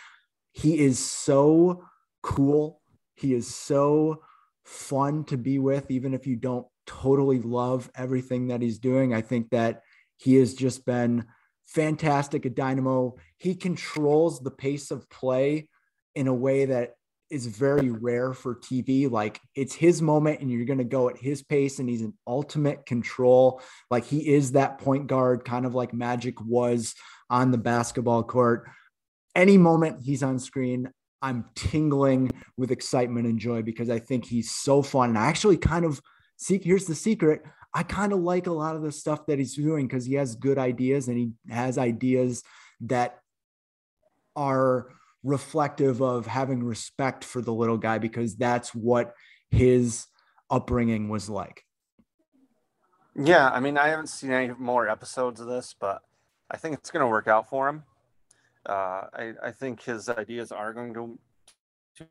He 0.52 0.78
is 0.80 0.98
so 0.98 1.84
cool. 2.22 2.80
He 3.14 3.34
is 3.34 3.52
so 3.54 4.22
fun 4.64 5.24
to 5.24 5.36
be 5.36 5.58
with, 5.58 5.90
even 5.90 6.14
if 6.14 6.26
you 6.26 6.36
don't 6.36 6.66
totally 6.86 7.40
love 7.40 7.90
everything 7.94 8.48
that 8.48 8.62
he's 8.62 8.78
doing. 8.78 9.14
I 9.14 9.20
think 9.20 9.50
that 9.50 9.82
he 10.16 10.36
has 10.36 10.54
just 10.54 10.84
been 10.84 11.26
fantastic 11.66 12.44
at 12.46 12.54
Dynamo. 12.54 13.16
He 13.36 13.54
controls 13.54 14.40
the 14.40 14.50
pace 14.50 14.90
of 14.90 15.08
play 15.10 15.68
in 16.14 16.26
a 16.26 16.34
way 16.34 16.64
that 16.64 16.94
is 17.30 17.46
very 17.46 17.90
rare 17.90 18.32
for 18.32 18.54
TV. 18.54 19.10
Like 19.10 19.40
it's 19.54 19.74
his 19.74 20.00
moment 20.00 20.40
and 20.40 20.50
you're 20.50 20.64
going 20.64 20.78
to 20.78 20.84
go 20.84 21.08
at 21.08 21.18
his 21.18 21.42
pace 21.42 21.78
and 21.78 21.88
he's 21.88 22.02
in 22.02 22.14
ultimate 22.26 22.86
control. 22.86 23.60
Like 23.90 24.04
he 24.04 24.34
is 24.34 24.52
that 24.52 24.78
point 24.78 25.06
guard, 25.06 25.44
kind 25.44 25.66
of 25.66 25.74
like 25.74 25.92
Magic 25.92 26.40
was 26.40 26.94
on 27.30 27.50
the 27.50 27.58
basketball 27.58 28.22
court. 28.22 28.68
Any 29.34 29.58
moment 29.58 30.02
he's 30.02 30.22
on 30.22 30.38
screen, 30.38 30.90
I'm 31.20 31.46
tingling 31.54 32.30
with 32.56 32.70
excitement 32.70 33.26
and 33.26 33.38
joy 33.38 33.62
because 33.62 33.90
I 33.90 33.98
think 33.98 34.24
he's 34.24 34.50
so 34.50 34.82
fun. 34.82 35.10
And 35.10 35.18
I 35.18 35.26
actually 35.26 35.56
kind 35.56 35.84
of 35.84 36.00
see 36.36 36.58
here's 36.58 36.86
the 36.86 36.94
secret. 36.94 37.42
I 37.74 37.82
kind 37.82 38.12
of 38.12 38.20
like 38.20 38.46
a 38.46 38.52
lot 38.52 38.76
of 38.76 38.82
the 38.82 38.92
stuff 38.92 39.26
that 39.26 39.38
he's 39.38 39.54
doing 39.54 39.86
because 39.86 40.06
he 40.06 40.14
has 40.14 40.34
good 40.34 40.58
ideas 40.58 41.08
and 41.08 41.18
he 41.18 41.32
has 41.50 41.76
ideas 41.76 42.42
that 42.82 43.18
are 44.34 44.88
reflective 45.24 46.00
of 46.00 46.26
having 46.26 46.62
respect 46.62 47.24
for 47.24 47.40
the 47.40 47.52
little 47.52 47.78
guy 47.78 47.98
because 47.98 48.36
that's 48.36 48.74
what 48.74 49.14
his 49.50 50.06
upbringing 50.50 51.08
was 51.08 51.28
like. 51.28 51.64
Yeah, 53.14 53.48
I 53.48 53.60
mean, 53.60 53.76
I 53.76 53.88
haven't 53.88 54.08
seen 54.08 54.30
any 54.30 54.52
more 54.58 54.88
episodes 54.88 55.40
of 55.40 55.48
this, 55.48 55.74
but 55.78 56.02
I 56.50 56.56
think 56.56 56.74
it's 56.74 56.90
going 56.90 57.02
to 57.02 57.08
work 57.08 57.26
out 57.26 57.48
for 57.48 57.68
him. 57.68 57.82
Uh, 58.64 59.06
I, 59.12 59.32
I 59.42 59.50
think 59.50 59.82
his 59.82 60.08
ideas 60.08 60.52
are 60.52 60.72
going 60.72 60.94
to 60.94 61.18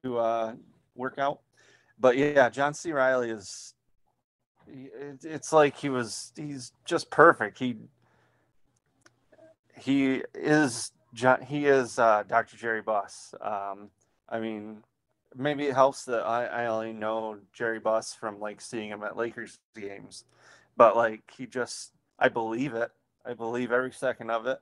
to 0.03 0.17
uh, 0.17 0.53
work 0.95 1.17
out. 1.17 1.39
But 1.99 2.17
yeah, 2.17 2.49
John 2.49 2.73
C. 2.73 2.91
Reilly 2.91 3.29
is. 3.29 3.73
it's 4.67 5.53
like 5.53 5.77
he 5.77 5.89
was. 5.89 6.33
He's 6.35 6.73
just 6.85 7.09
perfect. 7.09 7.57
He 7.59 7.77
he 9.79 10.23
is 10.33 10.91
John, 11.13 11.41
he 11.41 11.65
is 11.65 11.99
uh, 11.99 12.23
Dr. 12.27 12.57
Jerry 12.57 12.81
Buss. 12.81 13.33
Um, 13.41 13.89
I 14.29 14.39
mean, 14.39 14.83
maybe 15.35 15.65
it 15.65 15.73
helps 15.73 16.05
that 16.05 16.25
I, 16.25 16.45
I 16.45 16.65
only 16.67 16.93
know 16.93 17.37
Jerry 17.53 17.79
Buss 17.79 18.13
from 18.13 18.39
like 18.39 18.61
seeing 18.61 18.89
him 18.89 19.03
at 19.03 19.17
Lakers 19.17 19.59
games, 19.75 20.25
but 20.75 20.95
like 20.95 21.21
he 21.37 21.45
just, 21.45 21.93
I 22.19 22.29
believe 22.29 22.73
it. 22.73 22.91
I 23.25 23.33
believe 23.33 23.71
every 23.71 23.91
second 23.91 24.31
of 24.31 24.45
it. 24.47 24.59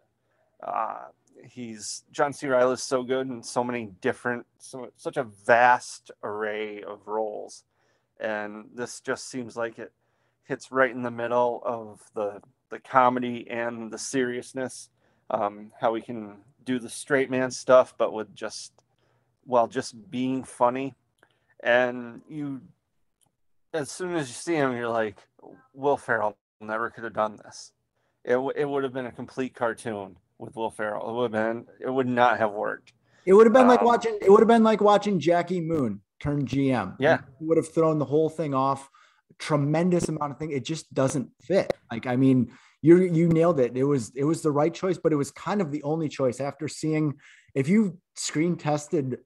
Uh, 0.63 1.05
he's 1.43 2.03
John 2.11 2.33
C. 2.33 2.47
Reilly 2.47 2.73
is 2.73 2.83
so 2.83 3.03
good 3.03 3.27
in 3.27 3.43
so 3.43 3.63
many 3.63 3.91
different, 4.01 4.45
so 4.57 4.89
such 4.95 5.17
a 5.17 5.23
vast 5.23 6.11
array 6.23 6.81
of 6.81 7.07
roles, 7.07 7.63
and 8.19 8.69
this 8.73 9.01
just 9.01 9.29
seems 9.29 9.55
like 9.55 9.77
it 9.77 9.91
hits 10.45 10.71
right 10.71 10.91
in 10.91 11.03
the 11.03 11.11
middle 11.11 11.61
of 11.65 12.01
the 12.15 12.41
the 12.71 12.79
comedy 12.79 13.47
and 13.49 13.91
the 13.91 13.97
seriousness 13.97 14.89
um, 15.29 15.71
how 15.79 15.91
we 15.91 16.01
can 16.01 16.37
do 16.63 16.79
the 16.79 16.89
straight 16.89 17.29
man 17.29 17.51
stuff, 17.51 17.93
but 17.97 18.13
with 18.13 18.33
just 18.35 18.73
while 19.45 19.67
just 19.67 20.09
being 20.09 20.43
funny. 20.43 20.95
And 21.63 22.21
you, 22.27 22.61
as 23.73 23.91
soon 23.91 24.15
as 24.15 24.27
you 24.27 24.33
see 24.33 24.55
him, 24.55 24.75
you're 24.75 24.89
like, 24.89 25.17
Will 25.73 25.97
Ferrell 25.97 26.37
never 26.59 26.89
could 26.89 27.03
have 27.03 27.13
done 27.13 27.37
this. 27.43 27.71
It, 28.23 28.37
it 28.55 28.65
would 28.65 28.83
have 28.83 28.93
been 28.93 29.05
a 29.05 29.11
complete 29.11 29.53
cartoon 29.53 30.17
with 30.37 30.55
Will 30.55 30.71
Ferrell. 30.71 31.09
It 31.09 31.13
would 31.13 31.33
have 31.33 31.55
been. 31.55 31.65
It 31.79 31.89
would 31.89 32.07
not 32.07 32.39
have 32.39 32.51
worked. 32.51 32.93
It 33.25 33.33
would 33.33 33.45
have 33.45 33.53
been 33.53 33.63
um, 33.63 33.67
like 33.67 33.81
watching. 33.81 34.17
It 34.21 34.29
would 34.29 34.39
have 34.39 34.47
been 34.47 34.63
like 34.63 34.81
watching 34.81 35.19
Jackie 35.19 35.61
Moon 35.61 36.01
turn 36.19 36.45
GM. 36.45 36.95
Yeah, 36.99 37.19
would 37.39 37.57
have 37.57 37.73
thrown 37.73 37.99
the 37.99 38.05
whole 38.05 38.29
thing 38.29 38.53
off. 38.53 38.89
Tremendous 39.37 40.07
amount 40.09 40.31
of 40.31 40.39
thing. 40.39 40.51
It 40.51 40.65
just 40.65 40.91
doesn't 40.93 41.29
fit. 41.41 41.73
Like 41.91 42.07
I 42.07 42.15
mean, 42.15 42.51
you 42.85 42.97
you 42.97 43.27
nailed 43.27 43.59
it. 43.59 43.75
It 43.75 43.83
was 43.83 44.11
it 44.15 44.25
was 44.25 44.43
the 44.43 44.51
right 44.51 44.73
choice, 44.73 44.99
but 44.99 45.11
it 45.11 45.15
was 45.15 45.31
kind 45.31 45.59
of 45.59 45.71
the 45.71 45.81
only 45.81 46.07
choice 46.07 46.39
after 46.39 46.67
seeing 46.67 47.15
if 47.55 47.67
you 47.67 47.97
screen 48.15 48.55
tested 48.57 49.17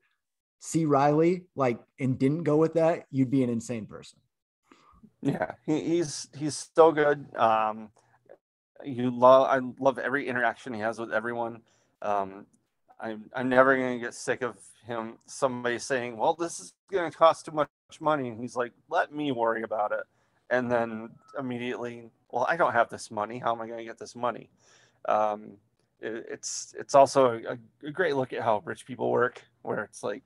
C. 0.59 0.85
Reilly 0.85 1.43
like 1.55 1.79
and 1.99 2.17
didn't 2.17 2.43
go 2.43 2.55
with 2.55 2.75
that, 2.75 3.03
you'd 3.11 3.29
be 3.29 3.43
an 3.43 3.49
insane 3.49 3.85
person. 3.85 4.19
Yeah, 5.21 5.51
he, 5.65 5.81
he's 5.81 6.29
he's 6.37 6.69
so 6.73 6.93
good. 6.93 7.25
Um, 7.35 7.89
you 8.85 9.11
love 9.11 9.47
I 9.49 9.59
love 9.83 9.99
every 9.99 10.29
interaction 10.29 10.73
he 10.73 10.79
has 10.79 10.97
with 10.97 11.11
everyone. 11.11 11.61
Um, 12.01 12.45
I'm 12.97 13.29
I'm 13.35 13.49
never 13.49 13.75
gonna 13.75 13.99
get 13.99 14.13
sick 14.13 14.41
of 14.41 14.55
him. 14.85 15.17
Somebody 15.25 15.79
saying, 15.79 16.15
"Well, 16.15 16.33
this 16.33 16.61
is 16.61 16.71
gonna 16.89 17.11
cost 17.11 17.45
too 17.45 17.51
much 17.51 17.69
money," 17.99 18.29
and 18.29 18.39
he's 18.39 18.55
like, 18.55 18.71
"Let 18.89 19.13
me 19.13 19.33
worry 19.33 19.63
about 19.63 19.91
it," 19.91 20.03
and 20.49 20.71
then 20.71 21.09
immediately 21.37 22.11
well, 22.31 22.45
I 22.47 22.57
don't 22.57 22.73
have 22.73 22.89
this 22.89 23.09
money. 23.09 23.39
How 23.39 23.53
am 23.53 23.61
I 23.61 23.67
going 23.67 23.79
to 23.79 23.85
get 23.85 23.97
this 23.97 24.15
money? 24.15 24.49
Um, 25.07 25.57
it, 25.99 26.25
it's 26.29 26.75
it's 26.77 26.95
also 26.95 27.39
a, 27.39 27.87
a, 27.87 27.91
great 27.91 28.15
look 28.15 28.33
at 28.33 28.41
how 28.41 28.61
rich 28.63 28.85
people 28.85 29.09
work, 29.11 29.41
where 29.63 29.83
it's 29.83 30.03
like, 30.03 30.23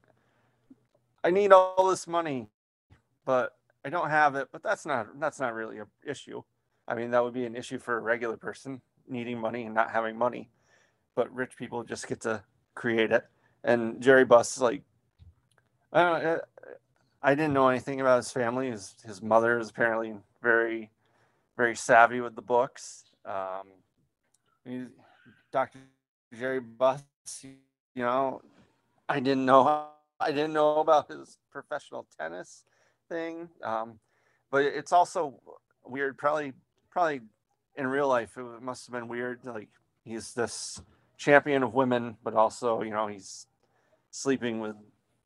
I 1.24 1.32
need 1.32 1.52
all 1.52 1.88
this 1.90 2.08
money, 2.08 2.50
but 3.26 3.56
I 3.86 3.90
don't 3.90 4.10
have 4.10 4.36
it. 4.36 4.50
But 4.52 4.64
that's 4.64 4.86
not 4.86 5.20
that's 5.20 5.40
not 5.40 5.54
really 5.54 5.80
an 5.80 5.88
issue. 6.06 6.42
I 6.88 6.96
mean, 6.96 7.12
that 7.12 7.24
would 7.24 7.34
be 7.34 7.46
an 7.46 7.56
issue 7.56 7.80
for 7.80 7.98
a 7.98 8.02
regular 8.02 8.38
person 8.38 8.82
needing 9.08 9.40
money 9.40 9.64
and 9.64 9.74
not 9.74 9.92
having 9.92 10.18
money, 10.18 10.50
but 11.16 11.34
rich 11.34 11.56
people 11.58 11.84
just 11.84 12.08
get 12.08 12.22
to 12.22 12.44
create 12.76 13.12
it. 13.12 13.26
And 13.64 14.02
Jerry 14.02 14.26
Buss, 14.26 14.58
is 14.58 14.62
like, 14.62 14.82
I 15.94 16.04
don't 16.04 16.24
know, 16.24 16.40
I 17.24 17.36
didn't 17.36 17.54
know 17.54 17.70
anything 17.70 18.02
about 18.02 18.18
his 18.18 18.32
family. 18.32 18.70
His 18.70 18.96
his 19.06 19.22
mother 19.22 19.58
is 19.58 19.70
apparently 19.70 20.14
very 20.42 20.92
very 21.58 21.76
savvy 21.76 22.22
with 22.22 22.36
the 22.36 22.42
books. 22.42 23.06
Um, 23.26 24.88
Dr. 25.52 25.80
Jerry 26.38 26.60
Buss, 26.60 27.04
you 27.44 27.56
know, 27.96 28.42
I 29.08 29.20
didn't 29.20 29.46
know 29.46 29.88
I 30.20 30.32
didn't 30.32 30.54
know 30.54 30.80
about 30.80 31.10
his 31.10 31.38
professional 31.52 32.08
tennis 32.18 32.64
thing, 33.10 33.50
um, 33.64 34.00
but 34.52 34.66
it's 34.66 34.92
also 34.92 35.40
weird. 35.86 36.18
Probably, 36.18 36.54
probably 36.90 37.22
in 37.76 37.88
real 37.88 38.08
life, 38.08 38.38
it 38.38 38.62
must 38.62 38.88
have 38.88 38.94
been 38.94 39.08
weird. 39.08 39.40
Like 39.44 39.70
he's 40.04 40.34
this 40.34 40.82
champion 41.18 41.64
of 41.64 41.74
women, 41.74 42.18
but 42.24 42.34
also, 42.34 42.82
you 42.82 42.92
know, 42.92 43.08
he's 43.08 43.48
sleeping 44.12 44.60
with. 44.60 44.76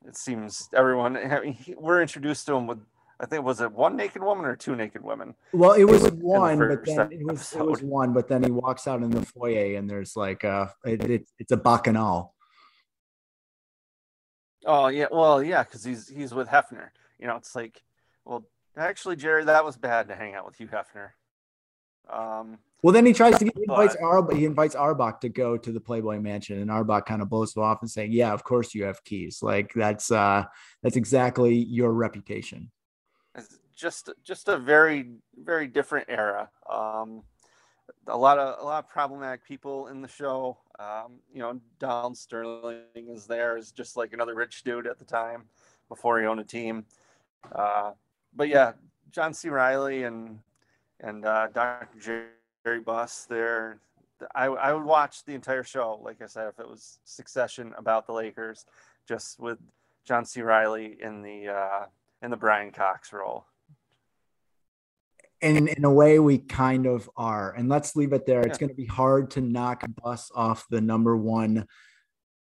It 0.06 0.16
seems 0.16 0.68
everyone. 0.74 1.18
We're 1.76 2.00
introduced 2.00 2.46
to 2.46 2.54
him 2.54 2.66
with 2.66 2.78
I 3.20 3.26
think 3.26 3.44
was 3.44 3.60
it 3.60 3.72
one 3.72 3.96
naked 3.96 4.22
woman 4.22 4.44
or 4.44 4.54
two 4.54 4.76
naked 4.76 5.02
women? 5.02 5.34
Well, 5.52 5.72
it 5.72 5.84
was 5.84 6.08
one, 6.12 6.58
but 6.58 6.84
then 6.84 7.08
it 7.10 7.24
was 7.24 7.52
it 7.52 7.64
was 7.64 7.82
one, 7.82 8.12
but 8.12 8.28
then 8.28 8.44
he 8.44 8.50
walks 8.50 8.86
out 8.86 9.02
in 9.02 9.10
the 9.10 9.24
foyer 9.24 9.76
and 9.76 9.90
there's 9.90 10.16
like 10.16 10.44
uh 10.44 10.68
it, 10.84 11.02
it 11.04 11.28
it's 11.38 11.52
a 11.52 11.56
bacchanal. 11.56 12.34
Oh 14.64 14.88
yeah, 14.88 15.06
well 15.10 15.42
yeah, 15.42 15.64
because 15.64 15.82
he's 15.82 16.08
he's 16.08 16.32
with 16.32 16.48
Hefner. 16.48 16.90
You 17.18 17.26
know, 17.26 17.36
it's 17.36 17.56
like, 17.56 17.82
well, 18.24 18.44
actually, 18.76 19.16
Jerry, 19.16 19.44
that 19.44 19.64
was 19.64 19.76
bad 19.76 20.08
to 20.08 20.14
hang 20.14 20.34
out 20.34 20.46
with 20.46 20.56
Hugh 20.56 20.68
Hefner. 20.68 21.10
Um, 22.08 22.58
well, 22.82 22.92
then 22.92 23.06
he 23.06 23.12
tries 23.12 23.38
to 23.38 23.44
get 23.44 23.56
he 23.56 23.62
invites 23.62 23.96
Ar- 23.96 24.32
he 24.32 24.44
invites 24.44 24.76
Auerbach 24.76 25.20
to 25.22 25.28
go 25.28 25.56
to 25.56 25.72
the 25.72 25.80
Playboy 25.80 26.20
Mansion, 26.20 26.60
and 26.60 26.70
Auerbach 26.70 27.06
kind 27.06 27.22
of 27.22 27.28
blows 27.28 27.56
him 27.56 27.62
off 27.62 27.82
and 27.82 27.90
saying, 27.90 28.12
"Yeah, 28.12 28.32
of 28.32 28.44
course 28.44 28.74
you 28.74 28.84
have 28.84 29.02
keys. 29.02 29.42
Like 29.42 29.72
that's 29.74 30.12
uh 30.12 30.44
that's 30.82 30.96
exactly 30.96 31.54
your 31.54 31.92
reputation." 31.92 32.70
It's 33.34 33.58
just 33.74 34.10
just 34.22 34.48
a 34.48 34.58
very 34.58 35.10
very 35.36 35.66
different 35.66 36.06
era. 36.08 36.50
Um, 36.70 37.24
a 38.06 38.16
lot 38.16 38.38
of 38.38 38.60
a 38.60 38.64
lot 38.64 38.84
of 38.84 38.88
problematic 38.88 39.44
people 39.44 39.88
in 39.88 40.00
the 40.00 40.08
show. 40.08 40.58
Um, 40.78 41.18
you 41.32 41.40
know, 41.40 41.60
Don 41.80 42.14
Sterling 42.14 42.84
is 42.94 43.26
there 43.26 43.56
as 43.56 43.72
just 43.72 43.96
like 43.96 44.12
another 44.12 44.36
rich 44.36 44.62
dude 44.62 44.86
at 44.86 45.00
the 45.00 45.04
time 45.04 45.44
before 45.88 46.20
he 46.20 46.26
owned 46.26 46.38
a 46.38 46.44
team. 46.44 46.84
Uh, 47.52 47.92
but 48.36 48.48
yeah, 48.48 48.72
John 49.10 49.34
C. 49.34 49.48
Reilly 49.48 50.04
and 50.04 50.38
and 51.00 51.24
uh, 51.24 51.48
Dr. 51.52 52.28
Jerry 52.68 52.80
Buss 52.80 53.24
there. 53.24 53.78
I, 54.34 54.46
I 54.46 54.74
would 54.74 54.84
watch 54.84 55.24
the 55.24 55.32
entire 55.32 55.62
show, 55.62 55.98
like 56.04 56.20
I 56.20 56.26
said, 56.26 56.48
if 56.48 56.60
it 56.60 56.68
was 56.68 56.98
Succession 57.04 57.72
about 57.78 58.06
the 58.06 58.12
Lakers, 58.12 58.66
just 59.06 59.40
with 59.40 59.56
John 60.04 60.26
C. 60.26 60.42
Reilly 60.42 60.98
in 61.00 61.22
the 61.22 61.48
uh, 61.48 61.86
in 62.20 62.30
the 62.30 62.36
Brian 62.36 62.70
Cox 62.70 63.12
role 63.12 63.46
and 65.40 65.68
in 65.68 65.84
a 65.84 65.92
way 65.92 66.18
we 66.18 66.36
kind 66.36 66.84
of 66.84 67.08
are 67.16 67.52
and 67.52 67.68
let's 67.68 67.94
leave 67.94 68.12
it 68.12 68.26
there 68.26 68.40
yeah. 68.40 68.46
it's 68.48 68.58
going 68.58 68.68
to 68.68 68.74
be 68.74 68.86
hard 68.86 69.30
to 69.30 69.40
knock 69.40 69.84
Buss 70.02 70.32
off 70.34 70.66
the 70.68 70.80
number 70.80 71.16
one 71.16 71.64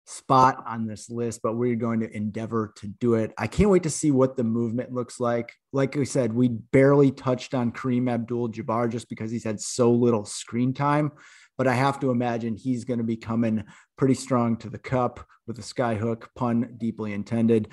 spot 0.06 0.64
on 0.68 0.86
this 0.86 1.10
list 1.10 1.42
but 1.42 1.56
we're 1.56 1.76
going 1.76 2.00
to 2.00 2.16
endeavor 2.16 2.72
to 2.76 2.88
do 2.88 3.16
it 3.16 3.34
i 3.38 3.48
can't 3.48 3.70
wait 3.70 3.84
to 3.84 3.90
see 3.90 4.12
what 4.12 4.38
the 4.38 4.44
movement 4.44 4.94
looks 4.94 5.20
like 5.20 5.54
like 5.74 5.96
we 5.96 6.06
said 6.06 6.32
we 6.32 6.48
barely 6.48 7.12
touched 7.12 7.54
on 7.54 7.72
kareem 7.72 8.10
abdul 8.10 8.50
jabbar 8.50 8.90
just 8.90 9.10
because 9.10 9.32
he's 9.32 9.44
had 9.44 9.60
so 9.60 9.92
little 9.92 10.24
screen 10.24 10.74
time 10.74 11.12
but 11.58 11.68
i 11.68 11.74
have 11.74 12.00
to 12.00 12.12
imagine 12.12 12.56
he's 12.56 12.86
going 12.86 13.00
to 13.00 13.04
be 13.04 13.18
coming 13.18 13.64
pretty 13.98 14.14
strong 14.14 14.56
to 14.56 14.70
the 14.70 14.78
cup 14.78 15.26
with 15.48 15.58
a 15.58 15.64
skyhook 15.64 16.26
pun 16.36 16.76
deeply 16.78 17.14
intended 17.14 17.68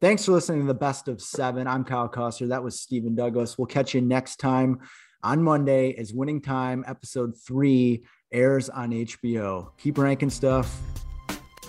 Thanks 0.00 0.24
for 0.24 0.32
listening 0.32 0.62
to 0.62 0.66
the 0.66 0.74
best 0.74 1.06
of 1.06 1.22
seven. 1.22 1.68
I'm 1.68 1.84
Kyle 1.84 2.08
Koster. 2.08 2.48
That 2.48 2.64
was 2.64 2.80
Stephen 2.80 3.14
Douglas. 3.14 3.56
We'll 3.56 3.68
catch 3.68 3.94
you 3.94 4.00
next 4.00 4.40
time 4.40 4.80
on 5.22 5.40
Monday 5.40 5.94
as 5.94 6.12
winning 6.12 6.40
time, 6.40 6.84
episode 6.88 7.34
three. 7.46 8.04
airs 8.32 8.68
on 8.68 8.90
HBO. 8.90 9.68
Keep 9.78 9.98
ranking 9.98 10.28
stuff. 10.28 10.76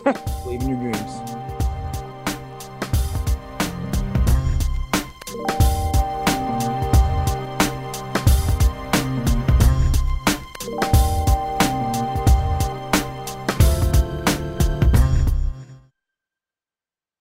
Believe 0.03 0.63
in 0.63 0.69
your 0.69 0.91
dreams. 0.91 1.32